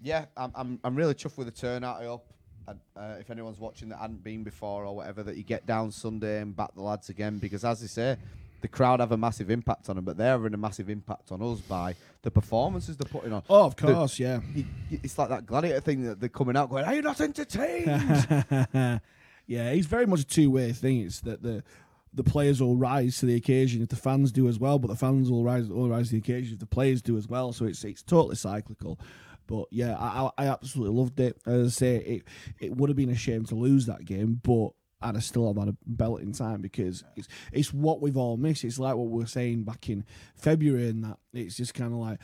yeah, 0.01 0.25
I'm 0.35 0.51
I'm 0.55 0.79
I'm 0.83 0.95
really 0.95 1.13
chuffed 1.13 1.37
with 1.37 1.47
the 1.47 1.53
turnout. 1.53 2.01
I 2.01 2.05
hope. 2.05 2.25
And, 2.67 2.79
uh, 2.95 3.15
if 3.19 3.31
anyone's 3.31 3.59
watching 3.59 3.89
that 3.89 3.97
hadn't 3.97 4.23
been 4.23 4.43
before 4.43 4.85
or 4.85 4.95
whatever, 4.95 5.23
that 5.23 5.35
you 5.35 5.41
get 5.43 5.65
down 5.65 5.91
Sunday 5.91 6.39
and 6.39 6.55
back 6.55 6.75
the 6.75 6.83
lads 6.83 7.09
again 7.09 7.39
because, 7.39 7.65
as 7.65 7.81
they 7.81 7.87
say, 7.87 8.15
the 8.61 8.67
crowd 8.67 8.99
have 8.99 9.11
a 9.11 9.17
massive 9.17 9.49
impact 9.49 9.89
on 9.89 9.95
them, 9.95 10.05
but 10.05 10.17
they're 10.17 10.33
having 10.33 10.53
a 10.53 10.57
massive 10.57 10.87
impact 10.87 11.31
on 11.31 11.41
us 11.41 11.61
by 11.61 11.95
the 12.21 12.29
performances 12.29 12.95
they're 12.95 13.09
putting 13.11 13.33
on. 13.33 13.41
Oh, 13.49 13.65
of 13.65 13.75
The- 13.75 13.91
course, 13.93 14.19
yeah. 14.19 14.39
Y- 14.55 14.65
y- 14.91 14.99
It's 15.01 15.17
like 15.17 15.29
that 15.29 15.47
gladiator 15.47 15.79
thing 15.81 16.03
that 16.03 16.19
they're 16.19 16.29
coming 16.29 16.55
out 16.55 16.69
going, 16.69 16.85
"Are 16.85 16.93
you 16.93 17.01
not 17.01 17.19
entertained?" 17.21 17.87
yeah, 19.47 19.73
he's 19.73 19.87
very 19.87 20.05
much 20.05 20.19
a 20.21 20.25
two 20.27 20.51
way 20.51 20.71
thing. 20.71 21.01
It's 21.01 21.21
that 21.21 21.41
the 21.41 21.63
the 22.13 22.23
players 22.23 22.61
will 22.61 22.75
rise 22.75 23.17
to 23.19 23.25
the 23.25 23.35
occasion 23.35 23.81
if 23.81 23.89
the 23.89 23.95
fans 23.95 24.31
do 24.31 24.47
as 24.47 24.59
well, 24.59 24.79
but 24.79 24.87
the 24.87 24.95
fans 24.95 25.29
will 25.29 25.43
rise 25.43 25.67
will 25.69 25.89
rise 25.89 26.07
to 26.07 26.13
the 26.13 26.17
occasion 26.19 26.53
if 26.53 26.59
the 26.59 26.65
players 26.65 27.01
do 27.01 27.17
as 27.17 27.27
well. 27.27 27.53
So 27.53 27.65
it's 27.65 27.83
it's 27.83 28.01
totally 28.03 28.35
cyclical. 28.35 28.99
But 29.47 29.65
yeah, 29.71 29.95
I 29.97 30.29
I 30.37 30.47
absolutely 30.47 30.95
loved 30.97 31.19
it. 31.19 31.37
As 31.45 31.67
I 31.67 31.69
say, 31.69 31.95
it 31.97 32.23
it 32.59 32.75
would 32.77 32.89
have 32.89 32.97
been 32.97 33.09
a 33.09 33.15
shame 33.15 33.45
to 33.45 33.55
lose 33.55 33.85
that 33.87 34.05
game, 34.05 34.39
but 34.43 34.69
I'd 35.01 35.15
have 35.15 35.23
still 35.23 35.47
have 35.47 35.57
had 35.57 35.69
a 35.69 35.77
belt 35.85 36.21
in 36.21 36.33
time 36.33 36.61
because 36.61 37.03
it's 37.15 37.27
it's 37.51 37.73
what 37.73 38.01
we've 38.01 38.17
all 38.17 38.37
missed. 38.37 38.63
It's 38.63 38.79
like 38.79 38.95
what 38.95 39.07
we 39.07 39.19
were 39.21 39.27
saying 39.27 39.63
back 39.63 39.89
in 39.89 40.03
February, 40.35 40.89
and 40.89 41.03
that 41.03 41.17
it's 41.33 41.55
just 41.57 41.73
kind 41.73 41.93
of 41.93 41.99
like. 41.99 42.19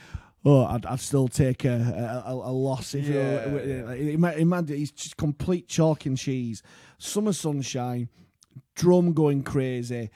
Oh, 0.48 0.64
I'd, 0.64 0.86
I'd 0.86 1.00
still 1.00 1.28
take 1.28 1.66
a, 1.66 2.22
a, 2.24 2.32
a 2.32 2.52
loss 2.52 2.94
if 2.94 3.08
Yeah, 3.08 3.48
you 3.50 3.60
yeah. 3.78 3.84
like, 3.84 4.00
ima- 4.00 4.34
Imagine 4.34 4.78
he's 4.78 4.92
just 4.92 5.18
complete 5.18 5.68
chalk 5.68 6.06
and 6.06 6.16
cheese. 6.16 6.62
Summer 7.00 7.34
sunshine, 7.34 8.10
drum 8.76 9.14
going 9.14 9.44
crazy. 9.44 10.10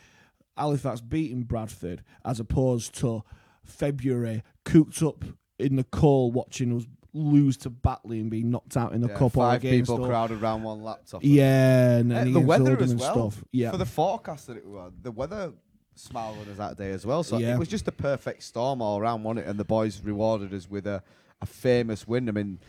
Halifax 0.57 0.99
beating 1.01 1.43
Bradford 1.43 2.03
as 2.25 2.39
opposed 2.39 2.93
to 2.99 3.23
February 3.63 4.43
cooped 4.65 5.01
up 5.01 5.23
in 5.57 5.75
the 5.75 5.83
cold 5.85 6.33
watching 6.33 6.75
us 6.75 6.85
lose 7.13 7.57
to 7.57 7.69
Batley 7.69 8.19
and 8.19 8.29
being 8.29 8.51
knocked 8.51 8.77
out 8.77 8.93
in 8.93 9.01
the 9.01 9.07
Yeah, 9.07 9.15
cup 9.15 9.31
five 9.33 9.61
people 9.61 10.03
us. 10.03 10.07
crowded 10.07 10.41
around 10.41 10.63
one 10.63 10.83
laptop. 10.83 11.21
Yeah, 11.23 11.97
and, 11.97 12.11
Uh, 12.13 12.15
and 12.17 12.35
the 12.35 12.39
weather 12.39 12.77
as 12.79 12.91
and 12.91 12.99
well. 12.99 13.31
stuff. 13.31 13.43
Yeah, 13.51 13.71
For 13.71 13.77
the 13.77 13.85
forecast 13.85 14.47
that 14.47 14.57
it 14.57 14.65
was, 14.67 14.91
the 15.01 15.11
weather 15.11 15.53
smiled 15.95 16.37
on 16.39 16.49
us 16.51 16.57
that 16.57 16.77
day 16.77 16.91
as 16.91 17.05
well. 17.05 17.23
So 17.23 17.37
Yeah. 17.37 17.55
it 17.55 17.59
was 17.59 17.67
just 17.67 17.87
a 17.87 17.91
perfect 17.91 18.43
storm 18.43 18.81
all 18.81 18.99
around, 18.99 19.23
wasn't 19.23 19.45
it? 19.45 19.49
And 19.49 19.59
the 19.59 19.65
boys 19.65 20.01
rewarded 20.03 20.53
us 20.53 20.69
with 20.69 20.85
a, 20.85 21.01
a 21.41 21.45
famous 21.45 22.07
win. 22.07 22.29
I 22.29 22.31
mean, 22.31 22.59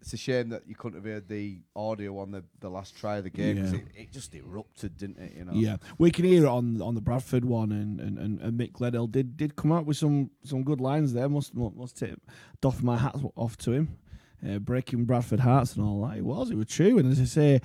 it's 0.00 0.12
a 0.12 0.16
shame 0.16 0.48
that 0.48 0.66
you 0.66 0.74
couldn't 0.74 0.98
have 0.98 1.04
heard 1.04 1.28
the 1.28 1.58
audio 1.76 2.18
on 2.18 2.30
the, 2.30 2.42
the 2.60 2.70
last 2.70 2.96
try 2.96 3.18
of 3.18 3.24
the 3.24 3.30
game 3.30 3.58
'cause 3.58 3.72
Yeah. 3.72 3.78
it, 3.80 3.86
it 3.94 4.12
just 4.12 4.34
erupted, 4.34 4.96
didn't 4.96 5.18
it? 5.18 5.34
You 5.36 5.44
know. 5.44 5.52
Yeah, 5.52 5.76
we 5.98 6.10
can 6.10 6.24
hear 6.24 6.44
it 6.44 6.48
on 6.48 6.80
on 6.80 6.94
the 6.94 7.00
Bradford 7.02 7.44
one, 7.44 7.70
and 7.72 8.00
and, 8.00 8.18
and, 8.18 8.40
and 8.40 8.58
Mick 8.58 8.72
Gledhill 8.72 9.10
did 9.10 9.36
did 9.36 9.56
come 9.56 9.72
out 9.72 9.84
with 9.86 9.96
some 9.98 10.30
some 10.44 10.62
good 10.64 10.80
lines 10.80 11.12
there. 11.12 11.28
Must 11.28 11.54
must 11.54 11.96
tip 11.98 12.20
doff 12.60 12.82
my 12.82 12.96
hat 12.96 13.14
off 13.36 13.56
to 13.58 13.72
him, 13.72 13.98
uh, 14.48 14.58
breaking 14.58 15.04
Bradford 15.04 15.40
hearts 15.40 15.76
and 15.76 15.84
all 15.84 16.00
that. 16.06 16.16
It 16.18 16.24
was, 16.24 16.50
it 16.50 16.56
was 16.56 16.66
true. 16.66 16.98
And 16.98 17.10
as 17.12 17.20
I 17.20 17.24
say, 17.24 17.60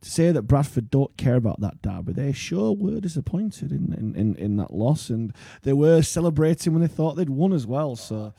to 0.00 0.10
say 0.10 0.30
that 0.32 0.42
Bradford 0.42 0.90
don't 0.90 1.16
care 1.16 1.36
about 1.36 1.60
that 1.60 1.82
derby, 1.82 2.12
they 2.12 2.32
sure 2.32 2.72
were 2.72 3.00
disappointed 3.00 3.72
in 3.72 3.92
in, 3.94 4.14
in, 4.14 4.36
in 4.36 4.56
that 4.58 4.72
loss, 4.72 5.10
and 5.10 5.32
they 5.62 5.72
were 5.72 6.02
celebrating 6.02 6.72
when 6.72 6.82
they 6.82 6.88
thought 6.88 7.14
they'd 7.16 7.30
won 7.30 7.52
as 7.52 7.66
well. 7.66 7.96
So. 7.96 8.32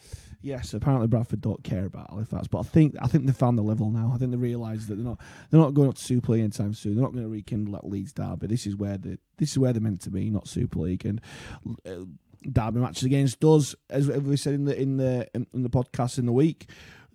Yes, 0.45 0.75
apparently 0.75 1.07
Bradford 1.07 1.41
don't 1.41 1.63
care 1.63 1.85
about 1.85 2.11
Halifax, 2.11 2.47
but 2.47 2.59
I 2.59 2.61
think 2.61 2.95
I 3.01 3.07
think 3.07 3.25
they 3.25 3.31
found 3.31 3.57
the 3.57 3.63
level 3.63 3.89
now. 3.89 4.11
I 4.13 4.19
think 4.19 4.29
they 4.29 4.37
realise 4.37 4.85
that 4.85 4.93
they're 4.93 5.03
not 5.03 5.19
they're 5.49 5.59
not 5.59 5.73
going 5.73 5.89
up 5.89 5.95
to 5.95 6.03
Super 6.03 6.33
League 6.33 6.41
anytime 6.41 6.75
soon. 6.75 6.93
They're 6.93 7.03
not 7.03 7.13
going 7.13 7.23
to 7.23 7.29
rekindle 7.29 7.73
that 7.73 7.89
Leeds 7.89 8.13
derby. 8.13 8.45
This 8.45 8.67
is 8.67 8.75
where 8.75 8.95
the 8.99 9.17
this 9.37 9.49
is 9.49 9.57
where 9.57 9.73
they're 9.73 9.81
meant 9.81 10.01
to 10.01 10.11
be, 10.11 10.29
not 10.29 10.47
Super 10.47 10.81
League. 10.81 11.03
And 11.03 11.19
uh, 11.83 12.05
derby 12.47 12.79
matches 12.79 13.05
against 13.05 13.43
us, 13.43 13.73
as 13.89 14.07
we 14.07 14.37
said 14.37 14.53
in 14.53 14.65
the 14.65 14.79
in 14.79 14.97
the 14.97 15.27
in, 15.33 15.47
in 15.51 15.63
the 15.63 15.69
podcast 15.69 16.19
in 16.19 16.27
the 16.27 16.31
week, 16.31 16.69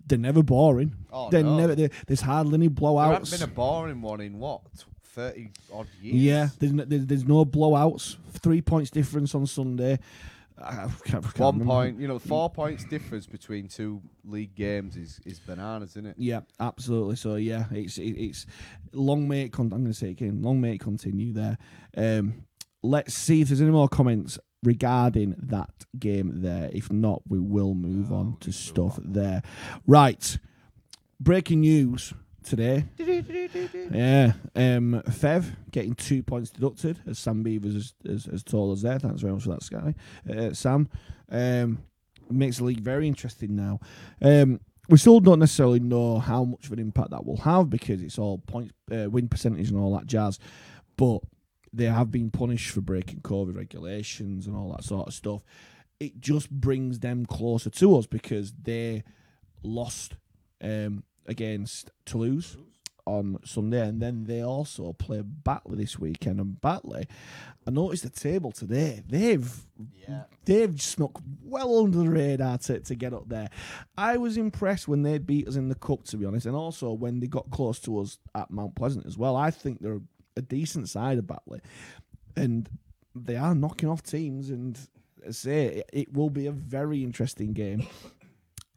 they're 0.05 0.17
never 0.19 0.43
boring. 0.43 0.93
Oh, 1.09 1.29
they're 1.29 1.41
no. 1.41 1.55
never. 1.57 1.73
They're, 1.73 1.91
there's 2.07 2.19
hardly 2.19 2.55
any 2.55 2.67
blowouts. 2.67 3.07
There 3.07 3.19
hasn't 3.19 3.39
been 3.39 3.49
a 3.49 3.55
boring 3.55 4.01
one 4.01 4.19
in 4.19 4.39
what 4.39 4.61
thirty 5.05 5.51
odd 5.73 5.87
years. 6.01 6.17
yeah, 6.17 6.49
there's 6.59 6.73
no, 6.73 6.83
there's, 6.83 7.05
there's 7.05 7.25
no 7.25 7.45
blowouts. 7.45 8.17
Three 8.33 8.61
points 8.61 8.91
difference 8.91 9.33
on 9.33 9.45
Sunday. 9.47 9.99
I 10.63 10.83
I 10.83 10.87
One 10.87 11.59
remember. 11.59 11.65
point, 11.65 11.99
you 11.99 12.07
know, 12.07 12.19
four 12.19 12.49
points 12.49 12.83
difference 12.85 13.25
between 13.25 13.67
two 13.67 14.01
league 14.23 14.55
games 14.55 14.95
is, 14.95 15.19
is 15.25 15.39
bananas, 15.39 15.91
isn't 15.91 16.07
it? 16.07 16.15
Yeah, 16.17 16.41
absolutely. 16.59 17.15
So 17.15 17.35
yeah, 17.35 17.65
it's 17.71 17.97
it, 17.97 18.11
it's 18.11 18.45
long 18.93 19.27
may 19.27 19.43
it. 19.43 19.49
Con- 19.51 19.73
I'm 19.73 19.81
going 19.81 19.85
to 19.87 19.93
say 19.93 20.07
it 20.07 20.11
again. 20.11 20.41
Long 20.41 20.61
may 20.61 20.73
it 20.73 20.79
continue 20.79 21.33
there. 21.33 21.57
Um, 21.97 22.45
let's 22.83 23.13
see 23.13 23.41
if 23.41 23.49
there's 23.49 23.61
any 23.61 23.71
more 23.71 23.89
comments 23.89 24.39
regarding 24.63 25.35
that 25.37 25.71
game 25.97 26.41
there. 26.41 26.69
If 26.71 26.91
not, 26.91 27.21
we 27.27 27.39
will 27.39 27.73
move 27.73 28.11
on 28.11 28.37
to 28.41 28.51
stuff 28.51 28.99
there. 29.03 29.41
Right, 29.87 30.37
breaking 31.19 31.61
news 31.61 32.13
today. 32.43 32.85
Yeah, 33.91 34.33
um, 34.55 35.01
Fev 35.07 35.45
getting 35.71 35.95
two 35.95 36.23
points 36.23 36.49
deducted, 36.49 36.99
as 37.07 37.19
Sam 37.19 37.43
Beavers 37.43 37.73
has, 37.73 37.93
has, 38.05 38.25
has 38.25 38.43
told 38.43 38.75
us 38.77 38.83
there. 38.83 38.99
Thanks 38.99 39.21
very 39.21 39.33
much 39.33 39.43
for 39.43 39.49
that, 39.49 39.63
Sky. 39.63 39.95
Uh, 40.29 40.53
Sam 40.53 40.89
um, 41.29 41.79
makes 42.29 42.57
the 42.57 42.63
league 42.65 42.81
very 42.81 43.07
interesting 43.07 43.55
now. 43.55 43.79
Um, 44.21 44.59
we 44.89 44.97
still 44.97 45.19
don't 45.19 45.39
necessarily 45.39 45.79
know 45.79 46.19
how 46.19 46.43
much 46.43 46.65
of 46.65 46.73
an 46.73 46.79
impact 46.79 47.11
that 47.11 47.25
will 47.25 47.37
have 47.37 47.69
because 47.69 48.01
it's 48.01 48.17
all 48.17 48.39
point 48.39 48.71
uh, 48.91 49.09
win 49.09 49.29
percentage 49.29 49.69
and 49.69 49.79
all 49.79 49.95
that 49.95 50.05
jazz, 50.05 50.39
but 50.97 51.21
they 51.73 51.85
have 51.85 52.11
been 52.11 52.29
punished 52.29 52.71
for 52.71 52.81
breaking 52.81 53.21
COVID 53.21 53.55
regulations 53.55 54.47
and 54.47 54.55
all 54.55 54.71
that 54.73 54.83
sort 54.83 55.07
of 55.07 55.13
stuff. 55.13 55.41
It 55.99 56.19
just 56.19 56.49
brings 56.49 56.99
them 56.99 57.25
closer 57.25 57.69
to 57.69 57.97
us 57.97 58.07
because 58.07 58.53
they 58.61 59.03
lost 59.63 60.15
um, 60.61 61.03
against 61.27 61.91
Toulouse 62.05 62.57
on 63.05 63.39
Sunday, 63.43 63.87
and 63.87 63.99
then 63.99 64.25
they 64.25 64.41
also 64.41 64.93
play 64.93 65.21
Batley 65.23 65.75
this 65.77 65.97
weekend. 65.97 66.39
And 66.39 66.61
Batley, 66.61 67.07
I 67.65 67.71
noticed 67.71 68.03
the 68.03 68.09
table 68.11 68.51
today. 68.51 69.01
They've 69.07 69.65
Yeah. 70.07 70.25
they've 70.45 70.79
snuck 70.79 71.19
well 71.43 71.79
under 71.79 71.97
the 71.97 72.09
radar 72.09 72.59
to, 72.59 72.79
to 72.79 72.95
get 72.95 73.13
up 73.13 73.27
there. 73.27 73.49
I 73.97 74.17
was 74.17 74.37
impressed 74.37 74.87
when 74.87 75.01
they 75.01 75.17
beat 75.17 75.47
us 75.47 75.55
in 75.55 75.67
the 75.69 75.75
cup, 75.75 76.03
to 76.05 76.17
be 76.17 76.25
honest, 76.25 76.45
and 76.45 76.55
also 76.55 76.91
when 76.93 77.19
they 77.19 77.27
got 77.27 77.49
close 77.49 77.79
to 77.81 77.99
us 77.99 78.19
at 78.35 78.51
Mount 78.51 78.75
Pleasant 78.75 79.05
as 79.07 79.17
well. 79.17 79.35
I 79.35 79.49
think 79.49 79.81
they're 79.81 79.99
a 80.37 80.41
decent 80.43 80.87
side 80.87 81.17
of 81.17 81.25
Batley, 81.27 81.61
and 82.35 82.69
they 83.15 83.35
are 83.35 83.55
knocking 83.55 83.89
off 83.89 84.03
teams. 84.03 84.51
And 84.51 84.79
I 85.27 85.31
say 85.31 85.65
it, 85.65 85.89
it 85.91 86.13
will 86.13 86.29
be 86.29 86.45
a 86.45 86.51
very 86.51 87.03
interesting 87.03 87.53
game 87.53 87.87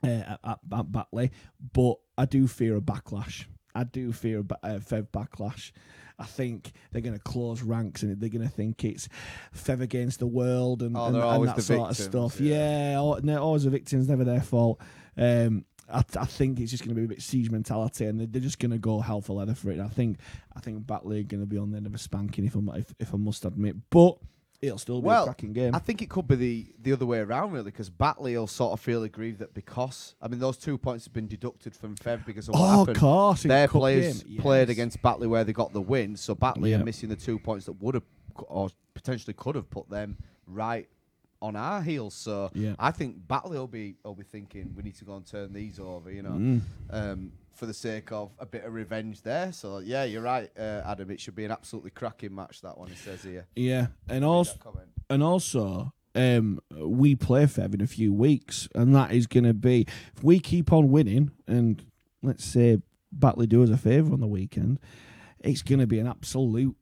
uh, 0.02 0.06
at, 0.06 0.40
at, 0.42 0.58
at 0.72 0.92
Batley, 0.92 1.30
but 1.74 1.96
I 2.16 2.24
do 2.26 2.46
fear 2.46 2.76
a 2.76 2.80
backlash. 2.80 3.46
I 3.74 3.84
do 3.84 4.12
fear 4.12 4.40
a 4.40 4.66
uh, 4.66 4.78
Fev 4.78 5.08
backlash. 5.08 5.72
I 6.16 6.24
think 6.26 6.70
they're 6.92 7.02
going 7.02 7.16
to 7.16 7.22
close 7.22 7.60
ranks 7.62 8.04
and 8.04 8.20
they're 8.20 8.28
going 8.28 8.46
to 8.46 8.54
think 8.54 8.84
it's 8.84 9.08
Fev 9.52 9.80
against 9.80 10.20
the 10.20 10.28
world 10.28 10.82
and, 10.82 10.96
Oh, 10.96 11.06
and, 11.06 11.16
and 11.16 11.48
that 11.48 11.60
sort 11.62 11.90
of 11.90 11.96
stuff. 11.96 12.40
yeah. 12.40 12.90
Yeah, 12.92 12.96
al- 12.98 13.20
no, 13.22 13.42
always 13.42 13.64
the 13.64 13.70
victims, 13.70 14.08
never 14.08 14.22
their 14.22 14.40
fault. 14.40 14.80
Um, 15.16 15.64
I, 15.92 15.98
I 16.18 16.24
think 16.24 16.60
it's 16.60 16.70
just 16.70 16.84
going 16.84 16.94
to 16.94 17.00
be 17.00 17.04
a 17.04 17.08
bit 17.08 17.20
siege 17.20 17.50
mentality, 17.50 18.06
and 18.06 18.18
they're, 18.20 18.26
they're 18.28 18.40
just 18.40 18.58
going 18.60 18.70
to 18.70 18.78
go 18.78 19.00
hell 19.00 19.20
for 19.20 19.34
leather 19.34 19.54
for 19.54 19.70
it. 19.72 19.80
I 19.80 19.88
think 19.88 20.18
I 20.56 20.60
think 20.60 20.86
Batley 20.86 21.20
are 21.20 21.24
going 21.24 21.42
to 21.42 21.46
be 21.46 21.58
on 21.58 21.72
the 21.72 21.76
end 21.76 21.86
of 21.86 21.94
a 21.94 21.98
spanking, 21.98 22.46
if, 22.46 22.54
I'm, 22.54 22.68
if 22.70 22.94
if 23.00 23.12
I 23.12 23.16
must 23.18 23.44
admit, 23.44 23.76
but 23.90 24.16
it'll 24.66 24.78
still 24.78 25.00
be 25.00 25.06
a 25.06 25.08
Well, 25.08 25.24
cracking 25.24 25.52
game. 25.52 25.74
I 25.74 25.78
think 25.78 26.02
it 26.02 26.08
could 26.10 26.26
be 26.28 26.34
the, 26.36 26.66
the 26.82 26.92
other 26.92 27.06
way 27.06 27.18
around, 27.20 27.52
really, 27.52 27.70
because 27.70 27.90
Batley 27.90 28.36
will 28.36 28.46
sort 28.46 28.72
of 28.72 28.80
feel 28.80 29.02
aggrieved 29.02 29.38
that 29.40 29.54
because, 29.54 30.14
I 30.20 30.28
mean, 30.28 30.40
those 30.40 30.56
two 30.56 30.78
points 30.78 31.04
have 31.04 31.12
been 31.14 31.26
deducted 31.28 31.74
from 31.74 31.96
Fev 31.96 32.24
because 32.26 32.48
of 32.48 32.54
what 32.54 32.60
oh, 32.62 32.78
happened. 32.80 32.98
course, 32.98 33.42
Their 33.42 33.68
players 33.68 34.22
game. 34.22 34.38
played 34.40 34.70
against 34.70 35.00
Batley 35.02 35.26
where 35.26 35.44
they 35.44 35.52
got 35.52 35.72
the 35.72 35.80
win, 35.80 36.16
so 36.16 36.34
Batley 36.34 36.70
Yeah. 36.70 36.80
are 36.80 36.84
missing 36.84 37.08
the 37.08 37.16
two 37.16 37.38
points 37.38 37.66
that 37.66 37.72
would 37.80 37.94
have 37.94 38.04
or 38.48 38.68
potentially 38.94 39.32
could 39.34 39.54
have 39.54 39.70
put 39.70 39.88
them 39.88 40.16
right 40.46 40.88
on 41.40 41.56
our 41.56 41.82
heels. 41.82 42.14
So 42.14 42.50
Yeah. 42.54 42.74
I 42.78 42.90
think 42.90 43.26
Batley 43.28 43.58
will 43.58 43.66
be 43.68 43.96
will 44.04 44.14
be 44.14 44.24
thinking 44.24 44.72
we 44.76 44.82
need 44.82 44.96
to 44.96 45.04
go 45.04 45.16
and 45.16 45.26
turn 45.26 45.52
these 45.52 45.78
over, 45.78 46.10
you 46.10 46.22
know, 46.22 46.30
Mm. 46.30 46.60
um, 46.90 47.32
for 47.54 47.66
the 47.66 47.74
sake 47.74 48.12
of 48.12 48.30
a 48.38 48.46
bit 48.46 48.64
of 48.64 48.72
revenge 48.74 49.22
there. 49.22 49.52
So 49.52 49.78
yeah, 49.78 50.04
you're 50.04 50.22
right, 50.22 50.50
uh, 50.58 50.82
Adam. 50.84 51.10
It 51.10 51.20
should 51.20 51.34
be 51.34 51.44
an 51.44 51.50
absolutely 51.50 51.90
cracking 51.90 52.34
match. 52.34 52.60
That 52.62 52.76
one, 52.78 52.88
he 52.88 52.96
says 52.96 53.22
here. 53.22 53.46
Yeah, 53.56 53.88
and 54.08 54.24
also 54.24 54.58
and 55.10 55.22
also 55.22 55.92
um, 56.14 56.60
we 56.76 57.14
play 57.14 57.44
Fev 57.44 57.74
in 57.74 57.80
a 57.80 57.86
few 57.86 58.12
weeks, 58.12 58.68
and 58.74 58.94
that 58.94 59.12
is 59.12 59.26
going 59.26 59.44
to 59.44 59.54
be 59.54 59.86
if 60.16 60.22
we 60.22 60.38
keep 60.40 60.72
on 60.72 60.90
winning, 60.90 61.30
and 61.46 61.84
let's 62.22 62.44
say 62.44 62.80
Batley 63.12 63.46
do 63.46 63.62
us 63.62 63.70
a 63.70 63.76
favour 63.76 64.12
on 64.12 64.20
the 64.20 64.26
weekend, 64.26 64.78
it's 65.40 65.62
going 65.62 65.80
to 65.80 65.86
be 65.86 65.98
an 65.98 66.06
absolute 66.06 66.76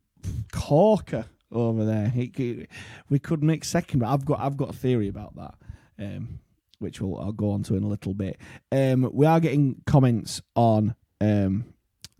corker 0.52 1.26
over 1.50 1.84
there. 1.84 2.12
It 2.14 2.34
could- 2.34 2.68
we 3.10 3.18
could 3.18 3.42
make 3.42 3.64
second, 3.64 4.00
but 4.00 4.08
I've 4.08 4.24
got 4.24 4.40
I've 4.40 4.56
got 4.56 4.70
a 4.70 4.72
theory 4.72 5.08
about 5.08 5.34
that. 5.36 5.54
Um, 5.98 6.40
which 6.82 7.00
we'll, 7.00 7.18
I'll 7.18 7.32
go 7.32 7.50
on 7.50 7.62
to 7.64 7.74
in 7.74 7.82
a 7.82 7.88
little 7.88 8.14
bit. 8.14 8.38
Um, 8.70 9.08
we 9.12 9.26
are 9.26 9.40
getting 9.40 9.82
comments 9.86 10.42
on 10.54 10.94
um, 11.20 11.64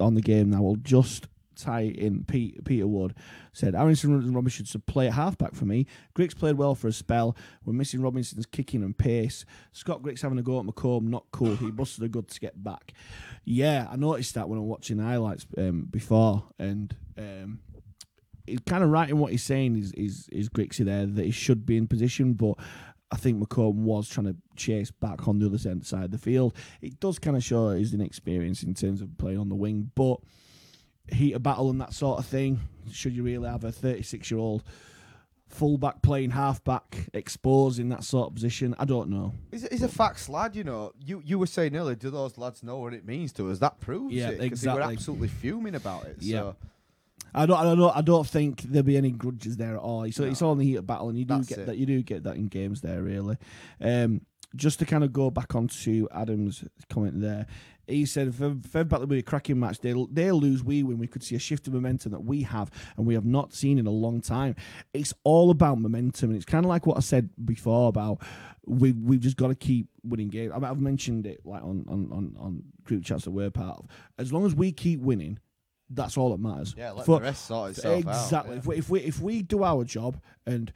on 0.01 0.15
the 0.15 0.23
game 0.23 0.51
now. 0.51 0.63
We'll 0.63 0.77
just 0.77 1.29
tie 1.57 1.83
in. 1.83 2.25
Pete, 2.25 2.65
Peter 2.65 2.87
Wood 2.87 3.15
said, 3.53 3.75
Aronson 3.75 4.15
and 4.15 4.35
Robinson 4.35 4.65
should 4.65 4.87
play 4.87 5.07
at 5.09 5.15
halfback 5.15 5.55
for 5.55 5.65
me. 5.65 5.87
Grix 6.17 6.37
played 6.37 6.57
well 6.57 6.75
for 6.75 6.89
a 6.89 6.93
spell. 6.93 7.37
We're 7.65 7.73
missing 7.73 8.01
Robinson's 8.01 8.47
kicking 8.47 8.83
and 8.83 8.97
pace. 8.97 9.45
Scott 9.73 10.03
Grix 10.03 10.23
having 10.23 10.39
a 10.39 10.43
go 10.43 10.59
at 10.59 10.67
McComb, 10.67 11.05
not 11.05 11.27
cool. 11.33 11.57
He 11.57 11.71
busted 11.71 12.05
a 12.05 12.09
good 12.09 12.29
to 12.29 12.41
get 12.41 12.63
back. 12.63 12.93
Yeah, 13.45 13.87
I 13.91 13.97
noticed 13.97 14.35
that 14.35 14.49
when 14.49 14.59
I'm 14.59 14.67
watching 14.67 14.99
highlights 14.99 15.47
um, 15.59 15.87
before, 15.91 16.45
and 16.59 16.95
um, 17.19 17.61
he's 18.47 18.61
kind 18.67 18.85
of 18.85 18.91
right 18.91 19.11
in 19.11 19.19
what 19.19 19.33
he's 19.33 19.43
saying. 19.43 19.77
Is 19.77 19.93
is 19.93 20.29
is 20.31 20.49
Grixie 20.49 20.85
there 20.85 21.07
that 21.07 21.25
he 21.25 21.31
should 21.31 21.67
be 21.67 21.77
in 21.77 21.87
position, 21.87 22.35
but 22.35 22.55
I 23.13 23.17
think 23.17 23.39
McComb 23.47 23.75
was 23.75 24.09
trying 24.09 24.27
to 24.27 24.37
chase 24.57 24.91
back 24.91 25.29
on 25.29 25.39
the 25.39 25.47
other 25.47 25.59
side 25.59 25.85
side 25.87 26.05
of 26.05 26.11
the 26.11 26.19
field. 26.19 26.55
It 26.81 26.99
does 26.99 27.19
kind 27.19 27.37
of 27.37 27.45
show 27.45 27.69
his 27.69 27.93
inexperience 27.93 28.63
in 28.63 28.73
terms 28.75 29.03
of 29.03 29.17
playing 29.19 29.39
on 29.39 29.49
the 29.51 29.55
wing, 29.55 29.91
but 29.95 30.19
heat 31.09 31.35
of 31.35 31.43
battle 31.43 31.69
and 31.71 31.81
that 31.81 31.93
sort 31.93 32.19
of 32.19 32.27
thing. 32.27 32.61
Should 32.91 33.13
you 33.13 33.23
really 33.23 33.49
have 33.49 33.65
a 33.65 33.71
36 33.73 34.31
year 34.31 34.41
old 34.41 34.63
fullback 35.49 36.01
playing 36.01 36.31
halfback, 36.31 37.09
exposed 37.13 37.79
in 37.79 37.91
that 37.91 38.05
sort 38.05 38.29
of 38.29 38.35
position? 38.35 38.75
I 38.79 38.87
don't 38.87 39.11
know. 39.11 39.35
He's, 39.51 39.69
he's 39.69 39.83
a 39.83 39.89
fax 39.89 40.29
lad, 40.29 40.57
you 40.57 40.65
know. 40.65 40.93
You 40.99 41.23
you 41.25 41.39
were 41.39 41.47
saying 41.47 41.77
earlier, 41.77 41.95
do 41.95 42.11
those 42.11 42.39
lads 42.39 42.63
know 42.63 42.79
what 42.79 42.95
it 42.95 43.07
means 43.07 43.33
to 43.35 43.51
us? 43.51 43.59
That 43.59 43.79
proves 43.81 44.15
Yeah, 44.15 44.31
it. 44.31 44.41
Because 44.41 44.63
they 44.63 44.73
were 44.73 44.81
absolutely 44.81 45.29
fuming 45.29 45.75
about 45.75 46.07
it. 46.07 46.17
Yeah. 46.21 46.39
So 46.39 46.57
I 47.35 47.47
don't, 47.47 47.57
I 47.59 47.75
don't, 47.75 47.97
I 47.97 48.03
don't 48.03 48.27
think 48.27 48.63
there'll 48.63 48.85
be 48.85 48.97
any 48.97 49.11
grudges 49.11 49.57
there 49.57 49.75
at 49.77 49.81
all. 49.81 50.11
So 50.13 50.25
it's 50.25 50.41
No. 50.41 50.49
all 50.49 50.53
in 50.53 50.59
the 50.59 50.65
heat 50.67 50.77
of 50.77 50.87
battle, 50.87 51.09
and 51.09 51.19
you 51.19 51.25
do 51.25 51.35
That's 51.37 51.49
get 51.49 51.59
it. 51.61 51.67
that. 51.67 51.79
You 51.79 51.87
do 51.87 52.03
get 52.03 52.25
that 52.25 52.37
in 52.37 52.49
games 52.49 52.81
there, 52.83 53.03
really. 53.03 53.37
Um, 53.81 54.23
just 54.55 54.79
to 54.81 54.85
kind 54.85 55.03
of 55.03 55.13
go 55.15 55.31
back 55.31 55.55
onto 55.55 56.07
Adam's 56.13 56.63
comment 56.91 57.21
there, 57.23 57.47
he 57.87 58.05
said 58.05 58.29
if 58.29 58.39
Batley 58.39 59.01
will 59.01 59.07
be 59.07 59.19
a 59.19 59.23
cracking 59.23 59.59
match, 59.59 59.81
they'll 59.81 60.07
they'll 60.09 60.39
lose, 60.39 60.63
we 60.63 60.83
win. 60.83 60.99
We 60.99 61.07
could 61.07 61.23
see 61.23 61.35
a 61.35 61.39
shift 61.39 61.67
of 61.67 61.73
momentum 61.73 62.13
that 62.13 62.23
we 62.23 62.43
have 62.43 62.71
and 62.97 63.07
we 63.07 63.15
have 63.15 63.25
not 63.25 63.55
seen 63.55 63.79
in 63.79 63.87
a 63.87 63.91
long 63.91 64.21
time. 64.21 64.55
It's 64.93 65.15
all 65.25 65.51
about 65.51 65.79
momentum, 65.81 66.31
and 66.31 66.37
it's 66.37 66.45
kind 66.45 66.65
of 66.65 66.69
like 66.69 66.87
what 66.87 66.97
I 66.99 67.01
said 67.01 67.31
before 67.45 67.89
about 67.89 68.21
we 68.67 68.93
we've 68.93 69.21
just 69.21 69.37
got 69.39 69.49
to 69.49 69.55
keep 69.55 69.89
winning 70.05 70.29
games. 70.29 70.53
I 70.55 70.59
mean, 70.59 70.71
I've 70.71 70.81
mentioned 70.81 71.27
it 71.27 71.41
like 71.45 71.63
on 71.63 71.87
on 71.89 72.11
on, 72.13 72.37
on 72.39 72.63
group 72.85 73.05
chats 73.05 73.25
that 73.25 73.31
we're 73.31 73.51
part 73.51 73.79
of. 73.79 73.87
As 74.19 74.33
long 74.35 74.45
as 74.45 74.55
we 74.55 74.71
keep 74.73 75.01
winning. 75.01 75.39
That's 75.95 76.17
all 76.17 76.31
that 76.31 76.41
matters. 76.41 76.75
yeah, 76.77 76.93
let 76.93 77.07
For- 77.07 77.19
the 77.19 77.27
rest 77.27 77.47
sort 77.47 77.71
itself 77.73 78.01
exactly. 78.01 78.53
out. 78.53 78.59
If, 78.59 78.67
we, 78.67 78.77
if 78.77 78.91
we 78.91 79.01
if 79.01 79.21
we 79.21 79.43
do 79.43 79.63
our 79.63 79.85
job 79.85 80.21
and 80.47 80.73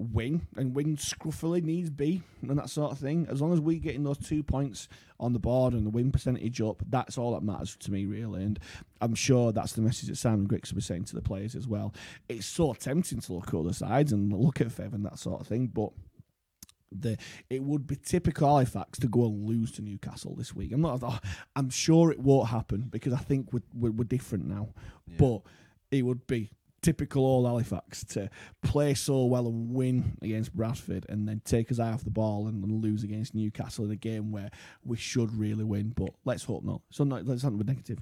win 0.00 0.46
and 0.56 0.76
win 0.76 0.96
scruffily 0.96 1.60
needs 1.60 1.90
be 1.90 2.22
and 2.42 2.56
that 2.56 2.70
sort 2.70 2.92
of 2.92 2.98
thing, 2.98 3.26
as 3.28 3.40
long 3.40 3.52
as 3.52 3.60
we 3.60 3.78
getting 3.80 4.04
those 4.04 4.18
two 4.18 4.44
points 4.44 4.88
on 5.18 5.32
the 5.32 5.40
board 5.40 5.74
and 5.74 5.84
the 5.84 5.90
win 5.90 6.12
percentage 6.12 6.60
up, 6.60 6.80
that's 6.88 7.18
all 7.18 7.32
that 7.34 7.42
matters 7.42 7.76
to 7.76 7.90
me 7.90 8.06
really. 8.06 8.44
And 8.44 8.58
I'm 9.00 9.16
sure 9.16 9.50
that's 9.52 9.72
the 9.72 9.82
message 9.82 10.08
that 10.08 10.16
Simon 10.16 10.46
Grix 10.46 10.70
will 10.70 10.76
be 10.76 10.82
saying 10.82 11.04
to 11.06 11.16
the 11.16 11.22
players 11.22 11.56
as 11.56 11.66
well. 11.66 11.92
It's 12.28 12.46
so 12.46 12.72
tempting 12.74 13.20
to 13.20 13.32
look 13.32 13.48
at 13.48 13.54
other 13.54 13.72
sides 13.72 14.12
and 14.12 14.32
look 14.32 14.60
at 14.60 14.68
Fev 14.68 14.92
and 14.92 15.04
that 15.04 15.18
sort 15.18 15.40
of 15.40 15.48
thing, 15.48 15.66
but 15.66 15.90
the 16.92 17.16
it 17.50 17.62
would 17.62 17.86
be 17.86 17.96
typical 17.96 18.48
Halifax 18.48 18.98
to 19.00 19.08
go 19.08 19.26
and 19.26 19.46
lose 19.46 19.72
to 19.72 19.82
Newcastle 19.82 20.34
this 20.34 20.54
week. 20.54 20.72
I'm 20.72 20.80
not. 20.80 21.22
I'm 21.56 21.70
sure 21.70 22.10
it 22.10 22.18
won't 22.20 22.48
happen 22.48 22.88
because 22.90 23.12
I 23.12 23.18
think 23.18 23.52
we're 23.52 23.62
we're, 23.74 23.90
we're 23.92 24.04
different 24.04 24.46
now. 24.46 24.68
But 25.18 25.42
it 25.90 26.02
would 26.02 26.26
be 26.26 26.50
typical 26.80 27.24
old 27.26 27.44
Halifax 27.46 28.04
to 28.04 28.30
play 28.62 28.94
so 28.94 29.24
well 29.24 29.48
and 29.48 29.74
win 29.74 30.16
against 30.22 30.54
Bradford 30.54 31.04
and 31.08 31.26
then 31.28 31.42
take 31.44 31.72
us 31.72 31.78
eye 31.80 31.90
off 31.90 32.04
the 32.04 32.10
ball 32.10 32.46
and, 32.46 32.62
and 32.62 32.82
lose 32.82 33.02
against 33.02 33.34
Newcastle 33.34 33.84
in 33.86 33.90
a 33.90 33.96
game 33.96 34.30
where 34.30 34.48
we 34.84 34.96
should 34.96 35.34
really 35.36 35.64
win. 35.64 35.92
But 35.96 36.10
let's 36.24 36.44
hope 36.44 36.62
not. 36.64 36.82
So 36.90 37.02
not, 37.04 37.26
let's 37.26 37.42
not 37.42 37.58
be 37.58 37.64
negative. 37.64 37.98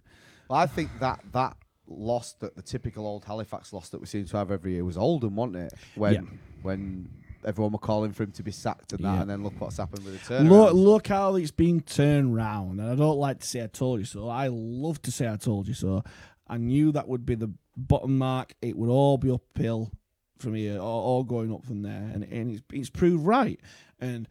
Well, 0.49 0.59
I 0.59 0.66
think 0.66 0.91
that 1.01 1.20
that 1.32 1.57
loss 1.89 2.34
that 2.34 2.55
the 2.55 2.62
typical 2.62 3.07
old 3.07 3.24
Halifax 3.24 3.72
loss 3.72 3.89
that 3.91 4.01
we 4.01 4.07
seem 4.07 4.26
to 4.26 4.37
have 4.37 4.51
every 4.51 4.72
year 4.74 4.84
was 4.84 4.99
Oldham, 4.99 5.37
wasn't 5.37 5.57
it? 5.57 5.72
When 5.95 6.14
Yeah. 6.14 6.20
when 6.62 7.09
everyone 7.47 7.72
were 7.72 7.78
calling 7.78 8.12
for 8.12 8.24
him 8.24 8.32
to 8.32 8.42
be 8.42 8.51
sacked 8.51 8.92
and 8.92 9.05
that, 9.05 9.14
Yeah. 9.14 9.20
and 9.22 9.30
then 9.30 9.42
look 9.42 9.55
what's 9.61 9.76
happened 9.78 10.05
with 10.05 10.20
the 10.26 10.34
turnaround. 10.34 10.49
Look, 10.51 10.74
look 10.74 11.07
how 11.09 11.36
it's 11.36 11.51
been 11.53 11.80
turned 11.80 12.34
round. 12.34 12.80
And 12.80 12.90
I 12.90 12.94
don't 12.97 13.18
like 13.18 13.40
to 13.40 13.47
say 13.47 13.62
I 13.62 13.68
told 13.68 14.01
you 14.01 14.05
so. 14.07 14.28
I 14.28 14.49
love 14.49 15.01
to 15.03 15.12
say 15.12 15.28
I 15.30 15.36
told 15.36 15.68
you 15.68 15.74
so. 15.74 16.03
I 16.49 16.59
knew 16.59 16.92
that 16.92 17.09
would 17.09 17.24
be 17.24 17.34
the 17.36 17.53
bottom 17.76 18.18
mark. 18.18 18.55
It 18.61 18.76
would 18.76 18.90
all 18.90 19.16
be 19.16 19.30
uphill 19.30 19.90
from 20.38 20.55
here, 20.55 20.78
all, 20.80 21.03
all 21.03 21.24
going 21.24 21.53
up 21.53 21.64
from 21.64 21.82
there. 21.82 22.11
And, 22.12 22.24
and 22.24 22.51
it's, 22.53 22.62
it's 22.72 22.90
proved 22.90 23.24
right. 23.24 23.61
And 24.01 24.28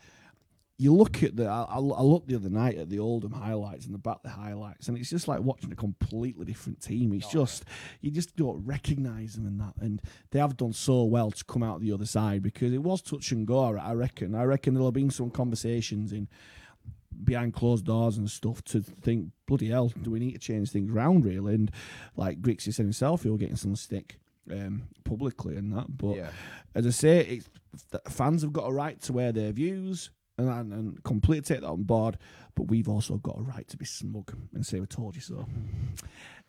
you 0.78 0.94
look 0.94 1.24
at 1.24 1.38
the, 1.38 1.48
I, 1.48 1.64
I 1.70 1.80
looked 1.80 2.28
the 2.28 2.36
other 2.36 2.50
night 2.50 2.78
at 2.78 2.90
the 2.90 3.00
Oldham 3.00 3.32
highlights 3.32 3.86
and 3.86 3.94
the 3.94 3.98
Batley 4.00 4.30
highlights, 4.32 4.90
and 4.90 4.98
it's 4.98 5.10
just 5.10 5.28
like 5.28 5.40
watching 5.40 5.72
a 5.72 5.76
completely 5.76 6.44
different 6.44 6.82
team. 6.82 7.14
It's 7.14 7.30
just, 7.30 7.64
you 8.02 8.12
just 8.12 8.36
don't 8.36 8.66
recognise 8.66 9.36
them 9.36 9.48
in 9.48 9.58
that. 9.60 9.74
And 9.80 10.02
they 10.32 10.40
have 10.40 10.58
done 10.58 10.74
so 10.74 11.06
well 11.06 11.32
to 11.32 11.46
come 11.46 11.64
out 11.64 11.80
the 11.80 11.94
other 11.94 12.06
side 12.06 12.44
because 12.44 12.74
it 12.74 12.84
was 12.84 13.02
touch 13.02 13.32
and 13.32 13.48
go, 13.48 13.78
I 13.78 13.94
reckon. 13.94 14.36
I 14.36 14.44
reckon 14.44 14.74
there'll 14.74 14.88
have 14.88 14.94
been 14.94 15.12
some 15.12 15.30
conversations 15.30 16.12
in 16.12 16.28
behind 17.24 17.54
closed 17.54 17.86
doors 17.86 18.18
and 18.18 18.30
stuff 18.30 18.62
to 18.66 18.82
think, 18.82 19.30
bloody 19.46 19.70
hell, 19.70 19.94
do 20.02 20.12
we 20.12 20.20
need 20.20 20.34
to 20.34 20.40
change 20.40 20.72
things 20.72 20.92
round 20.92 21.24
really? 21.24 21.56
And 21.56 21.72
like 22.18 22.42
Grixie 22.42 22.74
said 22.74 22.84
himself, 22.84 23.24
he 23.24 23.30
was 23.30 23.40
getting 23.40 23.56
some 23.56 23.78
stick 23.78 24.20
um, 24.52 24.84
publicly 25.06 25.56
and 25.56 25.72
that. 25.72 25.98
But 25.98 26.18
Yeah. 26.18 26.30
as 26.76 26.86
I 26.86 26.90
say, 26.90 27.20
it's, 27.22 27.50
fans 28.10 28.42
have 28.42 28.52
got 28.52 28.70
a 28.70 28.74
right 28.74 29.00
to 29.04 29.14
wear 29.14 29.32
their 29.32 29.54
views 29.54 30.10
and, 30.38 30.50
and, 30.50 30.74
and 30.74 31.04
completely 31.04 31.42
take 31.42 31.62
that 31.62 31.70
on 31.70 31.84
board. 31.84 32.18
But 32.56 32.64
we've 32.64 32.88
also 32.90 33.16
got 33.18 33.38
a 33.38 33.42
right 33.42 33.68
to 33.68 33.78
be 33.78 33.86
smug 33.86 34.34
and 34.54 34.66
say 34.66 34.80
we 34.80 34.86
told 34.88 35.16
you 35.16 35.22
so. 35.22 35.46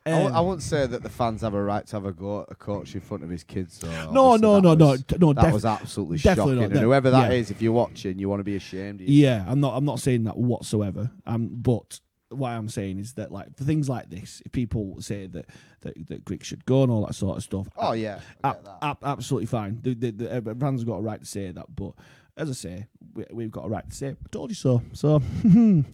I 0.04 0.10
w- 0.10 0.30
I 0.32 0.38
Um, 0.38 0.46
wouldn't 0.46 0.62
say 0.62 0.86
that 0.86 1.02
the 1.02 1.08
fans 1.08 1.40
have 1.40 1.54
a 1.54 1.62
right 1.62 1.84
to 1.84 1.96
have 1.96 2.04
a 2.06 2.12
go 2.12 2.42
at 2.42 2.52
a 2.52 2.54
coach 2.54 2.94
in 2.94 3.00
front 3.00 3.24
of 3.24 3.28
his 3.30 3.42
kids. 3.42 3.78
So 3.80 3.88
No, 4.12 4.36
no, 4.36 4.60
no, 4.60 4.74
no, 4.74 4.86
was- 4.90 5.02
d- 5.02 5.16
no, 5.18 5.32
That 5.32 5.42
def- 5.46 5.52
was 5.52 5.64
absolutely 5.64 6.18
definitely 6.18 6.54
shocking. 6.54 6.68
not. 6.68 6.76
And 6.76 6.80
whoever 6.80 7.10
that 7.10 7.32
yeah. 7.32 7.36
is, 7.38 7.50
if 7.50 7.60
you're 7.60 7.72
watching, 7.72 8.18
you 8.20 8.28
want 8.28 8.38
to 8.40 8.44
be 8.44 8.54
ashamed. 8.54 9.00
Yeah, 9.00 9.44
I'm 9.48 9.58
not. 9.60 9.76
I'm 9.76 9.84
not 9.84 9.98
saying 9.98 10.24
that 10.24 10.36
whatsoever. 10.36 11.10
Um, 11.26 11.48
but 11.52 11.98
what 12.28 12.50
I'm 12.50 12.68
saying 12.68 12.98
is 13.00 13.14
that 13.14 13.32
like 13.32 13.56
for 13.56 13.64
things 13.64 13.88
like 13.88 14.10
this, 14.10 14.42
if 14.46 14.52
people 14.52 15.00
say 15.00 15.26
that 15.26 15.46
that, 15.80 16.06
that 16.08 16.24
Greek 16.24 16.44
should 16.44 16.64
go 16.66 16.84
and 16.84 16.92
all 16.92 17.04
that 17.06 17.14
sort 17.14 17.36
of 17.38 17.42
stuff. 17.42 17.68
Oh 17.76 17.92
yeah, 17.92 18.20
ab- 18.44 18.68
ab- 18.82 18.98
absolutely 19.02 19.46
fine. 19.46 19.80
The, 19.82 19.94
the, 19.94 20.10
the, 20.12 20.36
uh, 20.50 20.54
fans 20.54 20.82
have 20.82 20.86
got 20.88 20.96
a 20.98 21.02
right 21.02 21.18
to 21.20 21.26
say 21.26 21.50
that, 21.50 21.66
but 21.74 21.92
as 22.36 22.50
I 22.50 22.52
say, 22.52 22.86
we, 23.14 23.24
we've 23.32 23.50
got 23.50 23.64
a 23.66 23.68
right 23.68 23.88
to 23.88 23.96
say. 23.96 24.08
I 24.10 24.28
told 24.30 24.50
you 24.50 24.54
so. 24.54 24.82
So, 24.92 25.22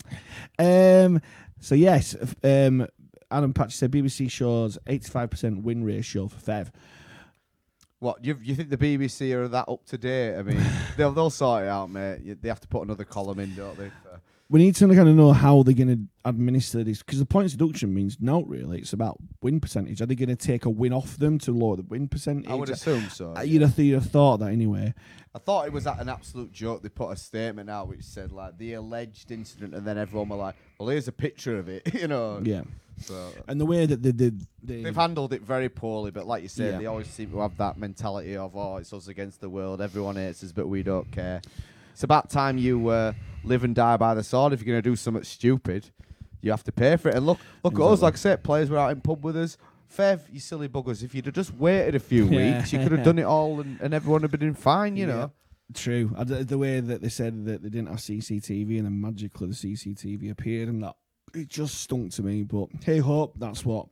um, 0.58 1.20
so 1.60 1.74
yes, 1.74 2.16
um, 2.42 2.86
Adam 3.30 3.52
Patch 3.52 3.74
said 3.74 3.90
BBC 3.92 4.30
shows 4.30 4.78
85% 4.86 5.62
win 5.62 5.84
ratio 5.84 6.28
for 6.28 6.38
Fev. 6.38 6.68
What 8.00 8.24
you 8.24 8.36
you 8.42 8.56
think 8.56 8.68
the 8.70 8.76
BBC 8.76 9.32
are 9.32 9.46
that 9.46 9.68
up 9.68 9.84
to 9.86 9.96
date? 9.98 10.36
I 10.36 10.42
mean, 10.42 10.60
they'll 10.96 11.12
they'll 11.12 11.30
sort 11.30 11.62
it 11.64 11.68
out, 11.68 11.88
mate. 11.90 12.20
You- 12.24 12.34
They 12.40 12.48
have 12.48 12.60
to 12.60 12.68
put 12.68 12.82
another 12.82 13.04
column 13.04 13.38
in, 13.38 13.54
don't 13.54 13.78
they? 13.78 13.90
We 14.52 14.58
need 14.58 14.74
to 14.76 14.86
kind 14.86 15.08
of 15.08 15.14
know 15.16 15.32
how 15.32 15.62
they're 15.62 15.72
going 15.72 15.88
to 15.88 16.28
administer 16.28 16.84
this 16.84 16.98
because 16.98 17.18
the 17.18 17.24
points 17.24 17.54
deduction 17.54 17.94
means 17.94 18.18
no, 18.20 18.42
really. 18.42 18.80
It's 18.80 18.92
about 18.92 19.16
win 19.40 19.60
percentage. 19.60 20.02
Are 20.02 20.06
they 20.06 20.14
going 20.14 20.28
to 20.28 20.36
take 20.36 20.66
a 20.66 20.70
win 20.70 20.92
off 20.92 21.16
them 21.16 21.38
to 21.38 21.52
lower 21.52 21.76
the 21.76 21.82
win 21.82 22.06
percentage? 22.06 22.50
I 22.50 22.54
would 22.54 22.68
assume 22.68 23.08
so. 23.08 23.34
Uh, 23.34 23.40
You'd 23.40 23.62
have, 23.62 23.78
you'd 23.78 23.94
have 23.94 24.10
thought 24.10 24.40
that 24.40 24.50
anyway. 24.52 24.92
I 25.34 25.38
thought 25.38 25.66
it 25.66 25.72
was 25.72 25.86
an 25.86 26.10
absolute 26.10 26.52
joke. 26.52 26.82
They 26.82 26.90
put 26.90 27.08
a 27.10 27.16
statement 27.16 27.70
out 27.70 27.88
which 27.88 28.02
said 28.02 28.30
like 28.30 28.58
the 28.58 28.74
alleged 28.74 29.30
incident, 29.30 29.74
and 29.74 29.86
then 29.86 29.96
everyone 29.96 30.28
were 30.28 30.36
like, 30.36 30.56
"Well, 30.78 30.90
here's 30.90 31.08
a 31.08 31.12
picture 31.12 31.58
of 31.58 31.70
it," 31.70 31.94
you 31.98 32.06
know. 32.06 32.42
Yeah, 32.44 32.64
So 33.00 33.30
and 33.48 33.58
the 33.58 33.64
way 33.64 33.86
that 33.86 34.02
they 34.02 34.12
did, 34.12 34.46
they, 34.62 34.82
they've 34.82 34.94
handled 34.94 35.32
it 35.32 35.40
very 35.40 35.70
poorly. 35.70 36.10
But 36.10 36.26
like 36.26 36.42
you 36.42 36.50
said, 36.50 36.74
Yeah. 36.74 36.78
they 36.78 36.84
always 36.86 37.06
seem 37.08 37.30
to 37.30 37.40
have 37.40 37.56
that 37.56 37.78
mentality 37.78 38.36
of, 38.36 38.54
"Oh, 38.54 38.76
it's 38.76 38.92
us 38.92 39.08
against 39.08 39.40
the 39.40 39.48
world. 39.48 39.80
Everyone 39.80 40.16
hates 40.16 40.44
us, 40.44 40.52
but 40.52 40.68
we 40.68 40.82
don't 40.82 41.10
care." 41.10 41.40
It's 41.92 42.02
about 42.04 42.30
time 42.30 42.58
you 42.58 42.88
uh, 42.88 43.12
live 43.44 43.64
and 43.64 43.74
die 43.74 43.96
by 43.96 44.14
the 44.14 44.22
sword. 44.22 44.52
If 44.52 44.60
you're 44.60 44.72
going 44.74 44.82
to 44.82 44.90
do 44.90 44.96
something 44.96 45.22
stupid, 45.24 45.90
you 46.40 46.50
have 46.50 46.64
to 46.64 46.72
pay 46.72 46.96
for 46.96 47.08
it. 47.10 47.14
And 47.14 47.26
look, 47.26 47.38
look 47.62 47.74
at 47.74 47.80
us. 47.80 48.02
Like 48.02 48.14
I 48.14 48.16
said, 48.16 48.42
players 48.42 48.70
were 48.70 48.78
out 48.78 48.90
in 48.92 49.00
pub 49.00 49.24
with 49.24 49.36
us. 49.36 49.56
fair, 49.88 50.18
you 50.32 50.40
silly 50.40 50.68
buggers. 50.68 51.02
If 51.02 51.14
you'd 51.14 51.26
have 51.26 51.34
just 51.34 51.54
waited 51.54 51.94
a 51.94 52.00
few 52.00 52.24
Yeah. 52.24 52.54
weeks, 52.56 52.72
you 52.72 52.78
could 52.78 52.92
have 52.92 53.04
done 53.04 53.18
it 53.18 53.24
all, 53.24 53.60
and, 53.60 53.78
and 53.82 53.92
everyone 53.92 54.22
would 54.22 54.30
have 54.32 54.40
been 54.40 54.54
fine. 54.54 54.96
You 54.96 55.06
Yeah. 55.06 55.12
know. 55.12 55.32
True. 55.74 56.14
I 56.16 56.24
d- 56.24 56.42
the 56.44 56.56
way 56.58 56.80
that 56.80 57.02
they 57.02 57.08
said 57.10 57.44
that 57.44 57.62
they 57.62 57.68
didn't 57.68 57.88
have 57.88 57.98
CCTV 58.00 58.78
and 58.78 58.86
then 58.86 59.00
magically 59.00 59.48
the 59.48 59.54
CCTV 59.54 60.30
appeared 60.30 60.68
and 60.70 60.82
that 60.82 60.96
it 61.34 61.48
just 61.48 61.74
stunk 61.80 62.12
to 62.12 62.22
me. 62.22 62.42
But 62.42 62.68
hey, 62.84 62.98
hope 62.98 63.34
that's 63.38 63.64
what 63.66 63.88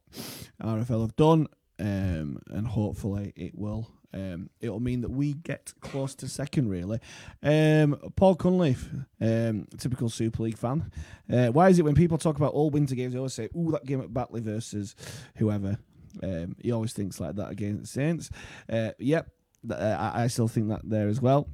RFL 0.62 1.02
have 1.02 1.16
done, 1.16 1.48
um, 1.78 2.38
and 2.50 2.66
hopefully 2.66 3.32
it 3.36 3.56
will. 3.58 3.88
Um, 4.12 4.50
it'll 4.60 4.80
mean 4.80 5.02
that 5.02 5.10
we 5.10 5.34
get 5.34 5.72
close 5.80 6.14
to 6.16 6.28
second, 6.28 6.68
really. 6.68 6.98
Um, 7.42 7.96
Paul 8.16 8.34
Cunliffe, 8.34 8.88
um, 9.20 9.66
typical 9.78 10.08
Super 10.08 10.42
League 10.42 10.58
fan. 10.58 10.90
Uh, 11.32 11.48
why 11.48 11.68
is 11.68 11.78
it 11.78 11.84
when 11.84 11.94
people 11.94 12.18
talk 12.18 12.36
about 12.36 12.52
all 12.52 12.70
winter 12.70 12.94
games, 12.94 13.12
they 13.12 13.18
always 13.18 13.34
say, 13.34 13.48
"Ooh, 13.56 13.70
that 13.72 13.86
game 13.86 14.00
at 14.00 14.12
Batley 14.12 14.40
versus 14.40 14.96
whoever." 15.36 15.78
Um, 16.22 16.56
he 16.60 16.72
always 16.72 16.92
thinks 16.92 17.20
like 17.20 17.36
that 17.36 17.50
against 17.50 17.92
Saints. 17.92 18.30
Uh, 18.68 18.90
yep, 18.98 19.28
uh, 19.70 19.74
I, 19.74 20.24
I 20.24 20.26
still 20.26 20.48
think 20.48 20.68
that 20.68 20.80
there 20.82 21.08
as 21.08 21.20
well. 21.20 21.48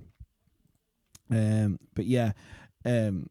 Um, 1.30 1.78
but 1.94 2.06
yeah, 2.06 2.32
um, 2.84 3.28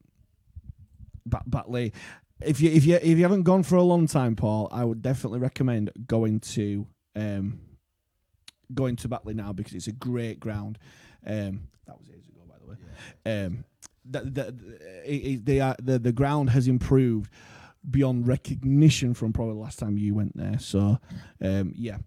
Bat- 1.26 1.50
Batley. 1.50 1.94
If 2.42 2.62
you 2.62 2.70
if 2.70 2.86
you 2.86 2.96
if 2.96 3.18
you 3.18 3.24
haven't 3.24 3.44
gone 3.44 3.64
for 3.64 3.78
a 3.78 3.84
long 3.84 4.08
time, 4.08 4.36
Paul, 4.36 4.68
I 4.72 4.84
would 4.84 5.02
definitely 5.02 5.40
recommend 5.40 5.92
going 6.06 6.42
to 6.42 6.86
um, 7.16 7.62
going 8.74 8.96
to 8.98 9.08
Batley 9.08 9.34
now 9.34 9.54
because 9.54 9.74
it's 9.74 9.88
a 9.88 9.92
great 9.92 10.40
ground. 10.40 10.78
Um, 11.26 11.68
that 11.88 11.98
was 11.98 12.10
ages 12.10 12.30
ago, 12.30 12.42
by 12.48 12.56
the 12.60 12.72
way. 12.72 13.46
Um, 13.46 13.66
the, 14.06 14.22
the, 14.22 15.02
it, 15.06 15.16
it, 15.16 15.46
they 15.46 15.60
are, 15.60 15.76
the 15.82 15.98
the 16.00 16.12
ground 16.12 16.52
has 16.52 16.68
improved 16.68 17.32
beyond 17.90 18.28
recognition 18.28 19.14
from 19.14 19.34
probably 19.34 19.54
the 19.54 19.60
last 19.60 19.80
time 19.80 19.98
you 19.98 20.14
went 20.14 20.36
there. 20.36 20.60
So, 20.60 21.00
um, 21.42 21.74
yeah. 21.76 21.98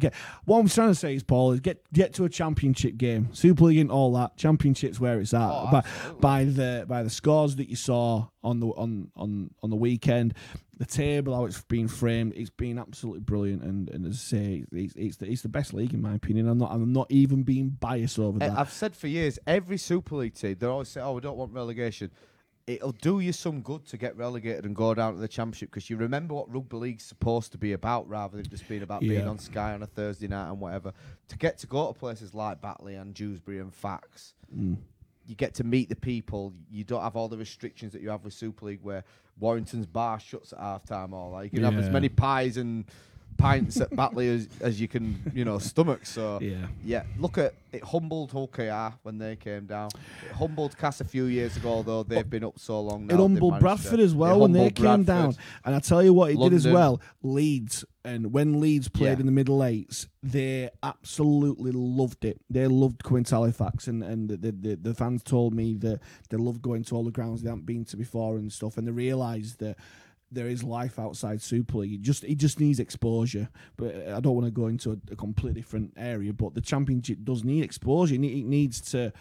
Get, 0.00 0.14
what 0.44 0.58
I'm 0.58 0.68
trying 0.68 0.88
to 0.88 0.94
say 0.94 1.14
is, 1.14 1.22
Paul, 1.22 1.52
is 1.52 1.60
get 1.60 1.80
get 1.92 2.14
to 2.14 2.24
a 2.24 2.28
championship 2.28 2.96
game, 2.96 3.28
Super 3.32 3.64
League 3.64 3.78
and 3.78 3.90
all 3.90 4.12
that. 4.14 4.36
Championships 4.36 4.98
where 4.98 5.20
it's 5.20 5.34
at 5.34 5.40
Oh, 5.40 5.68
by, 5.70 5.84
by 6.20 6.44
the 6.44 6.84
by 6.88 7.02
the 7.02 7.10
scores 7.10 7.56
that 7.56 7.68
you 7.68 7.76
saw 7.76 8.26
on 8.42 8.60
the 8.60 8.66
on 8.68 9.10
on 9.16 9.50
on 9.62 9.70
the 9.70 9.76
weekend, 9.76 10.34
the 10.78 10.86
table 10.86 11.34
how 11.34 11.44
it's 11.44 11.60
been 11.62 11.88
framed, 11.88 12.32
it's 12.34 12.50
been 12.50 12.78
absolutely 12.78 13.20
brilliant. 13.20 13.62
And, 13.62 13.90
and 13.90 14.06
as 14.06 14.14
I 14.14 14.36
say, 14.36 14.64
it's 14.72 14.94
it's 14.96 15.16
the, 15.18 15.30
it's 15.30 15.42
the 15.42 15.48
best 15.48 15.74
league 15.74 15.92
in 15.92 16.00
my 16.00 16.14
opinion. 16.14 16.48
I'm 16.48 16.58
not 16.58 16.72
I'm 16.72 16.92
not 16.92 17.06
even 17.10 17.42
being 17.42 17.68
biased 17.68 18.18
over 18.18 18.38
that. 18.40 18.58
I've 18.58 18.72
said 18.72 18.96
for 18.96 19.06
years, 19.06 19.38
every 19.46 19.76
Super 19.76 20.16
League 20.16 20.34
team, 20.34 20.56
they 20.58 20.66
always 20.66 20.88
say, 20.88 21.00
"Oh, 21.00 21.12
we 21.12 21.20
don't 21.20 21.36
want 21.36 21.52
relegation." 21.52 22.10
It'll 22.74 22.92
do 22.92 23.18
you 23.20 23.32
some 23.32 23.62
good 23.62 23.84
to 23.86 23.96
get 23.96 24.16
relegated 24.16 24.64
and 24.64 24.76
go 24.76 24.94
down 24.94 25.14
to 25.14 25.20
the 25.20 25.26
Championship 25.28 25.70
because 25.70 25.90
you 25.90 25.96
remember 25.96 26.34
what 26.34 26.52
rugby 26.52 26.76
league's 26.76 27.04
supposed 27.04 27.50
to 27.52 27.58
be 27.58 27.72
about, 27.72 28.08
rather 28.08 28.36
than 28.36 28.48
just 28.48 28.68
being 28.68 28.82
about 28.82 29.00
being 29.00 29.26
on 29.26 29.38
Sky 29.38 29.74
on 29.74 29.82
a 29.82 29.86
Thursday 29.86 30.28
night 30.28 30.48
and 30.50 30.60
whatever. 30.60 30.92
To 31.28 31.36
get 31.38 31.58
to 31.58 31.66
go 31.66 31.88
to 31.88 31.98
places 31.98 32.32
like 32.34 32.60
Batley 32.60 32.94
and 32.94 33.12
Dewsbury 33.12 33.58
and 33.58 33.74
Fax, 33.74 34.34
Mm. 34.56 34.76
you 35.26 35.34
get 35.34 35.54
to 35.54 35.64
meet 35.64 35.88
the 35.88 35.96
people. 35.96 36.52
You 36.70 36.84
don't 36.84 37.02
have 37.02 37.16
all 37.16 37.28
the 37.28 37.38
restrictions 37.38 37.92
that 37.92 38.02
you 38.02 38.10
have 38.10 38.24
with 38.24 38.34
Super 38.34 38.66
League, 38.66 38.80
where 38.82 39.04
Warrington's 39.38 39.86
bar 39.86 40.20
shuts 40.20 40.52
at 40.52 40.58
half 40.58 40.84
time. 40.84 41.12
All 41.14 41.32
that 41.36 41.44
you 41.44 41.50
can 41.50 41.62
have 41.64 41.76
as 41.78 41.88
many 41.88 42.08
pies 42.08 42.56
and 42.56 42.84
pints 43.40 43.80
at 43.80 43.90
Batley 43.94 44.28
as, 44.28 44.48
as 44.60 44.80
you 44.80 44.88
can, 44.88 45.20
you 45.34 45.44
know, 45.44 45.58
stomach. 45.58 46.06
So 46.06 46.38
Yeah. 46.40 46.66
yeah, 46.84 47.02
look 47.18 47.38
at 47.38 47.54
it. 47.72 47.82
Humbled 47.84 48.32
Hull 48.32 48.48
KR 48.48 48.94
when 49.02 49.18
they 49.18 49.36
came 49.36 49.66
down. 49.66 49.90
It 50.26 50.32
humbled 50.32 50.76
Cas 50.76 51.00
a 51.00 51.04
few 51.04 51.24
years 51.26 51.56
ago, 51.56 51.82
though 51.82 52.02
they've 52.02 52.28
been 52.28 52.42
up 52.44 52.58
so 52.58 52.80
long 52.80 53.06
now. 53.06 53.14
It 53.14 53.18
humbled 53.18 53.60
Bradford 53.60 53.98
to- 53.98 54.04
as 54.04 54.14
well 54.14 54.40
when 54.40 54.52
they 54.52 54.70
came 54.70 55.04
down. 55.04 55.36
And 55.64 55.74
I 55.74 55.78
tell 55.80 56.02
you 56.02 56.12
what, 56.12 56.30
it 56.32 56.38
did 56.38 56.52
as 56.52 56.66
well. 56.66 57.00
Leeds 57.22 57.84
and 58.04 58.32
when 58.32 58.60
Leeds 58.60 58.88
played 58.88 59.18
Yeah. 59.18 59.20
in 59.20 59.26
the 59.26 59.32
middle 59.32 59.62
eights, 59.62 60.08
they 60.22 60.70
absolutely 60.82 61.70
loved 61.72 62.24
it. 62.24 62.40
They 62.48 62.66
loved 62.66 63.04
to 63.04 63.24
Halifax, 63.30 63.86
and 63.88 64.02
and 64.02 64.28
the, 64.30 64.36
the 64.38 64.52
the 64.52 64.76
the 64.76 64.94
fans 64.94 65.22
told 65.22 65.54
me 65.54 65.74
that 65.78 66.00
they 66.30 66.36
loved 66.38 66.62
going 66.62 66.82
to 66.84 66.96
all 66.96 67.04
the 67.04 67.10
grounds 67.10 67.42
they 67.42 67.50
hadn't 67.50 67.66
been 67.66 67.84
to 67.86 67.96
before 67.96 68.36
and 68.36 68.52
stuff. 68.52 68.76
And 68.78 68.86
they 68.86 68.92
realised 68.92 69.58
that. 69.60 69.76
There 70.32 70.46
is 70.46 70.62
life 70.62 70.98
outside 70.98 71.42
Super 71.42 71.78
League. 71.78 71.94
It 71.94 72.02
just 72.02 72.24
it 72.24 72.36
just 72.36 72.60
needs 72.60 72.78
exposure. 72.78 73.48
But 73.76 73.94
uh, 73.94 74.16
I 74.16 74.20
don't 74.20 74.34
want 74.34 74.46
to 74.46 74.50
go 74.50 74.68
into 74.68 74.92
a, 74.92 75.12
a 75.12 75.16
completely 75.16 75.60
different 75.60 75.92
area. 75.96 76.32
But 76.32 76.54
the 76.54 76.60
Championship 76.60 77.18
does 77.24 77.44
need 77.44 77.64
exposure. 77.64 78.14
It, 78.14 78.20
needs 78.20 78.80
to 78.92 79.12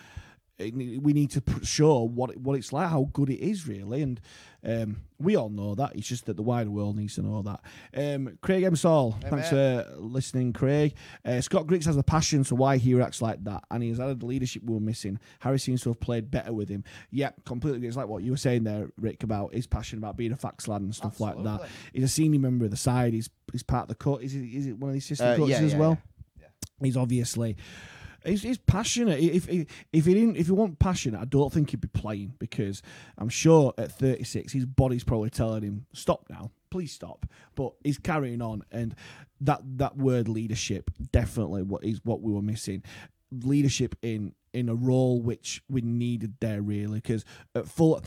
we 0.60 1.14
need 1.14 1.32
to 1.32 1.43
show 1.64 1.99
what 2.03 2.36
what 2.38 2.57
it's 2.57 2.74
like, 2.74 2.89
how 2.89 3.10
good 3.14 3.30
it 3.30 3.39
is, 3.39 3.68
really, 3.68 4.01
and 4.01 4.20
um, 4.66 4.97
we 5.20 5.38
all 5.38 5.49
know 5.49 5.74
that. 5.76 5.95
It's 5.95 6.07
just 6.07 6.26
that 6.26 6.36
the 6.36 6.43
wider 6.43 6.70
world 6.70 6.97
needs 6.97 7.16
to 7.16 7.22
know 7.22 7.41
that. 7.43 7.62
Um, 7.95 8.38
Craig 8.41 8.64
Emsall, 8.64 9.22
Hey, 9.24 9.30
thanks 9.30 9.49
for 9.49 9.86
listening, 9.97 10.51
Craig. 10.51 10.95
Uh, 11.24 11.39
Scott 11.39 11.66
Grix 11.66 11.86
has 11.86 11.95
the 11.95 12.03
passion, 12.03 12.43
so 12.43 12.55
why 12.57 12.76
he 12.76 12.99
acts 13.01 13.22
like 13.22 13.41
that, 13.45 13.64
and 13.72 13.82
he 13.82 13.89
has 13.89 13.99
added 14.01 14.20
the 14.20 14.26
leadership 14.26 14.64
we 14.66 14.74
were 14.74 14.80
missing. 14.82 15.18
Harry 15.39 15.60
seems 15.60 15.82
to 15.84 15.89
have 15.91 15.99
played 16.01 16.30
better 16.30 16.51
with 16.51 16.68
him. 16.68 16.84
Yeah, 17.10 17.32
completely. 17.45 17.88
It's 17.88 17.95
like 17.95 18.07
what 18.10 18.24
you 18.24 18.32
were 18.32 18.38
saying 18.38 18.66
there, 18.66 18.89
Rick, 18.99 19.24
about 19.24 19.53
his 19.53 19.66
passion 19.66 19.97
about 19.97 20.18
being 20.18 20.34
a 20.34 20.38
fax 20.38 20.68
lad 20.68 20.82
and 20.82 20.93
stuff 20.93 21.22
like 21.22 21.41
that. 21.43 21.62
He's 21.93 22.03
a 22.03 22.07
senior 22.10 22.39
member 22.41 22.66
of 22.66 22.72
the 22.72 22.78
side. 22.78 23.14
He's 23.14 23.30
he's 23.51 23.64
part 23.64 23.84
of 23.84 23.88
the 23.89 23.95
cut. 23.95 24.22
Is 24.24 24.36
it, 24.36 24.43
is 24.43 24.68
it 24.68 24.78
one 24.78 24.89
of 24.89 24.93
the 24.93 24.99
assistant 24.99 25.30
Uh, 25.30 25.36
coaches 25.38 25.60
yeah, 25.60 25.66
as 25.66 25.72
yeah, 25.74 25.80
well? 25.80 25.97
yeah. 26.39 26.47
He's 26.84 26.97
obviously 26.97 27.55
he's, 28.26 28.43
he's 28.43 28.57
passionate. 28.57 29.20
If, 29.20 29.49
if 29.49 29.67
if 29.91 30.05
he 30.05 30.13
didn't, 30.13 30.38
if 30.38 30.47
he 30.47 30.51
wasn't 30.51 30.80
passionate, 30.80 31.20
I 31.20 31.26
don't 31.26 31.51
think 31.51 31.72
he'd 31.72 31.82
be 31.82 31.88
playing 31.88 32.34
because 32.39 32.82
I'm 33.17 33.30
sure 33.30 33.74
at 33.78 33.91
36 33.91 34.53
his 34.53 34.65
body's 34.65 35.03
probably 35.03 35.30
telling 35.30 35.63
him 35.63 35.86
stop 35.93 36.26
now, 36.30 36.51
please 36.70 36.91
stop. 36.91 37.26
But 37.55 37.74
he's 37.84 37.97
carrying 37.97 38.41
on, 38.41 38.63
and 38.72 38.95
that 39.41 39.61
that 39.78 39.97
word 39.97 40.28
leadership 40.28 40.91
definitely 41.11 41.63
what 41.63 41.84
is 41.84 42.01
what 42.03 42.22
we 42.22 42.32
were 42.32 42.41
missing. 42.41 42.84
Leadership 43.32 43.95
in 44.01 44.34
in 44.53 44.70
a 44.70 44.76
role 44.76 45.22
which 45.22 45.61
we 45.70 45.82
needed 45.82 46.36
there 46.39 46.61
really 46.61 46.99
because 46.99 47.26
at 47.55 47.67
full. 47.67 48.01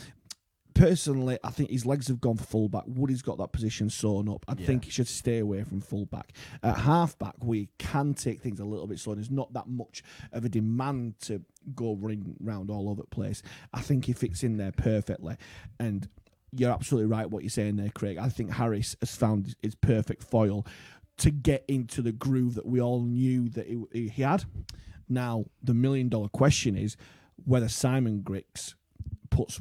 Personally, 0.75 1.39
I 1.45 1.51
think 1.51 1.71
his 1.71 1.85
legs 1.87 2.09
have 2.09 2.21
gone 2.21 2.37
fullback. 2.37 2.85
Woody's 2.87 3.23
got 3.23 3.39
that 3.39 3.53
position 3.53 3.91
sewn 3.91 4.29
up. 4.29 4.45
I 4.49 4.55
Yeah. 4.59 4.67
think 4.67 4.85
he 4.87 4.91
should 4.91 5.09
stay 5.09 5.39
away 5.39 5.65
from 5.65 5.81
fullback. 5.81 6.33
At 6.63 6.79
halfback, 6.79 7.35
we 7.45 7.69
can 7.79 8.15
take 8.15 8.41
things 8.41 8.59
a 8.61 8.65
little 8.65 8.87
bit 8.87 8.99
slow. 8.99 9.15
There's 9.15 9.31
not 9.31 9.53
that 9.53 9.69
much 9.69 10.03
of 10.33 10.45
a 10.45 10.49
demand 10.49 11.19
to 11.21 11.43
go 11.75 11.95
running 11.95 12.37
around 12.45 12.71
all 12.71 12.89
over 12.89 13.03
the 13.03 13.09
place. 13.09 13.43
I 13.73 13.81
think 13.83 14.07
he 14.07 14.13
fits 14.13 14.43
in 14.43 14.57
there 14.57 14.73
perfectly. 14.73 15.37
And 15.79 16.09
you're 16.53 16.73
absolutely 16.73 17.11
right 17.11 17.31
what 17.31 17.43
you're 17.43 17.51
saying 17.51 17.77
there, 17.77 17.91
Craig. 17.91 18.19
I 18.19 18.29
think 18.29 18.53
Harris 18.53 18.97
has 19.01 19.15
found 19.15 19.55
his 19.63 19.75
perfect 19.75 20.23
foil 20.23 20.67
to 21.19 21.31
get 21.31 21.65
into 21.69 22.03
the 22.03 22.13
groove 22.13 22.55
that 22.55 22.67
we 22.67 22.81
all 22.81 23.03
knew 23.03 23.49
that 23.51 23.67
he, 23.69 24.09
he 24.09 24.23
had. 24.23 24.45
Now, 25.09 25.45
the 25.63 25.75
million 25.75 26.09
dollar 26.09 26.29
question 26.29 26.77
is 26.77 26.97
whether 27.45 27.69
Simon 27.69 28.23
Grix 28.23 28.75
puts 29.31 29.61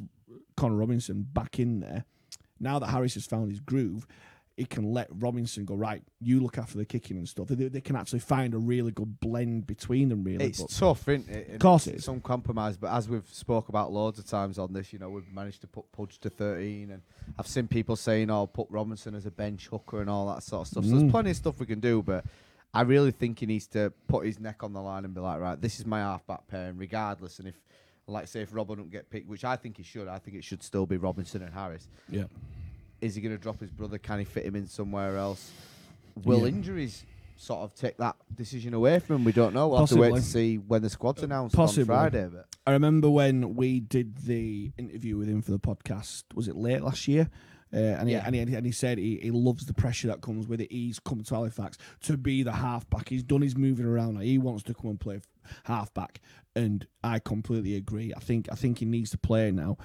Connor 0.62 0.76
Robinson 0.76 1.26
back 1.32 1.58
in 1.58 1.80
there. 1.80 2.04
Now 2.60 2.78
that 2.78 2.86
Harris 2.86 3.14
has 3.14 3.26
found 3.26 3.50
his 3.50 3.58
groove, 3.58 4.06
he 4.56 4.64
can 4.64 4.92
let 4.92 5.08
Robinson 5.10 5.64
go, 5.64 5.74
right, 5.74 6.02
you 6.20 6.38
look 6.38 6.56
after 6.56 6.78
the 6.78 6.84
kicking 6.84 7.16
and 7.16 7.28
stuff. 7.28 7.48
They, 7.48 7.66
they 7.68 7.80
can 7.80 7.96
actually 7.96 8.20
find 8.20 8.54
a 8.54 8.58
really 8.58 8.92
good 8.92 9.18
blend 9.18 9.66
between 9.66 10.08
them, 10.10 10.22
really. 10.22 10.44
It's 10.44 10.60
but- 10.60 10.70
tough, 10.70 11.08
isn't 11.08 11.28
it? 11.28 11.54
Of 11.54 11.58
course 11.58 11.86
it's 11.88 11.94
it 11.94 11.98
is. 11.98 12.04
Some 12.04 12.20
compromise, 12.20 12.76
but 12.76 12.92
as 12.92 13.08
we've 13.08 13.26
spoke 13.32 13.70
about 13.70 13.90
loads 13.92 14.20
of 14.20 14.26
times 14.26 14.58
on 14.58 14.72
this, 14.72 14.92
you 14.92 15.00
know, 15.00 15.08
we've 15.10 15.32
managed 15.32 15.62
to 15.62 15.66
put 15.66 15.90
Pudge 15.90 16.18
to 16.20 16.30
13, 16.30 16.92
and 16.92 17.02
I've 17.36 17.48
seen 17.48 17.66
people 17.66 17.96
saying, 17.96 18.30
"Oh, 18.30 18.46
put 18.46 18.68
Robinson 18.70 19.16
as 19.16 19.26
a 19.26 19.30
bench 19.32 19.66
hooker 19.66 20.00
and 20.00 20.08
all 20.08 20.26
that 20.32 20.44
sort 20.44 20.60
of 20.62 20.68
stuff." 20.68 20.84
So 20.84 20.90
Mm. 20.92 20.98
there's 21.00 21.10
plenty 21.10 21.30
of 21.30 21.36
stuff 21.36 21.58
we 21.58 21.66
can 21.66 21.80
do, 21.80 22.00
but 22.02 22.24
I 22.74 22.82
really 22.82 23.10
think 23.10 23.40
he 23.40 23.46
needs 23.46 23.66
to 23.68 23.92
put 24.06 24.24
his 24.26 24.38
neck 24.38 24.62
on 24.62 24.72
the 24.74 24.80
line 24.82 25.04
and 25.04 25.12
be 25.14 25.20
like, 25.20 25.40
"Right, 25.40 25.60
this 25.60 25.80
is 25.80 25.86
my 25.86 25.98
half-back 26.00 26.46
pairing, 26.46 26.76
regardless." 26.76 27.38
And 27.40 27.48
if, 27.48 27.58
like, 28.06 28.28
say, 28.28 28.40
if 28.42 28.54
Robin 28.54 28.76
don't 28.78 28.90
get 28.90 29.08
picked, 29.10 29.28
which 29.28 29.44
I 29.44 29.56
think 29.56 29.76
he 29.76 29.82
should, 29.82 30.08
I 30.08 30.18
think 30.18 30.36
it 30.36 30.44
should 30.44 30.62
still 30.62 30.86
be 30.86 30.96
Robinson 30.96 31.42
and 31.42 31.52
Harris. 31.54 31.88
yeah. 32.08 32.24
Is 33.00 33.16
he 33.16 33.20
going 33.20 33.34
to 33.36 33.42
drop 33.42 33.58
his 33.58 33.70
brother? 33.72 33.98
Can 33.98 34.20
he 34.20 34.24
fit 34.24 34.44
him 34.44 34.54
in 34.54 34.68
somewhere 34.68 35.16
else? 35.16 35.50
Will 36.24 36.42
Yeah. 36.42 36.46
injuries 36.48 37.04
sort 37.36 37.60
of 37.62 37.74
take 37.74 37.96
that 37.96 38.14
decision 38.32 38.74
away 38.74 39.00
from 39.00 39.16
him? 39.16 39.24
We 39.24 39.32
don't 39.32 39.52
know. 39.54 39.66
We'll 39.68 39.80
have 39.80 39.88
to 39.88 39.96
wait 39.96 40.14
to 40.14 40.22
see 40.22 40.56
when 40.58 40.82
the 40.82 40.90
squad's 40.90 41.20
uh, 41.22 41.26
announced 41.26 41.56
Possibly. 41.56 41.82
on 41.82 41.86
Friday. 41.86 42.28
But 42.32 42.46
I 42.64 42.70
remember 42.70 43.10
when 43.10 43.56
we 43.56 43.80
did 43.80 44.18
the 44.18 44.70
interview 44.78 45.16
with 45.16 45.28
him 45.28 45.42
for 45.42 45.50
the 45.50 45.58
podcast. 45.58 46.22
Was 46.34 46.46
it 46.46 46.54
late 46.54 46.80
last 46.82 47.08
year? 47.08 47.28
Uh, 47.74 47.76
and, 47.78 48.08
he, 48.08 48.14
Yeah. 48.14 48.24
and, 48.26 48.34
he, 48.34 48.40
and 48.54 48.66
he 48.66 48.72
said 48.72 48.98
he, 48.98 49.18
he 49.22 49.30
loves 49.30 49.64
the 49.66 49.72
pressure 49.74 50.08
that 50.08 50.20
comes 50.20 50.46
with 50.46 50.60
it. 50.60 50.70
He's 50.70 50.98
come 50.98 51.22
to 51.22 51.34
Halifax 51.34 51.78
to 52.02 52.16
be 52.18 52.42
the 52.42 52.52
halfback. 52.52 53.08
He's 53.08 53.22
done 53.22 53.40
his 53.42 53.56
moving 53.56 53.86
around. 53.86 54.20
He 54.20 54.36
wants 54.38 54.62
to 54.64 54.74
come 54.74 54.90
and 54.90 55.00
play 55.00 55.20
halfback, 55.64 56.20
and 56.54 56.86
I 57.02 57.18
completely 57.18 57.74
agree. 57.76 58.12
I 58.14 58.20
think 58.20 58.48
I 58.52 58.54
think 58.56 58.78
he 58.78 58.84
needs 58.84 59.10
to 59.10 59.18
play 59.18 59.50
now. 59.50 59.78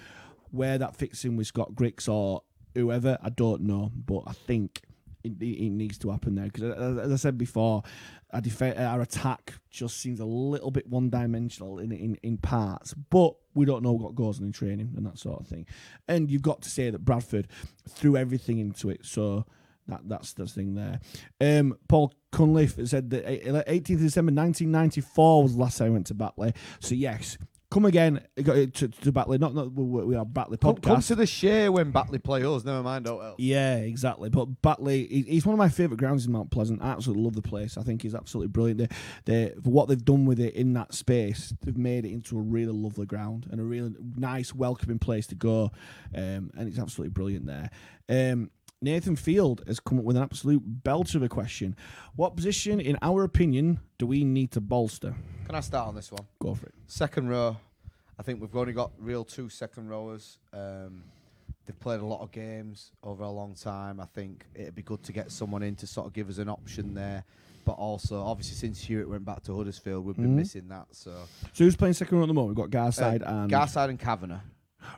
Where 0.51 0.77
that 0.77 0.95
fits 0.95 1.23
in 1.25 1.35
with 1.38 1.47
Scott 1.47 1.73
Grix 1.75 2.07
or 2.07 2.41
whoever, 2.73 3.17
I 3.21 3.29
don't 3.29 3.61
know, 3.63 3.91
but 3.95 4.23
I 4.27 4.33
think 4.33 4.81
it, 5.28 5.43
it, 5.43 5.69
needs 5.69 5.97
to 5.99 6.11
happen 6.11 6.36
there 6.36 6.45
because, 6.45 6.63
uh, 6.63 7.01
as 7.03 7.11
I 7.11 7.15
said 7.15 7.38
before, 7.38 7.84
our, 8.32 8.41
def- 8.41 8.61
uh, 8.61 8.73
our 8.75 9.01
attack 9.01 9.53
just 9.69 9.97
seems 9.97 10.19
a 10.19 10.25
little 10.25 10.71
bit 10.71 10.88
one-dimensional 10.88 11.80
in, 11.80 11.91
in 11.91 12.17
in 12.23 12.38
parts, 12.38 12.93
but 12.93 13.36
we 13.53 13.65
don't 13.65 13.84
know 13.84 13.93
what 13.93 14.15
goes 14.15 14.39
on 14.39 14.45
in 14.45 14.51
training 14.51 14.93
and 14.95 15.05
that 15.05 15.17
sort 15.17 15.39
of 15.39 15.47
thing. 15.47 15.65
And 16.07 16.30
you've 16.30 16.41
got 16.41 16.61
to 16.63 16.69
say 16.69 16.89
that 16.89 17.05
Bradford 17.05 17.47
threw 17.89 18.17
everything 18.17 18.59
into 18.59 18.89
it, 18.89 19.05
so 19.05 19.45
That 19.88 20.01
that's 20.07 20.34
the 20.34 20.45
thing 20.47 20.75
there. 20.75 20.99
Um, 21.39 21.78
Paul 21.88 22.13
Cunliffe 22.32 22.88
said 22.88 23.09
that 23.11 23.25
uh, 23.25 23.63
18th 23.63 23.95
of 23.95 23.99
December 24.01 24.34
1994 24.34 25.43
was 25.43 25.53
the 25.55 25.61
last 25.61 25.78
time 25.78 25.88
I 25.88 25.91
went 25.91 26.07
to 26.07 26.13
Batley. 26.13 26.53
So 26.80 26.93
yes, 26.95 27.38
come 27.70 27.86
again 27.86 28.22
to, 28.38 28.68
to, 28.68 28.88
to 28.88 29.11
Batley. 29.11 29.38
Not 29.38 29.53
not 29.53 29.72
we 29.74 30.15
are 30.15 30.26
Batley 30.26 30.57
podcast. 30.57 30.84
come 30.84 31.01
to 31.01 31.15
the 31.15 31.26
share 31.26 31.72
when 31.72 31.91
Batley 31.91 32.20
play 32.20 32.43
us. 32.43 32.63
Never 32.63 32.82
mind. 32.82 33.07
Oh, 33.07 33.36
Yeah, 33.38 33.78
exactly. 33.78 34.30
But 34.30 34.61
Batley, 34.61 35.26
he's 35.28 35.45
one 35.45 35.53
of 35.53 35.59
my 35.59 35.70
favourite 35.70 35.99
grounds 35.99 36.26
in 36.26 36.32
Mount 36.32 36.51
Pleasant. 36.51 36.82
I 36.82 36.89
absolutely 36.89 37.24
love 37.24 37.36
the 37.36 37.41
place. 37.41 37.78
I 37.78 37.84
think 37.84 38.01
he's 38.01 38.15
absolutely 38.15 38.49
brilliant. 38.49 38.80
They, 38.80 38.88
they, 39.26 39.53
for 39.63 39.70
what 39.70 39.88
they've 39.88 40.03
done 40.03 40.26
with 40.26 40.39
it 40.39 40.53
in 40.53 40.74
that 40.74 40.93
space, 40.93 41.53
they've 41.61 41.78
made 41.78 42.05
it 42.05 42.11
into 42.11 42.38
a 42.38 42.41
really 42.41 42.74
lovely 42.74 43.05
ground 43.05 43.47
and 43.51 43.59
a 43.59 43.63
really 43.63 43.93
nice, 44.15 44.53
welcoming 44.53 44.99
place 44.99 45.28
to 45.28 45.36
go. 45.36 45.72
Um, 46.15 46.51
and 46.57 46.68
it's 46.68 46.80
absolutely 46.80 47.11
brilliant 47.11 47.45
there. 47.45 47.70
Um, 48.09 48.49
Nathan 48.82 49.15
Field 49.15 49.63
has 49.67 49.80
come 49.80 49.97
up 49.97 50.05
with 50.05 50.15
an 50.17 50.23
absolute 50.23 50.84
belter 50.84 51.15
of 51.15 51.23
a 51.23 51.30
question. 51.30 51.75
What 52.15 52.36
position, 52.36 52.80
in 52.80 52.97
our 53.01 53.23
opinion, 53.23 53.80
do 53.97 54.05
we 54.05 54.23
need 54.23 54.51
to 54.51 54.61
bolster? 54.61 55.15
Can 55.45 55.55
I 55.55 55.61
start 55.61 55.88
on 55.88 55.95
this 55.95 56.11
one? 56.11 56.25
Go 56.39 56.53
for 56.53 56.67
it. 56.67 56.75
Second 56.86 57.30
row, 57.30 57.57
I 58.19 58.23
think 58.23 58.39
we've 58.39 58.55
only 58.55 58.73
got 58.73 58.91
real 58.99 59.23
two 59.23 59.49
second 59.49 59.89
rowers. 59.89 60.38
Um, 60.53 61.03
they've 61.65 61.80
played 61.80 62.01
a 62.01 62.05
lot 62.05 62.21
of 62.21 62.32
games 62.32 62.91
over 63.01 63.23
a 63.23 63.30
long 63.32 63.55
time. 63.55 63.99
I 63.99 64.05
think 64.05 64.45
it'd 64.53 64.75
be 64.75 64.84
good 64.84 65.01
to 65.03 65.11
get 65.11 65.32
someone 65.32 65.63
in 65.63 65.75
to 65.78 65.88
sort 65.88 66.05
of 66.05 66.13
give 66.13 66.30
us 66.30 66.38
an 66.38 66.47
option 66.49 66.93
there. 66.93 67.23
But 67.65 67.73
also, 67.73 68.21
obviously, 68.21 68.55
since 68.55 68.80
Hewitt 68.82 69.09
went 69.09 69.25
back 69.25 69.41
to 69.43 69.57
Huddersfield, 69.57 70.05
we've 70.05 70.15
been 70.15 70.28
Mhm. 70.34 70.36
missing 70.36 70.67
that. 70.69 70.86
So, 70.91 71.23
So 71.51 71.63
who's 71.65 71.75
playing 71.75 71.95
second 71.95 72.17
row 72.17 72.23
at 72.23 72.28
the 72.28 72.34
moment? 72.34 72.55
We've 72.57 72.69
got 72.69 72.71
Garside 72.71 73.23
uh, 73.23 73.41
and 73.41 73.51
Garside 73.51 73.89
and 73.89 73.99
Kavanagh, 73.99 74.39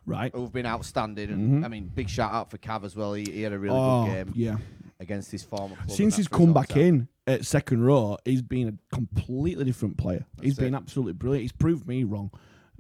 right. 0.05 0.33
who've 0.33 0.51
been 0.51 0.65
outstanding. 0.65 1.29
And 1.29 1.61
Mhm. 1.61 1.65
I 1.65 1.67
mean, 1.67 1.91
big 1.93 2.09
shout 2.09 2.31
out 2.33 2.51
for 2.51 2.57
Cav 2.57 2.83
as 2.83 2.95
well. 2.95 3.13
He, 3.13 3.23
he 3.25 3.41
had 3.41 3.53
a 3.53 3.59
really 3.59 3.75
oh, 3.77 4.05
good 4.05 4.25
game 4.25 4.33
yeah. 4.35 4.57
against 4.99 5.31
his 5.31 5.43
former 5.43 5.75
club. 5.75 5.91
Since 5.91 6.15
he's 6.17 6.25
that's 6.25 6.37
come 6.37 6.47
resulted 6.47 6.69
back 6.69 6.77
in 6.77 7.07
at 7.27 7.45
second 7.45 7.83
row, 7.83 8.17
he's 8.25 8.41
been 8.41 8.67
a 8.67 8.95
completely 8.95 9.65
different 9.65 9.97
player. 9.97 10.25
he's 10.41 10.57
been 10.57 10.75
absolutely 10.75 11.13
brilliant. 11.13 11.43
He's 11.43 11.51
proved 11.51 11.87
me 11.87 12.03
wrong, 12.03 12.31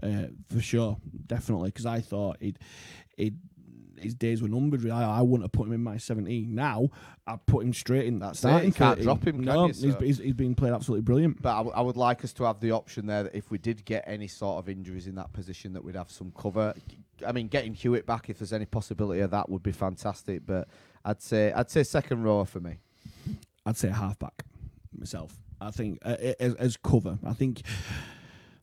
uh, 0.01 0.27
for 0.49 0.61
sure, 0.61 0.97
definitely, 1.27 1.69
because 1.69 1.85
I 1.85 2.01
thought 2.01 2.37
he'd, 2.39 2.57
he'd, 3.17 3.37
his 3.99 4.13
days 4.15 4.41
were 4.41 4.47
numbered. 4.47 4.83
Really. 4.83 4.95
I, 4.95 5.19
I 5.19 5.21
wouldn't 5.21 5.43
have 5.43 5.51
put 5.51 5.67
him 5.67 5.73
in 5.73 5.81
my 5.83 5.97
17. 5.97 6.53
Now, 6.53 6.89
I 7.27 7.37
put 7.45 7.65
him 7.65 7.73
straight 7.73 8.05
in 8.07 8.19
that 8.19 8.35
starting 8.35 8.67
You 8.69 8.73
can't 8.73 8.91
13. 8.99 9.03
drop 9.03 9.27
him, 9.27 9.35
can 9.37 9.45
No, 9.45 9.67
you? 9.67 9.73
he's, 9.73 9.95
he's, 9.99 10.17
he's 10.19 10.33
been 10.33 10.55
played 10.55 10.73
absolutely 10.73 11.03
brilliant. 11.03 11.41
But 11.41 11.53
I, 11.53 11.57
w- 11.57 11.75
I 11.75 11.81
would 11.81 11.97
like 11.97 12.23
us 12.23 12.33
to 12.33 12.43
have 12.45 12.59
the 12.59 12.71
option 12.71 13.05
there 13.05 13.23
that 13.23 13.35
if 13.35 13.51
we 13.51 13.57
did 13.57 13.85
get 13.85 14.03
any 14.07 14.27
sort 14.27 14.57
of 14.59 14.69
injuries 14.69 15.07
in 15.07 15.15
that 15.15 15.31
position, 15.33 15.73
that 15.73 15.83
we'd 15.83 15.95
have 15.95 16.11
some 16.11 16.31
cover. 16.37 16.73
I 17.25 17.31
mean, 17.31 17.47
getting 17.47 17.73
Hewitt 17.73 18.05
back, 18.05 18.29
if 18.29 18.39
there's 18.39 18.53
any 18.53 18.65
possibility 18.65 19.19
of 19.21 19.31
that, 19.31 19.49
would 19.49 19.63
be 19.63 19.71
fantastic. 19.71 20.45
But 20.45 20.67
I'd 21.05 21.21
say 21.21 21.51
I'd 21.51 21.69
say 21.69 21.83
second 21.83 22.23
row 22.23 22.45
for 22.45 22.59
me. 22.59 22.77
I'd 23.65 23.77
say 23.77 23.89
halfback 23.89 24.43
myself. 24.97 25.37
I 25.61 25.71
think 25.71 25.99
uh, 26.03 26.15
as, 26.39 26.55
as 26.55 26.77
cover. 26.77 27.19
I 27.25 27.33
think 27.33 27.61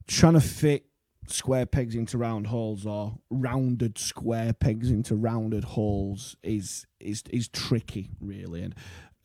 trying 0.06 0.32
to 0.34 0.40
fit 0.40 0.86
square 1.30 1.66
pegs 1.66 1.94
into 1.94 2.18
round 2.18 2.46
holes 2.48 2.86
or 2.86 3.18
rounded 3.30 3.98
square 3.98 4.52
pegs 4.52 4.90
into 4.90 5.14
rounded 5.16 5.64
holes 5.64 6.36
is 6.42 6.86
is 7.00 7.22
is 7.30 7.48
tricky, 7.48 8.10
really. 8.20 8.62
And 8.62 8.74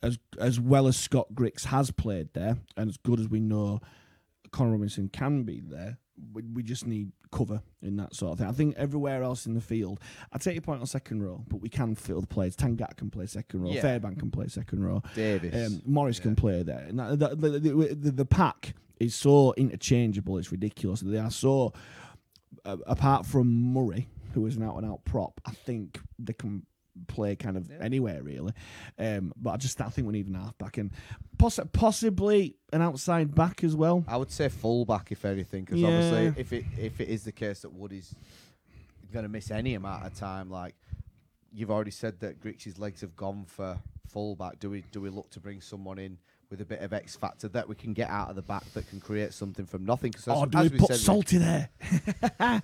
as 0.02 0.18
as 0.38 0.60
well 0.60 0.86
as 0.86 0.96
Scott 0.96 1.28
Grix 1.34 1.64
has 1.66 1.90
played 1.90 2.32
there, 2.34 2.58
and 2.76 2.88
as 2.90 2.96
good 2.96 3.20
as 3.20 3.28
we 3.28 3.40
know 3.40 3.80
Connor 4.50 4.72
Robinson 4.72 5.08
can 5.08 5.44
be 5.44 5.60
there, 5.60 5.98
we, 6.32 6.42
we 6.42 6.62
just 6.62 6.86
need 6.86 7.12
cover 7.30 7.62
in 7.80 7.96
that 7.96 8.14
sort 8.14 8.32
of 8.32 8.38
thing. 8.38 8.48
I 8.48 8.52
think 8.52 8.74
everywhere 8.76 9.22
else 9.22 9.46
in 9.46 9.54
the 9.54 9.60
field, 9.60 9.98
I 10.32 10.38
take 10.38 10.54
your 10.54 10.62
point 10.62 10.80
on 10.80 10.86
second 10.86 11.22
row, 11.22 11.42
but 11.48 11.60
we 11.62 11.70
can 11.70 11.94
fill 11.94 12.20
the 12.20 12.26
players. 12.26 12.54
Tangata 12.54 12.96
can 12.96 13.10
play 13.10 13.26
second 13.26 13.62
row, 13.62 13.70
Yeah. 13.70 13.80
Fairbank 13.80 14.18
can 14.18 14.30
play 14.30 14.48
second 14.48 14.84
row. 14.84 15.02
Davis. 15.14 15.66
Um, 15.72 15.82
Morris 15.86 16.20
can 16.20 16.36
play 16.36 16.62
there. 16.62 16.84
And 16.88 16.98
that, 16.98 17.40
the, 17.40 17.58
the, 17.58 18.10
the 18.10 18.26
pack 18.26 18.74
is 19.02 19.14
so 19.14 19.52
interchangeable. 19.54 20.38
It's 20.38 20.52
ridiculous. 20.52 21.00
They 21.00 21.18
are 21.18 21.30
so. 21.30 21.72
Uh, 22.64 22.76
apart 22.86 23.26
from 23.26 23.72
Murray, 23.72 24.08
who 24.34 24.46
is 24.46 24.56
an 24.56 24.62
out 24.62 24.76
and 24.76 24.86
out 24.86 25.04
prop, 25.04 25.40
I 25.44 25.50
think 25.52 25.98
they 26.18 26.32
can 26.34 26.64
play 27.08 27.34
kind 27.34 27.56
of 27.56 27.70
anywhere 27.80 28.22
really. 28.22 28.52
Um, 28.98 29.32
but 29.36 29.50
I 29.50 29.56
just 29.56 29.80
I 29.80 29.88
think 29.88 30.06
we 30.06 30.12
need 30.12 30.28
an 30.28 30.34
halfback 30.34 30.76
and 30.76 30.90
poss- 31.38 31.58
possibly 31.72 32.56
an 32.72 32.82
outside 32.82 33.34
back 33.34 33.64
as 33.64 33.74
well. 33.74 34.04
I 34.06 34.16
would 34.18 34.30
say 34.30 34.48
full 34.50 34.84
back 34.84 35.10
if 35.10 35.24
anything, 35.24 35.64
because 35.64 35.80
Yeah. 35.80 35.88
obviously 35.88 36.40
if 36.40 36.52
it 36.52 36.64
if 36.78 37.00
it 37.00 37.08
is 37.08 37.24
the 37.24 37.32
case 37.32 37.62
that 37.62 37.72
Woody's 37.72 38.14
going 39.12 39.24
to 39.24 39.28
miss 39.30 39.50
any 39.50 39.74
amount 39.74 40.04
of 40.06 40.14
time, 40.14 40.50
like 40.50 40.74
you've 41.52 41.70
already 41.70 41.90
said 41.90 42.20
that 42.20 42.40
Grix's 42.40 42.78
legs 42.78 43.00
have 43.00 43.16
gone 43.16 43.44
for 43.46 43.78
full 44.08 44.36
back. 44.36 44.58
Do 44.60 44.68
we 44.70 44.84
do 44.92 45.00
we 45.00 45.08
look 45.08 45.30
to 45.30 45.40
bring 45.40 45.60
someone 45.62 45.98
in? 45.98 46.18
With 46.52 46.60
a 46.60 46.66
bit 46.66 46.82
of 46.82 46.92
X 46.92 47.16
factor 47.16 47.48
that 47.48 47.66
we 47.66 47.74
can 47.74 47.94
get 47.94 48.10
out 48.10 48.28
of 48.28 48.36
the 48.36 48.42
back 48.42 48.62
that 48.74 48.86
can 48.90 49.00
create 49.00 49.32
something 49.32 49.64
from 49.64 49.86
nothing. 49.86 50.10
Because 50.10 50.28
Oh, 50.28 50.44
do 50.44 50.58
we 50.58 50.68
put 50.68 50.94
Salty 50.96 51.38
there? 51.38 51.70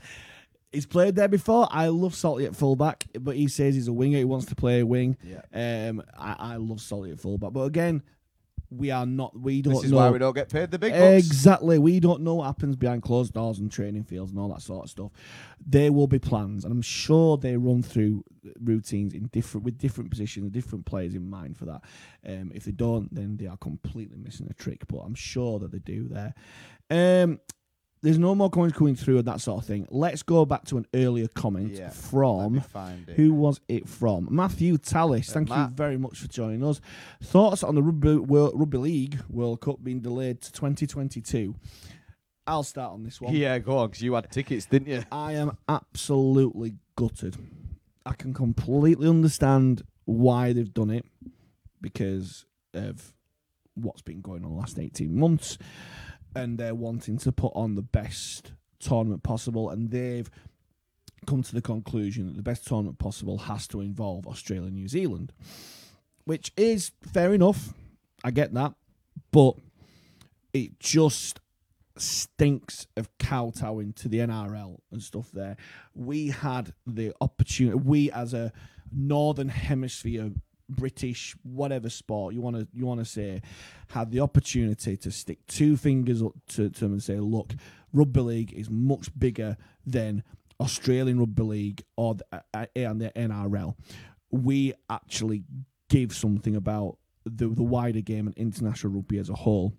he's 0.72 0.84
played 0.84 1.14
there 1.14 1.26
before. 1.26 1.66
I 1.70 1.89
love 1.89 2.14
Salty 2.14 2.45
at 2.45 2.55
fullback, 2.55 3.07
but 3.18 3.34
he 3.34 3.49
says 3.49 3.74
he's 3.74 3.89
a 3.89 3.93
winger. 3.95 4.18
He 4.18 4.24
wants 4.24 4.45
to 4.49 4.55
play 4.55 4.80
a 4.80 4.86
wing. 4.86 5.16
Yeah. 5.24 5.41
Um, 5.89 6.03
I, 6.18 6.36
I 6.39 6.57
love 6.57 6.82
Salty 6.82 7.12
at 7.12 7.18
fullback, 7.18 7.55
but 7.55 7.62
again, 7.62 8.03
we 8.71 8.91
are 8.91 9.07
not. 9.07 9.39
We 9.39 9.62
don't 9.62 9.75
This 9.75 9.85
is 9.85 9.91
know 9.93 9.97
why 9.99 10.11
we 10.11 10.19
don't 10.19 10.35
get 10.35 10.51
paid 10.51 10.71
the 10.71 10.79
big 10.79 10.93
bucks. 10.93 11.27
exactly. 11.27 11.79
We 11.79 12.01
don't 12.01 12.23
know 12.23 12.37
what 12.37 12.47
happens 12.47 12.77
behind 12.77 13.03
closed 13.03 13.33
doors 13.33 13.59
and 13.59 13.71
training 13.71 14.05
fields 14.05 14.31
and 14.31 14.39
all 14.41 14.49
that 14.51 14.62
sort 14.62 14.85
of 14.85 14.91
stuff. 14.91 15.12
There 15.64 15.93
will 15.93 16.07
be 16.07 16.19
plans, 16.19 16.64
and 16.64 16.73
I'm 16.73 16.83
sure 16.83 17.37
they 17.37 17.57
run 17.57 17.83
through 17.83 18.25
routines 18.62 19.14
in 19.14 19.27
different 19.29 19.64
with 19.64 19.79
different 19.79 20.11
positions, 20.11 20.51
different 20.51 20.85
players 20.87 21.14
in 21.14 21.29
mind 21.29 21.57
for 21.57 21.64
that. 21.66 21.83
Um, 22.27 22.53
if 22.55 22.64
they 22.64 22.73
don't, 22.73 23.14
then 23.14 23.37
they 23.37 23.47
are 23.47 23.57
completely 23.57 24.19
missing 24.19 24.47
a 24.51 24.55
trick. 24.55 24.87
But 24.87 24.99
I'm 24.99 25.14
sure 25.14 25.59
that 25.61 25.73
they 25.73 25.79
do 25.79 26.09
there. 26.09 26.35
Um, 26.91 27.41
there's 28.03 28.18
no 28.18 28.34
more 28.34 28.49
comments 28.51 28.76
coming 28.78 28.94
through 28.94 29.18
and 29.18 29.26
that 29.26 29.40
sort 29.40 29.61
of 29.62 29.66
thing. 29.66 29.86
Let's 29.90 30.22
go 30.22 30.44
back 30.44 30.64
to 30.66 30.76
an 30.78 30.86
earlier 30.94 31.26
comment 31.28 31.72
Yeah, 31.74 31.90
from 31.90 32.61
find 32.61 33.09
it. 33.09 33.16
who 33.16 33.34
was 33.34 33.61
it 33.68 33.88
from? 33.88 34.28
Matthew 34.30 34.78
Tallis. 34.78 35.30
Uh, 35.30 35.32
Thank 35.34 35.49
you 35.51 35.55
Matt. 35.57 35.70
very 35.72 35.96
much 35.99 36.18
for 36.18 36.28
joining 36.28 36.64
us. 36.64 36.80
Thoughts 37.22 37.62
on 37.62 37.74
the 37.74 37.82
Rugby, 37.82 38.16
World, 38.16 38.53
Rugby 38.55 38.78
League 38.78 39.20
World 39.28 39.61
Cup 39.61 39.82
being 39.82 40.01
delayed 40.01 40.40
to 40.42 40.53
2022? 40.53 41.55
I'll 42.46 42.62
start 42.62 42.92
on 42.92 43.03
this 43.05 43.20
one. 43.20 43.34
Yeah, 43.34 43.59
go 43.59 43.76
on, 43.78 43.90
'cause 43.90 44.01
you 44.01 44.14
had 44.14 44.30
tickets, 44.30 44.64
didn't 44.66 44.88
you? 44.88 45.03
I 45.12 45.32
am 45.34 45.57
absolutely 45.68 46.76
gutted. 46.96 47.36
I 48.07 48.12
can 48.14 48.32
completely 48.32 49.07
understand 49.09 49.82
why 50.07 50.55
they've 50.55 50.72
done 50.72 50.88
it 50.90 51.05
because 51.82 52.46
of 52.72 53.12
what's 53.74 54.03
been 54.03 54.20
going 54.22 54.44
on 54.44 54.51
the 54.53 54.57
last 54.57 54.78
18 54.78 55.18
months 55.18 55.59
and 56.35 56.59
they're 56.59 56.74
wanting 56.74 57.18
to 57.18 57.33
put 57.33 57.53
on 57.55 57.74
the 57.74 57.83
best 57.83 58.53
tournament 58.79 59.22
possible 59.22 59.70
and 59.70 59.91
they've 59.91 60.31
come 61.26 61.43
to 61.43 61.55
the 61.55 61.62
conclusion 61.62 62.26
that 62.26 62.37
the 62.37 62.43
best 62.43 62.66
tournament 62.66 62.99
possible 62.99 63.39
has 63.39 63.66
to 63.68 63.81
involve 63.81 64.26
Australia 64.26 64.66
and 64.66 64.74
New 64.74 64.89
Zealand 64.89 65.33
which 66.24 66.53
is 66.57 66.93
fair 67.03 67.35
enough 67.35 67.74
I 68.22 68.31
get 68.31 68.55
that 68.55 68.74
but 69.33 69.57
it 70.53 70.79
just 70.81 71.41
stinks 72.01 72.87
of 72.97 73.09
kowtowing 73.18 73.93
to 73.95 74.09
the 74.09 74.18
NRL 74.18 74.79
and 74.91 75.03
stuff 75.03 75.31
there. 75.33 75.57
We 75.95 76.29
had 76.29 76.72
the 76.87 77.12
opportunity, 77.20 77.76
we 77.76 78.11
as 78.11 78.35
a 78.35 78.53
Northern 78.93 79.49
Hemisphere 79.49 80.31
British 80.69 81.35
whatever 81.43 81.89
sport 81.89 82.35
you 82.35 82.41
want 82.41 82.57
to 82.57 82.69
you 82.73 82.87
want 82.87 83.01
to 83.01 83.05
say 83.05 83.41
had 83.89 84.11
the 84.11 84.21
opportunity 84.21 84.97
to 84.97 85.11
stick 85.11 85.39
two 85.47 85.77
fingers 85.77 86.23
up 86.23 86.33
to, 86.49 86.69
to 86.69 86.81
them 86.81 86.93
and 86.93 87.03
say 87.03 87.16
look 87.16 87.55
rugby 87.93 88.21
league 88.21 88.53
is 88.53 88.69
much 88.69 89.09
bigger 89.19 89.57
than 89.87 90.23
Australian 90.61 91.19
rugby 91.21 91.43
league 91.43 91.83
or 91.97 92.16
the, 92.16 92.25
uh, 92.33 92.41
uh, 92.55 92.66
and 92.75 93.01
the 93.01 93.11
NRL 93.11 93.75
we 94.31 94.75
actually 94.91 95.45
give 95.89 96.12
something 96.12 96.55
about 96.55 96.99
the 97.25 97.49
the 97.49 97.62
wider 97.62 98.03
game 98.03 98.27
and 98.27 98.37
international 98.37 98.93
rugby 98.93 99.19
as 99.19 99.31
a 99.31 99.35
whole 99.35 99.73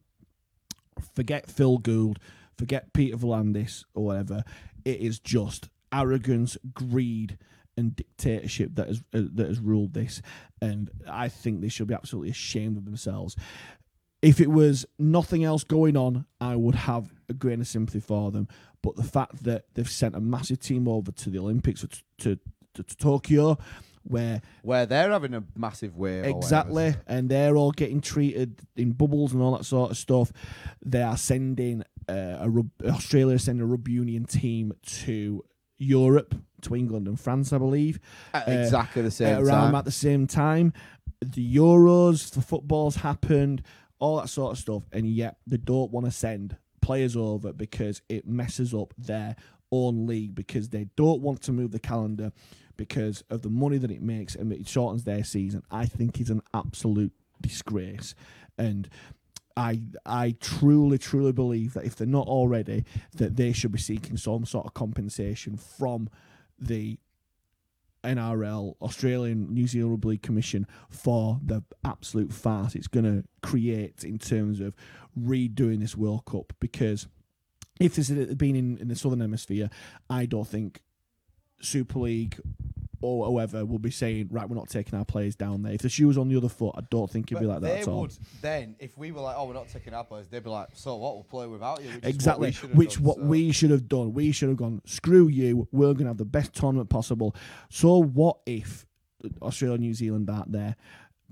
forget 1.16 1.50
Phil 1.50 1.78
Gould, 1.78 2.20
forget 2.58 2.94
Peter 2.94 3.18
V'landys 3.18 3.84
or 3.94 4.06
whatever. 4.06 4.44
It 4.86 5.00
is 5.00 5.20
just 5.20 5.70
arrogance, 5.92 6.58
greed, 6.74 7.38
and 7.80 7.96
dictatorship 7.96 8.76
that 8.76 8.88
has 8.88 9.04
uh, 9.14 9.22
that 9.36 9.48
has 9.48 9.60
ruled 9.60 9.94
this, 9.94 10.22
and 10.62 10.90
I 11.08 11.30
think 11.30 11.62
they 11.62 11.70
should 11.70 11.88
be 11.88 11.94
absolutely 11.96 12.32
ashamed 12.32 12.78
of 12.78 12.86
themselves. 12.86 13.36
If 14.22 14.42
it 14.42 14.52
was 14.52 14.86
nothing 14.98 15.46
else 15.46 15.64
going 15.64 15.96
on, 15.96 16.26
I 16.42 16.56
would 16.58 16.76
have 16.76 17.14
a 17.30 17.34
grain 17.34 17.62
of 17.62 17.68
sympathy 17.68 18.02
for 18.02 18.32
them. 18.32 18.48
But 18.82 18.98
the 18.98 19.04
fact 19.04 19.44
that 19.44 19.64
they've 19.74 19.90
sent 19.90 20.16
a 20.16 20.20
massive 20.20 20.60
team 20.60 20.88
over 20.88 21.12
to 21.12 21.30
the 21.30 21.40
Olympics 21.40 21.84
or 21.84 21.88
to, 21.88 22.02
to, 22.18 22.40
to, 22.74 22.84
to 22.84 22.98
Tokyo, 22.98 23.58
where 24.04 24.42
Where 24.62 24.86
they're 24.86 25.12
having 25.12 25.34
a 25.34 25.44
massive 25.56 25.96
wave. 25.96 26.26
Exactly, 26.26 26.96
and 27.08 27.30
they're 27.30 27.56
all 27.56 27.72
getting 27.72 28.02
treated 28.02 28.60
in 28.76 28.92
bubbles 28.92 29.34
and 29.34 29.42
all 29.42 29.58
that 29.58 29.66
sort 29.66 29.92
of 29.92 29.98
stuff. 29.98 30.32
They 30.86 31.02
are 31.02 31.18
sending 31.18 31.84
uh, 32.10 32.48
a 32.48 32.88
Australia 32.90 33.40
sending 33.40 33.64
a 33.64 33.66
rugby 33.66 33.94
union 33.94 34.26
team 34.26 34.74
to 35.04 35.44
Europe, 35.80 36.36
to 36.62 36.76
England 36.76 37.08
and 37.08 37.20
France, 37.20 37.52
I 37.54 37.58
believe, 37.58 38.00
At 38.34 38.48
Uh, 38.48 38.52
exactly 38.52 39.02
the 39.02 39.12
same 39.12 39.38
uh, 39.38 39.42
around 39.42 39.66
time. 39.72 39.76
at 39.76 39.86
the 39.86 39.92
same 39.92 40.28
time. 40.28 40.74
the 41.22 41.56
Euros, 41.56 42.32
the 42.32 42.42
football's 42.42 42.98
happened, 42.98 43.62
all 44.00 44.18
that 44.18 44.30
sort 44.30 44.54
of 44.54 44.58
stuff, 44.58 44.84
and 44.94 45.06
yet 45.08 45.38
they 45.48 45.58
don't 45.58 45.92
want 45.92 46.06
to 46.06 46.12
send 46.12 46.56
players 46.82 47.16
over 47.16 47.52
because 47.52 48.02
it 48.08 48.26
messes 48.28 48.74
up 48.74 48.94
their 48.98 49.36
own 49.72 50.08
league 50.08 50.34
because 50.34 50.70
they 50.70 50.86
don't 50.96 51.22
want 51.22 51.42
to 51.42 51.52
move 51.52 51.72
the 51.72 51.80
calendar 51.80 52.32
because 52.78 53.24
of 53.30 53.42
the 53.42 53.50
money 53.50 53.78
that 53.78 53.92
it 53.92 54.02
makes 54.02 54.34
and 54.36 54.52
it 54.54 54.68
shortens 54.68 55.04
their 55.04 55.24
season. 55.24 55.62
I 55.70 55.86
think 55.86 56.20
is 56.22 56.30
an 56.30 56.42
absolute 56.54 57.12
disgrace, 57.42 58.16
and 58.58 58.90
I 59.58 59.82
I 60.06 60.36
truly 60.40 60.98
truly 60.98 61.32
believe 61.32 61.74
that 61.74 61.86
if 61.86 61.96
they're 61.96 62.08
not 62.08 62.28
already, 62.28 62.86
that 63.16 63.36
they 63.36 63.52
should 63.52 63.72
be 63.72 63.80
seeking 63.80 64.18
some 64.18 64.46
sort 64.46 64.66
of 64.66 64.74
compensation 64.74 65.58
from 65.58 66.10
the 66.58 67.00
NRL, 68.04 68.76
Australian 68.82 69.54
New 69.54 69.68
Zealand 69.68 69.92
Rugby 69.92 70.10
League 70.10 70.22
Commission 70.22 70.66
for 70.90 71.40
the 71.44 71.64
absolute 71.84 72.32
farce 72.32 72.76
it's 72.76 72.88
going 72.88 73.06
to 73.06 73.28
create 73.42 74.04
in 74.04 74.18
terms 74.18 74.60
of 74.60 74.74
redoing 75.20 75.80
this 75.80 75.98
World 75.98 76.26
Cup. 76.26 76.54
Because 76.60 77.08
if 77.80 77.96
this 77.96 78.10
had 78.10 78.38
been 78.38 78.56
in, 78.56 78.78
in 78.78 78.88
the 78.88 78.96
Southern 78.96 79.22
Hemisphere, 79.22 79.70
I 80.10 80.26
don't 80.26 80.48
think 80.48 80.82
Super 81.62 82.00
League 82.00 82.40
or 83.02 83.26
whoever 83.28 83.66
will 83.66 83.80
be 83.80 83.92
saying, 83.92 84.28
right, 84.32 84.48
we're 84.50 84.56
not 84.56 84.70
taking 84.70 84.98
our 84.98 85.06
players 85.06 85.36
down 85.36 85.64
there. 85.64 85.74
If 85.74 85.82
the 85.82 85.90
shoe 85.90 86.08
was 86.08 86.18
on 86.18 86.28
the 86.30 86.38
other 86.38 86.50
foot, 86.50 86.76
I 86.78 86.82
don't 86.90 87.10
think 87.10 87.32
it'd 87.32 87.42
be 87.42 87.48
like 87.48 87.62
that 87.62 87.74
they 87.76 87.82
at 87.82 87.88
all. 87.88 88.02
would 88.02 88.18
then, 88.42 88.76
if 88.80 88.98
we 88.98 89.12
were 89.12 89.22
like, 89.22 89.36
"Oh, 89.38 89.46
we're 89.48 89.54
not 89.54 89.70
taking 89.70 89.94
our 89.94 90.04
players," 90.04 90.28
they'd 90.28 90.44
be 90.44 90.50
like, 90.50 90.70
"So 90.74 90.96
what? 90.98 91.16
We'll 91.16 91.24
play 91.24 91.48
without 91.48 91.84
you." 91.84 91.90
Which 91.92 92.04
Exactly, 92.06 92.50
Is 92.50 92.62
what 92.64 92.70
we 92.70 92.70
should 92.70 92.70
have 92.70 92.78
which 92.78 92.94
done, 92.96 93.04
what 93.04 93.18
so. 93.18 93.24
we 93.24 93.52
should 93.52 93.70
have 93.72 93.88
done. 93.88 94.14
We 94.14 94.32
should 94.32 94.50
have 94.50 94.58
gone. 94.58 94.82
Screw 94.86 95.28
you. 95.28 95.68
We're 95.72 95.94
going 95.94 96.06
to 96.06 96.10
have 96.10 96.18
the 96.18 96.26
best 96.26 96.54
tournament 96.54 96.90
possible. 96.90 97.36
So 97.70 97.98
what 98.02 98.38
if 98.46 98.86
Australia, 99.42 99.76
and 99.76 99.84
New 99.84 99.94
Zealand 99.94 100.30
aren't 100.30 100.52
there? 100.52 100.76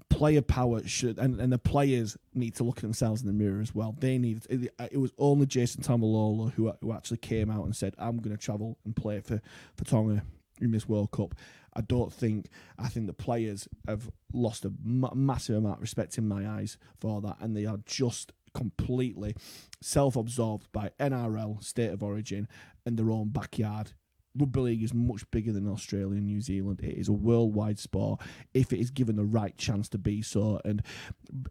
Player 0.10 0.42
power 0.42 0.82
should, 0.88 1.18
and, 1.20 1.42
and 1.42 1.52
the 1.52 1.58
players 1.58 2.16
need 2.34 2.56
to 2.56 2.64
look 2.64 2.78
at 2.78 2.82
themselves 2.84 3.22
in 3.22 3.28
the 3.28 3.34
mirror 3.34 3.60
as 3.60 3.76
well. 3.76 3.94
They 4.00 4.18
need. 4.18 4.46
It, 4.50 4.74
it 4.92 4.98
was 4.98 5.12
only 5.18 5.46
Jason 5.48 5.84
Taumalolo 5.84 6.54
who 6.54 6.72
who 6.82 6.94
actually 6.94 7.18
came 7.18 7.50
out 7.52 7.66
and 7.66 7.76
said, 7.76 7.94
"I'm 7.98 8.18
going 8.20 8.36
to 8.36 8.42
travel 8.42 8.78
and 8.86 8.96
play 8.96 9.20
for 9.20 9.42
for 9.76 9.84
Tonga 9.84 10.24
in 10.62 10.72
this 10.72 10.88
World 10.88 11.12
Cup." 11.12 11.36
I 11.74 11.82
don't 11.82 12.12
think. 12.12 12.50
I 12.80 12.88
think 12.90 13.08
the 13.08 13.14
players 13.14 13.68
have 13.88 14.10
lost 14.34 14.66
a 14.66 14.74
ma- 14.84 15.14
massive 15.14 15.58
amount 15.58 15.76
of 15.76 15.82
respect 15.82 16.18
in 16.18 16.28
my 16.28 16.48
eyes 16.48 16.78
for 17.00 17.22
that, 17.22 17.38
and 17.40 17.56
they 17.56 17.66
are 17.66 17.80
just 17.86 18.34
completely 18.54 19.36
self-absorbed 19.82 20.72
by 20.72 20.90
NRL, 21.00 21.64
state 21.64 21.92
of 21.92 22.02
origin, 22.02 22.48
and 22.86 22.98
their 22.98 23.12
own 23.12 23.30
backyard. 23.30 23.92
Rugby 24.36 24.60
league 24.60 24.84
is 24.84 24.94
much 24.94 25.30
bigger 25.32 25.52
than 25.52 25.68
Australia 25.68 26.18
and 26.18 26.26
New 26.26 26.42
Zealand. 26.42 26.82
It 26.84 26.98
is 26.98 27.08
a 27.08 27.14
worldwide 27.14 27.80
sport 27.80 28.22
if 28.54 28.72
it 28.72 28.80
is 28.80 28.92
given 28.92 29.16
the 29.16 29.26
right 29.26 29.58
chance 29.58 29.90
to 29.90 29.98
be 29.98 30.22
so. 30.22 30.60
And 30.64 30.84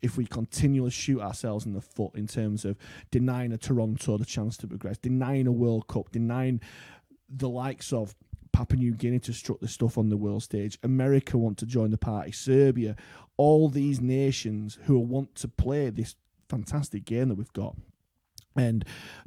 if 0.02 0.16
we 0.16 0.24
continually 0.26 0.90
shoot 0.90 1.20
ourselves 1.20 1.66
in 1.66 1.72
the 1.72 1.80
foot 1.80 2.14
in 2.14 2.26
terms 2.26 2.64
of 2.64 2.76
denying 3.10 3.52
a 3.52 3.58
Toronto 3.58 4.18
the 4.18 4.24
chance 4.24 4.56
to 4.58 4.68
progress, 4.68 4.98
denying 4.98 5.46
a 5.46 5.52
World 5.52 5.88
Cup, 5.88 6.10
denying 6.12 6.60
the 7.28 7.48
likes 7.48 7.92
of 7.92 8.14
Papua 8.56 8.78
New 8.78 8.94
Guinea 8.94 9.18
to 9.18 9.34
strut 9.34 9.60
the 9.60 9.68
stuff 9.68 9.98
on 9.98 10.08
the 10.08 10.16
world 10.16 10.42
stage. 10.42 10.78
America 10.82 11.36
want 11.36 11.58
to 11.58 11.66
join 11.66 11.90
the 11.90 11.98
party. 11.98 12.32
Serbia, 12.32 12.96
all 13.36 13.68
these 13.68 14.00
nations 14.00 14.78
who 14.84 14.98
want 14.98 15.34
to 15.34 15.46
play 15.46 15.90
this 15.90 16.14
fantastic 16.48 17.04
game 17.04 17.28
that 17.28 17.34
we've 17.34 17.52
got. 17.52 17.76
And 18.56 18.82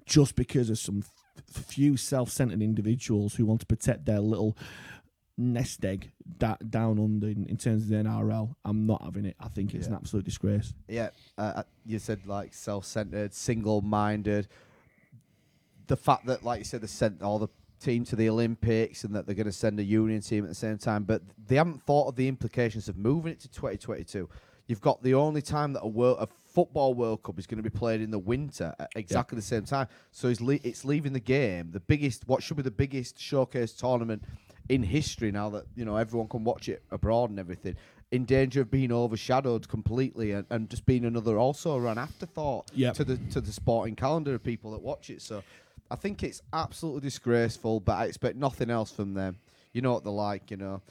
just 0.07 0.35
because 0.35 0.71
of 0.71 0.79
some 0.79 1.03
few 1.45 1.95
self-centered 1.95 2.63
individuals 2.63 3.35
who 3.35 3.45
want 3.45 3.59
to 3.59 3.67
protect 3.67 4.07
their 4.07 4.19
little 4.19 4.57
nest 5.37 5.85
egg 5.85 6.11
da- 6.39 6.57
down 6.67 6.97
under 6.97 7.27
in, 7.27 7.45
in 7.45 7.57
terms 7.57 7.83
of 7.83 7.89
the 7.89 7.97
NRL, 7.97 8.55
I'm 8.65 8.87
not 8.87 9.03
having 9.03 9.25
it. 9.25 9.35
I 9.39 9.49
think 9.49 9.75
it's 9.75 9.85
an 9.85 9.93
absolute 9.93 10.25
disgrace. 10.25 10.73
Yeah, 10.87 11.11
uh, 11.37 11.53
uh, 11.57 11.63
you 11.85 11.99
said 11.99 12.25
like 12.25 12.55
self-centered, 12.55 13.35
single-minded. 13.35 14.47
The 15.85 15.97
fact 15.97 16.25
that, 16.25 16.43
like 16.43 16.57
you 16.57 16.65
said, 16.65 16.81
they 16.81 16.87
sent 16.87 17.21
all 17.21 17.37
the 17.37 17.49
team 17.79 18.03
to 18.05 18.15
the 18.15 18.29
Olympics 18.29 19.03
and 19.03 19.15
that 19.15 19.25
they're 19.25 19.35
going 19.35 19.45
to 19.45 19.51
send 19.51 19.79
a 19.79 19.83
union 19.83 20.21
team 20.21 20.43
at 20.43 20.49
the 20.49 20.55
same 20.55 20.77
time, 20.77 21.03
but 21.03 21.21
they 21.47 21.55
haven't 21.55 21.81
thought 21.83 22.07
of 22.07 22.15
the 22.15 22.27
implications 22.27 22.87
of 22.89 22.97
moving 22.97 23.31
it 23.31 23.39
to 23.41 23.47
2022. 23.49 24.29
You've 24.67 24.81
got 24.81 25.01
the 25.01 25.15
only 25.15 25.41
time 25.41 25.73
that 25.73 25.81
a 25.81 25.87
world, 25.87 26.17
a 26.19 26.27
football 26.53 26.93
World 26.93 27.23
Cup 27.23 27.39
is 27.39 27.47
going 27.47 27.57
to 27.63 27.67
be 27.67 27.75
played 27.75 28.01
in 28.01 28.11
the 28.11 28.19
winter 28.19 28.75
at 28.79 28.89
exactly 28.95 29.35
the 29.35 29.41
same 29.41 29.63
time. 29.63 29.87
So 30.11 30.27
it's, 30.27 30.41
le- 30.41 30.59
it's 30.63 30.85
leaving 30.85 31.13
the 31.13 31.19
game, 31.19 31.71
the 31.71 31.79
biggest, 31.79 32.27
what 32.27 32.43
should 32.43 32.57
be 32.57 32.63
the 32.63 32.69
biggest 32.71 33.19
showcase 33.19 33.71
tournament 33.71 34.23
in 34.67 34.83
history 34.83 35.31
now 35.31 35.49
that 35.49 35.65
you 35.75 35.83
know 35.83 35.95
everyone 35.95 36.27
can 36.27 36.43
watch 36.43 36.69
it 36.69 36.83
abroad 36.91 37.31
and 37.31 37.39
everything, 37.39 37.75
in 38.11 38.23
danger 38.25 38.61
of 38.61 38.69
being 38.69 38.91
overshadowed 38.91 39.67
completely 39.67 40.31
and, 40.33 40.45
and 40.51 40.69
just 40.69 40.85
being 40.85 41.05
another 41.05 41.39
also 41.39 41.83
an 41.87 41.97
afterthought 41.97 42.69
Yep. 42.75 42.93
to 42.93 43.03
the 43.03 43.17
to 43.31 43.41
the 43.41 43.51
sporting 43.51 43.95
calendar 43.95 44.35
of 44.35 44.43
people 44.43 44.69
that 44.73 44.81
watch 44.83 45.09
it. 45.09 45.23
So 45.23 45.41
I 45.91 45.95
think 45.95 46.23
it's 46.23 46.41
absolutely 46.53 47.01
disgraceful, 47.01 47.79
but 47.79 47.93
I 47.97 48.05
expect 48.05 48.35
nothing 48.37 48.69
else 48.69 48.91
from 48.91 49.13
them. 49.13 49.37
You 49.73 49.81
know 49.81 49.93
what 49.93 50.03
they're 50.03 50.13
like, 50.13 50.51
you 50.51 50.57
know. 50.57 50.81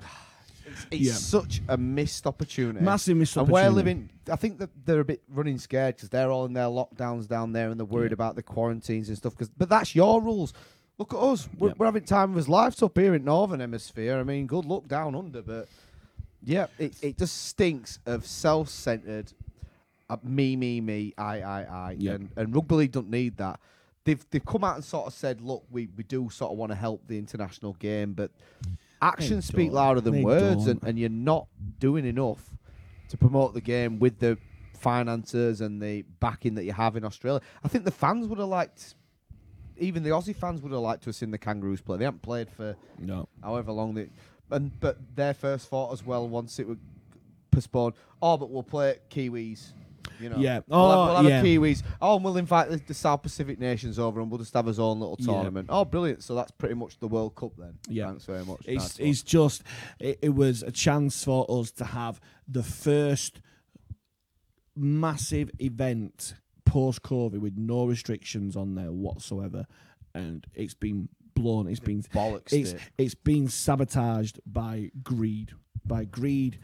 It's, 0.66 0.86
it's 0.90 1.00
Yeah. 1.02 1.12
such 1.12 1.60
a 1.68 1.76
missed 1.76 2.26
opportunity. 2.26 2.82
Massive 2.82 3.18
missed 3.18 3.36
opportunity. 3.36 3.66
And 3.66 3.74
we're 3.74 3.76
living. 3.76 4.10
I 4.32 4.36
think 4.36 4.56
that 4.60 4.70
they're 4.86 5.00
a 5.00 5.04
bit 5.04 5.22
running 5.28 5.58
scared 5.58 5.96
because 5.96 6.08
they're 6.08 6.30
all 6.30 6.46
in 6.46 6.54
their 6.54 6.68
lockdowns 6.68 7.28
down 7.28 7.52
there 7.52 7.68
and 7.68 7.78
they're 7.78 7.84
worried 7.84 8.12
Yeah. 8.12 8.14
about 8.14 8.34
the 8.34 8.42
quarantines 8.42 9.08
and 9.10 9.18
stuff. 9.18 9.36
Cause, 9.36 9.50
but 9.58 9.68
that's 9.68 9.94
your 9.94 10.22
rules. 10.22 10.54
Look 10.96 11.12
at 11.12 11.18
us. 11.18 11.50
We're, 11.58 11.68
Yeah. 11.68 11.74
we're 11.76 11.84
having 11.86 12.04
time 12.04 12.30
of 12.30 12.36
his 12.36 12.48
lives 12.48 12.82
up 12.82 12.96
here 12.96 13.14
in 13.14 13.24
Northern 13.24 13.60
Hemisphere. 13.60 14.18
I 14.18 14.22
mean, 14.22 14.46
good 14.46 14.64
luck 14.64 14.88
down 14.88 15.14
under, 15.14 15.42
but 15.42 15.68
yeah, 16.42 16.68
it, 16.78 16.94
it 17.02 17.18
just 17.18 17.44
stinks 17.44 17.98
of 18.06 18.24
self-centered, 18.26 19.34
uh, 20.10 20.16
me, 20.22 20.56
me, 20.56 20.80
me, 20.80 21.14
I, 21.16 21.40
I, 21.40 21.62
I, 21.62 21.96
Yeah. 21.98 22.12
and 22.12 22.30
and 22.36 22.54
rugby 22.54 22.74
league 22.76 22.92
don't 22.92 23.10
need 23.10 23.36
that. 23.38 23.60
They've 24.04 24.24
they've 24.30 24.44
come 24.44 24.64
out 24.64 24.74
and 24.76 24.84
sort 24.84 25.06
of 25.06 25.14
said, 25.14 25.40
look, 25.40 25.64
we, 25.70 25.88
we 25.96 26.04
do 26.04 26.28
sort 26.30 26.52
of 26.52 26.58
want 26.58 26.72
to 26.72 26.76
help 26.76 27.06
the 27.06 27.18
international 27.18 27.72
game, 27.74 28.12
but 28.12 28.30
actions 29.00 29.46
speak 29.46 29.72
louder 29.72 30.00
than 30.00 30.14
They 30.14 30.24
words, 30.24 30.66
and, 30.66 30.82
and 30.84 30.98
you're 30.98 31.08
not 31.08 31.46
doing 31.78 32.04
enough 32.04 32.42
to 33.08 33.16
promote 33.16 33.54
the 33.54 33.60
game 33.60 33.98
with 33.98 34.18
the 34.18 34.36
finances 34.78 35.60
and 35.62 35.80
the 35.80 36.02
backing 36.20 36.54
that 36.56 36.64
you 36.64 36.72
have 36.72 36.96
in 36.96 37.04
Australia. 37.04 37.40
I 37.64 37.68
think 37.68 37.84
the 37.84 37.90
fans 37.90 38.26
would 38.26 38.38
have 38.38 38.48
liked, 38.48 38.94
even 39.78 40.02
the 40.02 40.10
Aussie 40.10 40.36
fans 40.36 40.60
would 40.60 40.72
have 40.72 40.80
liked 40.82 41.04
to 41.04 41.08
have 41.08 41.16
seen 41.16 41.30
the 41.30 41.38
Kangaroos 41.38 41.80
play. 41.80 41.96
They 41.96 42.04
haven't 42.04 42.22
played 42.22 42.50
for 42.50 42.76
No. 42.98 43.28
however 43.42 43.72
long 43.72 43.94
they, 43.94 44.08
and 44.50 44.78
but 44.80 44.98
their 45.16 45.32
first 45.32 45.68
thought 45.68 45.92
as 45.94 46.04
well 46.04 46.28
once 46.28 46.58
it 46.58 46.68
was 46.68 46.76
postponed. 47.50 47.94
Oh, 48.20 48.36
but 48.36 48.50
we'll 48.50 48.62
play 48.62 48.98
Kiwis. 49.10 49.72
You 50.20 50.28
know, 50.30 50.36
Yeah. 50.38 50.60
We'll 50.66 50.88
have, 50.90 50.98
Oh, 50.98 51.04
we'll 51.06 51.16
have 51.16 51.24
yeah. 51.26 51.40
a 51.40 51.44
Kiwis. 51.58 51.82
Oh, 52.00 52.16
and 52.16 52.24
we'll 52.24 52.36
invite 52.36 52.70
the, 52.70 52.76
the 52.76 52.94
South 52.94 53.22
Pacific 53.22 53.58
nations 53.58 53.98
over, 53.98 54.20
and 54.20 54.30
we'll 54.30 54.38
just 54.38 54.54
have 54.54 54.66
his 54.66 54.78
own 54.78 55.00
little 55.00 55.16
Yeah. 55.18 55.26
tournament. 55.26 55.66
Oh, 55.70 55.84
brilliant! 55.84 56.22
So 56.22 56.34
that's 56.34 56.50
pretty 56.52 56.74
much 56.74 56.98
the 56.98 57.08
World 57.08 57.34
Cup 57.34 57.52
then. 57.56 57.78
Yeah. 57.88 58.08
Thanks 58.08 58.24
very 58.24 58.44
much. 58.44 58.60
It's, 58.66 58.98
it's 58.98 59.22
just, 59.22 59.62
it, 59.98 60.18
it 60.22 60.34
was 60.34 60.62
a 60.62 60.70
chance 60.72 61.24
for 61.24 61.46
us 61.48 61.70
to 61.72 61.84
have 61.84 62.20
the 62.48 62.62
first 62.62 63.40
massive 64.76 65.50
event 65.58 66.34
post 66.64 67.02
COVID 67.02 67.38
with 67.38 67.56
no 67.56 67.84
restrictions 67.86 68.56
on 68.56 68.74
there 68.74 68.90
whatsoever. 68.92 69.66
And 70.14 70.46
it's 70.54 70.74
been 70.74 71.08
blown. 71.34 71.68
It's 71.68 71.80
been 71.80 72.02
bollocks. 72.02 72.52
it's 72.52 72.72
it. 72.72 72.80
it's 72.98 73.14
been 73.14 73.48
sabotaged 73.48 74.40
by 74.46 74.90
greed, 75.02 75.52
by 75.84 76.04
greed. 76.04 76.58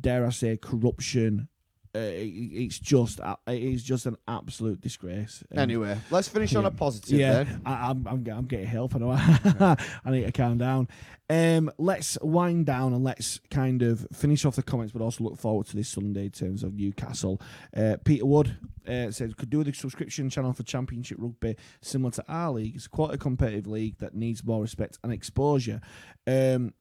Dare 0.00 0.26
I 0.26 0.30
say 0.30 0.56
corruption? 0.56 1.48
Uh, 1.94 1.98
it, 1.98 2.24
it's 2.26 2.78
just 2.78 3.20
a- 3.20 3.36
it 3.46 3.62
is 3.62 3.82
just 3.84 4.06
an 4.06 4.16
absolute 4.26 4.80
disgrace. 4.80 5.44
And- 5.50 5.60
Anyway, 5.60 5.98
let's 6.10 6.26
finish 6.28 6.54
on 6.54 6.64
a 6.64 6.70
positive 6.70 7.18
yeah, 7.18 7.42
then. 7.44 7.60
I, 7.66 7.90
I'm, 7.90 8.06
I'm 8.06 8.26
I'm 8.28 8.46
getting 8.46 8.66
help. 8.66 8.94
I 8.94 8.98
know. 8.98 9.10
I 10.04 10.10
need 10.10 10.24
to 10.24 10.32
calm 10.32 10.56
down. 10.58 10.88
Um, 11.28 11.70
let's 11.78 12.18
wind 12.22 12.66
down 12.66 12.92
and 12.94 13.04
let's 13.04 13.40
kind 13.50 13.82
of 13.82 14.06
finish 14.12 14.44
off 14.44 14.56
the 14.56 14.62
comments, 14.62 14.92
but 14.92 15.02
also 15.02 15.24
look 15.24 15.38
forward 15.38 15.66
to 15.66 15.76
this 15.76 15.88
Sunday 15.88 16.24
in 16.24 16.30
terms 16.30 16.62
of 16.62 16.74
Newcastle. 16.74 17.40
Uh, 17.76 17.96
Peter 18.04 18.24
Wood 18.26 18.56
uh, 18.86 19.10
says 19.10 19.34
could 19.34 19.50
do 19.50 19.62
the 19.62 19.72
subscription 19.72 20.30
channel 20.30 20.52
for 20.52 20.62
Championship 20.62 21.18
Rugby 21.20 21.56
similar 21.82 22.10
to 22.12 22.24
our 22.28 22.52
league. 22.52 22.74
It's 22.74 22.86
quite 22.88 23.12
a 23.14 23.18
competitive 23.18 23.66
league 23.66 23.98
that 23.98 24.14
needs 24.14 24.42
more 24.44 24.62
respect 24.62 24.98
and 25.04 25.12
exposure. 25.12 25.80
Um, 26.26 26.72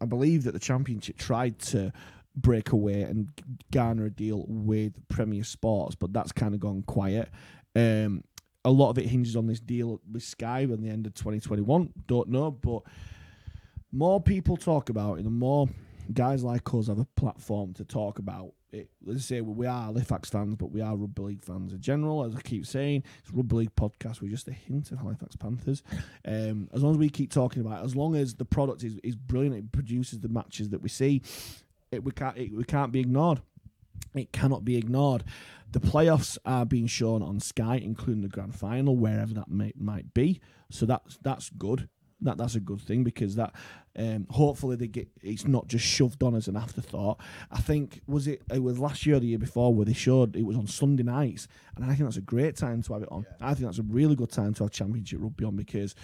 I 0.00 0.06
believe 0.06 0.44
that 0.44 0.52
the 0.52 0.58
Championship 0.60 1.18
tried 1.18 1.58
to 1.58 1.92
break 2.36 2.72
away 2.72 3.02
and 3.02 3.28
garner 3.70 4.06
a 4.06 4.10
deal 4.10 4.44
with 4.48 4.92
Premier 5.08 5.44
Sports, 5.44 5.94
but 5.94 6.12
that's 6.12 6.32
kind 6.32 6.54
of 6.54 6.60
gone 6.60 6.82
quiet. 6.82 7.28
Um, 7.74 8.24
a 8.64 8.70
lot 8.70 8.90
of 8.90 8.98
it 8.98 9.06
hinges 9.06 9.36
on 9.36 9.46
this 9.46 9.60
deal 9.60 10.00
with 10.10 10.22
Sky 10.22 10.66
when 10.66 10.82
the 10.82 10.90
end 10.90 11.06
of 11.06 11.14
2021. 11.14 11.92
Don't 12.06 12.28
know, 12.28 12.50
but 12.50 12.82
more 13.92 14.20
people 14.20 14.56
talk 14.56 14.90
about 14.90 15.18
it, 15.18 15.24
and 15.24 15.38
more 15.38 15.68
guys 16.12 16.42
like 16.42 16.72
us 16.74 16.88
have 16.88 16.98
a 16.98 17.04
platform 17.16 17.72
to 17.74 17.84
talk 17.84 18.18
about 18.18 18.52
it. 18.72 18.90
Let's 19.04 19.24
say 19.24 19.40
we 19.40 19.66
are 19.66 19.84
Halifax 19.84 20.28
fans, 20.30 20.56
but 20.56 20.70
we 20.70 20.80
are 20.80 20.96
rugby 20.96 21.22
league 21.22 21.44
fans 21.44 21.72
in 21.72 21.80
general. 21.80 22.24
As 22.24 22.34
I 22.34 22.40
keep 22.40 22.66
saying, 22.66 23.04
it's 23.20 23.32
rugby 23.32 23.56
league 23.56 23.74
podcast. 23.74 24.20
We're 24.20 24.30
just 24.30 24.48
a 24.48 24.52
hint 24.52 24.92
of 24.92 24.98
Halifax 24.98 25.36
Panthers. 25.36 25.82
Um, 26.24 26.68
as 26.72 26.82
long 26.82 26.92
as 26.92 26.98
we 26.98 27.08
keep 27.08 27.32
talking 27.32 27.62
about 27.62 27.82
it, 27.82 27.84
as 27.84 27.96
long 27.96 28.16
as 28.16 28.34
the 28.34 28.44
product 28.44 28.84
is, 28.84 28.98
is 29.02 29.16
brilliant, 29.16 29.56
it 29.56 29.72
produces 29.72 30.20
the 30.20 30.28
matches 30.28 30.70
that 30.70 30.82
we 30.82 30.88
see. 30.88 31.22
It 31.92 32.04
we 32.04 32.12
can't 32.12 32.36
it, 32.36 32.54
we 32.54 32.64
can't 32.64 32.92
be 32.92 33.00
ignored. 33.00 33.40
It 34.14 34.32
cannot 34.32 34.64
be 34.64 34.76
ignored. 34.76 35.24
The 35.72 35.80
playoffs 35.80 36.36
are 36.44 36.66
being 36.66 36.86
shown 36.86 37.22
on 37.22 37.38
Sky, 37.38 37.76
including 37.76 38.22
the 38.22 38.28
grand 38.28 38.54
final, 38.54 38.96
wherever 38.96 39.34
that 39.34 39.48
may, 39.48 39.72
might 39.76 40.12
be. 40.14 40.40
So 40.70 40.86
that's 40.86 41.18
that's 41.22 41.50
good. 41.50 41.88
That 42.22 42.36
that's 42.36 42.54
a 42.54 42.60
good 42.60 42.80
thing 42.80 43.02
because 43.02 43.36
that 43.36 43.54
um, 43.96 44.26
hopefully 44.30 44.76
they 44.76 44.88
get 44.88 45.08
it's 45.22 45.46
not 45.46 45.68
just 45.68 45.84
shoved 45.84 46.22
on 46.22 46.34
as 46.34 46.48
an 46.48 46.56
afterthought. 46.56 47.20
I 47.50 47.60
think 47.60 48.02
was 48.06 48.26
it 48.26 48.42
it 48.52 48.62
was 48.62 48.78
last 48.78 49.06
year 49.06 49.16
or 49.16 49.20
the 49.20 49.26
year 49.26 49.38
before 49.38 49.74
where 49.74 49.86
they 49.86 49.92
showed 49.92 50.36
it 50.36 50.44
was 50.44 50.56
on 50.56 50.66
Sunday 50.66 51.02
nights, 51.02 51.48
and 51.76 51.84
I 51.84 51.88
think 51.88 52.00
that's 52.00 52.16
a 52.16 52.22
great 52.22 52.56
time 52.56 52.82
to 52.82 52.92
have 52.92 53.02
it 53.02 53.08
on. 53.10 53.26
I 53.40 53.54
think 53.54 53.66
that's 53.66 53.78
a 53.78 53.84
really 53.84 54.16
good 54.16 54.30
time 54.30 54.54
to 54.54 54.64
have 54.64 54.72
Championship 54.72 55.20
rugby 55.22 55.44
on 55.44 55.56
because 55.56 55.94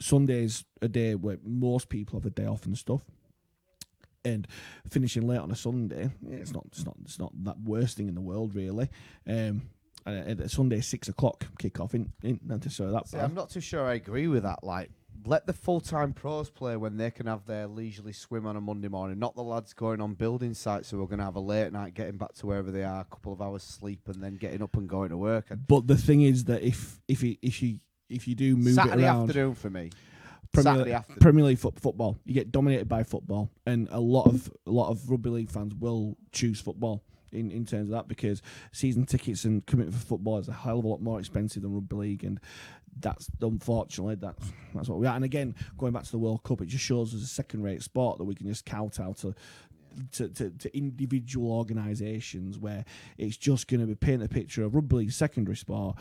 Sunday's 0.00 0.64
a 0.80 0.88
day 0.88 1.14
where 1.14 1.38
most 1.44 1.88
people 1.88 2.18
have 2.18 2.26
a 2.26 2.30
day 2.30 2.46
off 2.46 2.64
and 2.64 2.76
stuff 2.76 3.04
and 4.24 4.46
finishing 4.88 5.26
late 5.26 5.38
on 5.38 5.50
a 5.50 5.56
Sunday, 5.56 6.10
it's 6.28 6.52
not 6.52 6.64
it's 6.66 6.84
not 6.84 6.96
it's 7.04 7.18
not 7.18 7.32
that 7.44 7.60
worst 7.60 7.96
thing 7.96 8.08
in 8.08 8.14
the 8.14 8.20
world 8.20 8.54
really. 8.54 8.88
Um, 9.26 9.62
and, 10.06 10.40
uh, 10.40 10.48
Sunday 10.48 10.80
six 10.80 11.08
o'clock 11.08 11.46
kickoff 11.58 11.94
in 11.94 12.12
in 12.22 12.40
necessarily 12.44 12.94
that 12.94 13.08
See. 13.08 13.18
I'm 13.18 13.34
not 13.34 13.50
too 13.50 13.60
sure 13.60 13.86
I 13.86 13.94
agree 13.94 14.28
with 14.28 14.44
that. 14.44 14.64
Like, 14.64 14.90
let 15.26 15.46
the 15.46 15.52
full 15.52 15.80
time 15.80 16.12
pros 16.12 16.48
play 16.50 16.76
when 16.76 16.96
they 16.96 17.10
can 17.10 17.26
have 17.26 17.44
their 17.46 17.66
leisurely 17.66 18.12
swim 18.12 18.46
on 18.46 18.56
a 18.56 18.60
Monday 18.60 18.88
morning, 18.88 19.18
not 19.18 19.34
the 19.34 19.42
lads 19.42 19.72
going 19.72 20.00
on 20.00 20.14
building 20.14 20.54
sites 20.54 20.90
who 20.90 21.02
are 21.02 21.06
going 21.06 21.18
to 21.18 21.24
have 21.24 21.36
a 21.36 21.40
late 21.40 21.72
night, 21.72 21.94
getting 21.94 22.16
back 22.16 22.32
to 22.34 22.46
wherever 22.46 22.70
they 22.70 22.82
are, 22.82 23.02
a 23.02 23.04
couple 23.04 23.32
of 23.32 23.42
hours 23.42 23.62
sleep, 23.62 24.00
and 24.06 24.22
then 24.22 24.36
getting 24.36 24.62
up 24.62 24.76
and 24.76 24.88
going 24.88 25.10
to 25.10 25.18
work. 25.18 25.46
And 25.50 25.66
But 25.66 25.86
the 25.86 25.98
thing 25.98 26.22
is 26.22 26.44
that 26.44 26.62
if 26.62 27.00
if 27.08 27.22
you 27.22 27.36
if 27.42 27.62
you 27.62 27.80
if 28.08 28.26
you 28.26 28.34
do 28.34 28.56
move 28.56 28.74
Saturday 28.74 29.02
it 29.02 29.06
around, 29.06 29.28
afternoon 29.28 29.54
for 29.54 29.70
me. 29.70 29.90
Premier, 30.52 30.72
Saturday 30.72 30.92
afternoon. 30.92 31.18
Premier 31.20 31.44
League 31.44 31.58
fo- 31.58 31.72
football, 31.72 32.18
you 32.24 32.34
get 32.34 32.50
dominated 32.50 32.88
by 32.88 33.02
football, 33.02 33.50
and 33.66 33.88
a 33.90 34.00
lot 34.00 34.26
of 34.26 34.52
a 34.66 34.70
lot 34.70 34.90
of 34.90 35.10
rugby 35.10 35.30
league 35.30 35.50
fans 35.50 35.74
will 35.74 36.16
choose 36.32 36.60
football 36.60 37.02
in, 37.32 37.50
in 37.50 37.64
terms 37.64 37.88
of 37.88 37.94
that 37.94 38.08
because 38.08 38.42
season 38.72 39.06
tickets 39.06 39.44
and 39.44 39.64
commitment 39.66 39.96
for 39.96 40.04
football 40.04 40.38
is 40.38 40.48
a 40.48 40.52
hell 40.52 40.78
of 40.80 40.84
a 40.84 40.88
lot 40.88 41.00
more 41.00 41.18
expensive 41.20 41.62
than 41.62 41.72
rugby 41.72 41.96
league, 41.96 42.24
and 42.24 42.40
that's 42.98 43.30
unfortunately 43.40 44.16
that's 44.16 44.52
that's 44.74 44.88
what 44.88 44.98
we 44.98 45.06
are. 45.06 45.14
And 45.14 45.24
again, 45.24 45.54
going 45.78 45.92
back 45.92 46.04
to 46.04 46.10
the 46.10 46.18
World 46.18 46.42
Cup, 46.42 46.60
it 46.60 46.66
just 46.66 46.84
shows 46.84 47.14
us 47.14 47.22
a 47.22 47.26
second 47.26 47.62
rate 47.62 47.82
sport 47.82 48.18
that 48.18 48.24
we 48.24 48.34
can 48.34 48.46
just 48.46 48.66
kowtow 48.66 49.12
to. 49.14 49.34
To, 50.12 50.28
to, 50.28 50.50
to 50.50 50.74
individual 50.74 51.50
organisations 51.50 52.56
where 52.60 52.84
it's 53.18 53.36
just 53.36 53.66
going 53.66 53.80
to 53.80 53.88
be 53.88 53.96
paint 53.96 54.22
a 54.22 54.28
picture 54.28 54.62
of 54.62 54.76
rugby 54.76 54.94
league 54.94 55.10
secondary 55.10 55.56
sport 55.56 55.96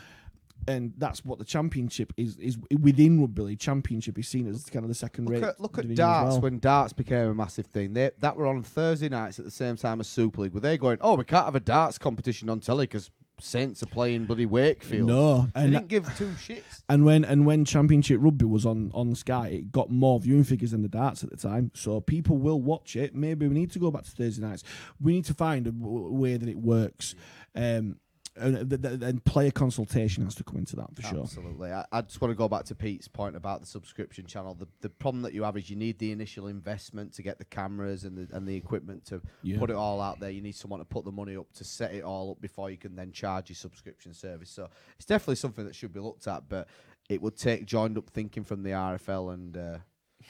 and 0.68 0.93
that's 0.97 1.24
what 1.26 1.39
the 1.39 1.45
championship 1.45 2.14
is 2.18 2.38
is 2.38 2.57
within 2.80 3.20
rugby 3.22 3.41
league 3.41 3.60
championship 3.60 4.18
is 4.20 4.28
seen 4.28 4.47
as 4.47 4.66
kind 4.70 4.84
of 4.84 4.89
the 4.89 4.95
second 4.95 5.26
Look 5.26 5.34
rate 5.34 5.43
at, 5.43 5.60
look 5.60 5.78
at 5.78 5.95
darts 5.95 6.34
well. 6.34 6.41
when 6.41 6.60
darts 6.60 6.93
became 6.93 7.28
a 7.30 7.34
massive 7.34 7.66
thing. 7.68 7.93
They 7.93 8.12
that 8.20 8.36
were 8.36 8.45
on 8.47 8.62
Thursday 8.64 9.10
nights 9.10 9.39
at 9.39 9.45
the 9.45 9.51
same 9.51 9.76
time 9.78 9.99
as 9.99 10.07
Super 10.07 10.41
League. 10.41 10.53
Were 10.53 10.60
they 10.60 10.78
going? 10.78 10.97
Oh, 11.01 11.16
we 11.16 11.24
can't 11.24 11.45
have 11.45 11.55
a 11.55 11.60
darts 11.60 11.97
competition 11.97 12.49
on 12.49 12.60
telly 12.60 12.86
because 12.86 13.10
Saints 13.41 13.82
are 13.82 13.86
playing 13.86 14.26
bloody 14.26 14.45
Wakefield. 14.45 15.07
no 15.07 15.47
they 15.55 15.62
and 15.62 15.72
didn't 15.72 15.88
give 15.88 16.18
two 16.18 16.28
shits. 16.32 16.84
and 16.89 17.05
when 17.05 17.24
and 17.24 17.45
when 17.45 17.64
championship 17.64 18.20
rugby 18.22 18.43
was 18.43 18.66
on 18.66 18.91
on 18.93 19.16
sky 19.16 19.47
it 19.47 19.72
got 19.72 19.89
more 19.89 20.20
viewing 20.20 20.43
figures 20.43 20.72
than 20.72 20.82
the 20.82 20.89
darts 20.89 21.24
at 21.24 21.30
the 21.30 21.38
time 21.38 21.72
so 21.74 22.01
people 22.01 22.36
will 22.38 22.62
watch 22.62 22.97
it 22.97 23.16
maybe 23.16 23.47
we 23.47 23.53
need 23.53 23.72
to 23.72 23.80
go 23.80 23.91
back 23.91 24.03
to 24.03 24.12
thursday 24.12 24.45
nights 24.45 24.66
we 24.99 25.14
need 25.14 25.24
to 25.24 25.34
find 25.34 25.68
a 25.68 25.72
w- 25.72 26.12
way 26.12 26.36
that 26.36 26.49
it 26.49 26.57
works 26.57 27.16
um 27.55 27.95
and, 28.40 28.70
th- 28.70 29.02
and 29.02 29.24
player 29.26 29.52
consultation 29.52 30.24
has 30.24 30.36
to 30.36 30.44
come 30.44 30.58
into 30.58 30.76
that 30.78 30.96
for 30.96 31.02
sure 31.02 31.22
Absolutely. 31.24 31.72
I, 31.72 31.86
I 31.92 32.02
just 32.02 32.20
want 32.22 32.32
to 32.32 32.36
go 32.36 32.48
back 32.48 32.66
to 32.66 32.76
Pete's 32.76 33.08
point 33.08 33.36
about 33.36 33.62
the 33.62 33.68
subscription 33.68 34.26
channel. 34.26 34.54
The, 34.56 34.68
the 34.82 34.90
problem 34.90 35.22
that 35.24 35.34
you 35.34 35.44
have 35.44 35.58
is 35.58 35.70
you 35.70 35.76
need 35.76 36.00
the 36.00 36.12
initial 36.12 36.48
investment 36.48 37.14
to 37.14 37.22
get 37.22 37.38
the 37.38 37.46
cameras 37.46 38.04
and 38.04 38.18
the, 38.18 38.36
and 38.36 38.48
the 38.48 38.56
equipment 38.56 39.06
to 39.08 39.22
Yeah. 39.44 39.60
put 39.60 39.70
it 39.70 39.76
all 39.76 40.02
out 40.02 40.20
there. 40.20 40.30
You 40.30 40.42
need 40.42 40.56
someone 40.56 40.80
to 40.80 40.86
put 40.86 41.06
the 41.06 41.12
money 41.12 41.36
up 41.36 41.52
to 41.54 41.64
set 41.64 41.94
it 41.94 42.04
all 42.04 42.32
up 42.32 42.42
before 42.42 42.70
you 42.72 42.78
can 42.78 42.96
then 42.96 43.12
charge 43.12 43.50
your 43.50 43.56
subscription 43.56 44.14
service. 44.14 44.50
So 44.50 44.70
it's 44.96 45.06
definitely 45.06 45.36
something 45.36 45.66
that 45.66 45.76
should 45.76 45.94
be 45.94 46.00
looked 46.00 46.28
at, 46.28 46.48
but 46.50 46.68
it 47.10 47.22
would 47.22 47.36
take 47.38 47.66
joined 47.66 47.98
up 47.98 48.10
thinking 48.10 48.44
from 48.44 48.64
the 48.64 48.72
RFL 48.72 49.34
and. 49.34 49.58
Uh, 49.58 49.78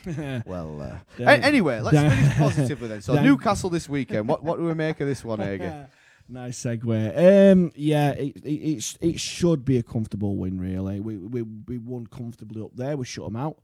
well, 0.45 0.81
uh, 0.81 1.23
a- 1.23 1.43
anyway, 1.43 1.79
let's 1.81 1.97
finish 1.97 2.37
positively 2.37 2.87
then. 2.87 3.01
So. 3.01 3.13
Newcastle 3.23 3.69
this 3.69 3.89
weekend. 3.89 4.27
What 4.27 4.43
what 4.43 4.57
do 4.57 4.65
we 4.65 4.73
make 4.73 4.99
of 5.01 5.07
this 5.07 5.23
one, 5.25 5.41
Aga? 5.41 5.89
Nice 6.31 6.59
segue. 6.63 7.51
Um, 7.51 7.71
yeah, 7.75 8.11
it, 8.11 8.37
it 8.37 8.49
it's 8.49 8.97
it 9.01 9.19
should 9.19 9.65
be 9.65 9.77
a 9.77 9.83
comfortable 9.83 10.35
win. 10.35 10.59
Really, 10.59 10.99
we 10.99 11.17
we 11.17 11.41
we 11.41 11.77
won 11.79 12.05
comfortably 12.07 12.61
up 12.61 12.71
there. 12.75 12.95
We 12.97 13.05
shut 13.05 13.25
them 13.25 13.35
out 13.35 13.57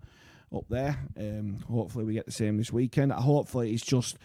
up 0.53 0.65
there. 0.69 0.97
Um, 1.17 1.57
hopefully 1.69 2.05
we 2.05 2.13
get 2.13 2.25
the 2.25 2.31
same 2.31 2.57
this 2.57 2.73
weekend. 2.73 3.11
Hopefully 3.11 3.71
it's 3.73 3.83
just 3.85 4.17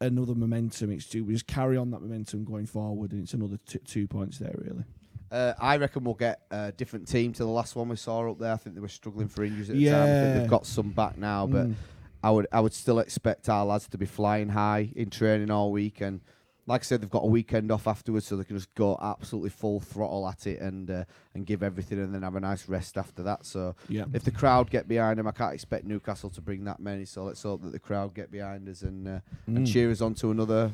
another 0.00 0.34
momentum. 0.34 0.90
It's 0.90 1.06
to 1.08 1.22
we 1.22 1.32
just 1.32 1.46
carry 1.46 1.78
on 1.78 1.90
that 1.92 2.00
momentum 2.02 2.44
going 2.44 2.66
forward, 2.66 3.12
and 3.12 3.22
it's 3.22 3.32
another 3.32 3.58
t- 3.66 3.78
two 3.86 4.06
points 4.06 4.38
there. 4.38 4.54
Really. 4.58 4.84
Uh, 5.30 5.54
I 5.60 5.76
reckon 5.76 6.04
we'll 6.04 6.14
get 6.14 6.40
a 6.50 6.72
different 6.72 7.06
team 7.08 7.32
to 7.34 7.44
the 7.44 7.48
last 7.48 7.76
one 7.76 7.88
we 7.88 7.96
saw 7.96 8.28
up 8.30 8.38
there. 8.40 8.52
I 8.52 8.56
think 8.56 8.74
they 8.74 8.80
were 8.82 8.88
struggling 8.88 9.28
for 9.28 9.44
injuries 9.44 9.70
at 9.70 9.76
the 9.76 9.86
time. 9.88 10.02
I 10.02 10.06
think 10.06 10.34
they've 10.40 10.50
got 10.50 10.66
some 10.66 10.90
back 10.90 11.16
now, 11.16 11.46
but 11.46 11.68
Mm. 11.68 11.74
I 12.22 12.30
would 12.30 12.46
I 12.52 12.60
would 12.60 12.74
still 12.74 12.98
expect 12.98 13.48
our 13.48 13.64
lads 13.64 13.88
to 13.88 13.96
be 13.96 14.04
flying 14.06 14.50
high 14.50 14.90
in 14.94 15.08
training 15.08 15.50
all 15.50 15.72
week. 15.72 16.02
And 16.02 16.20
like 16.66 16.82
I 16.82 16.84
said, 16.84 17.00
they've 17.02 17.10
got 17.10 17.24
a 17.24 17.28
weekend 17.28 17.70
off 17.72 17.86
afterwards, 17.86 18.26
so 18.26 18.36
they 18.36 18.44
can 18.44 18.56
just 18.56 18.72
go 18.74 18.98
absolutely 19.00 19.50
full 19.50 19.80
throttle 19.80 20.28
at 20.28 20.46
it 20.46 20.60
and 20.60 20.90
uh, 20.90 21.04
and 21.34 21.44
give 21.46 21.62
everything, 21.62 21.98
and 21.98 22.14
then 22.14 22.22
have 22.22 22.36
a 22.36 22.40
nice 22.40 22.68
rest 22.68 22.96
after 22.96 23.22
that. 23.24 23.44
So 23.44 23.74
yeah. 23.88 24.04
if 24.12 24.22
the 24.24 24.30
crowd 24.30 24.70
get 24.70 24.86
behind 24.88 25.18
them, 25.18 25.26
I 25.26 25.32
can't 25.32 25.54
expect 25.54 25.84
Newcastle 25.84 26.30
to 26.30 26.40
bring 26.40 26.64
that 26.64 26.80
many. 26.80 27.04
So 27.04 27.24
let's 27.24 27.42
hope 27.42 27.62
that 27.62 27.72
the 27.72 27.78
crowd 27.78 28.14
get 28.14 28.30
behind 28.30 28.68
us 28.68 28.82
and 28.82 29.08
uh, 29.08 29.20
and 29.46 29.58
Mm. 29.66 29.72
cheer 29.72 29.90
us 29.90 30.00
on 30.00 30.14
to 30.16 30.30
another. 30.30 30.72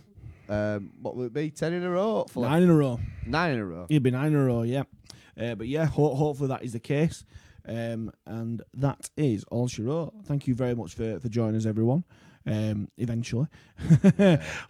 Um, 0.48 0.90
what 1.02 1.16
will 1.16 1.24
it 1.24 1.32
be? 1.32 1.50
Ten 1.50 1.72
in 1.72 1.82
a 1.82 1.90
row? 1.90 2.14
Hopefully. 2.18 2.48
Nine 2.48 2.62
in 2.62 2.70
a 2.70 2.74
row. 2.76 3.00
Nine 3.26 3.54
in 3.54 3.58
a 3.58 3.64
row. 3.64 3.86
It'd 3.88 4.02
be 4.02 4.10
nine 4.10 4.28
in 4.32 4.34
a 4.38 4.44
row, 4.44 4.62
yeah. 4.62 4.84
Uh, 5.40 5.54
but 5.54 5.66
yeah, 5.66 5.86
ho- 5.86 6.14
hopefully 6.14 6.48
that 6.48 6.62
is 6.62 6.72
the 6.72 6.78
case. 6.80 7.24
Um, 7.68 8.12
and 8.26 8.62
that 8.74 9.10
is 9.16 9.44
all 9.50 9.66
she 9.66 9.82
wrote. 9.82 10.12
Thank 10.24 10.46
you 10.46 10.54
very 10.54 10.74
much 10.76 10.94
for, 10.94 11.18
for 11.18 11.28
joining 11.28 11.56
us, 11.56 11.66
everyone. 11.66 12.04
Um, 12.46 12.88
eventually, 12.96 13.48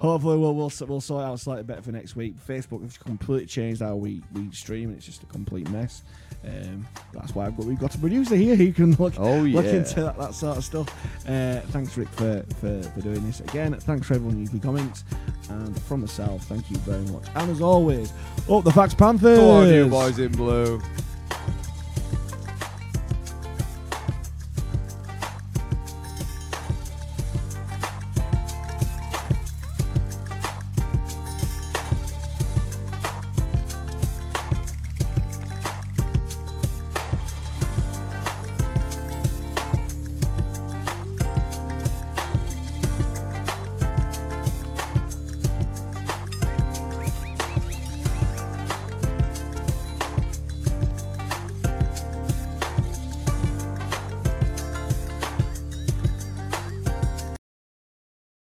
hopefully 0.01 0.39
we'll, 0.39 0.55
we'll 0.55 0.73
we'll 0.87 1.01
sort 1.01 1.23
it 1.23 1.27
out 1.27 1.41
slightly 1.41 1.63
better 1.65 1.83
for 1.83 1.93
next 1.93 2.17
week. 2.17 2.35
Facebook 2.47 2.83
has 2.83 2.97
completely 2.97 3.47
changed 3.47 3.83
how 3.83 3.97
we, 3.97 4.23
we 4.33 4.51
stream, 4.51 4.89
and 4.89 4.97
it's 4.97 5.05
just 5.05 5.23
a 5.23 5.27
complete 5.27 5.69
mess. 5.69 6.03
Um, 6.47 6.87
that's 7.13 7.35
why 7.35 7.47
I've 7.47 7.57
got, 7.57 7.67
we've 7.67 7.79
got 7.79 7.95
a 7.95 7.99
producer 7.99 8.37
here 8.37 8.57
who 8.57 8.73
can 8.73 8.93
look 8.95 9.15
Oh 9.19 9.45
yeah. 9.45 9.57
look 9.61 9.67
into 9.67 10.03
that, 10.03 10.17
that 10.19 10.33
sort 10.35 10.57
of 10.57 10.65
stuff. 10.65 10.89
Uh, 11.29 11.61
thanks, 11.69 11.97
Rick, 11.97 12.09
for, 12.11 12.45
for, 12.61 12.83
for 12.83 13.01
doing 13.03 13.25
this 13.27 13.41
again. 13.41 13.75
Thanks 13.75 14.07
for 14.07 14.15
everyone 14.15 14.39
leaving 14.39 14.61
comments. 14.61 15.05
And 15.51 15.81
from 15.83 16.01
myself, 16.01 16.45
thank 16.45 16.71
you 16.71 16.77
very 16.79 17.05
much. 17.07 17.25
And 17.35 17.51
as 17.51 17.61
always, 17.61 18.13
up 18.51 18.65
the 18.65 18.73
Fax 18.73 18.95
Panthers. 18.95 19.39
Go 19.39 19.51
on, 19.51 19.69
you 19.69 19.87
boys 19.87 20.19
in 20.19 20.33
blue. 20.33 20.81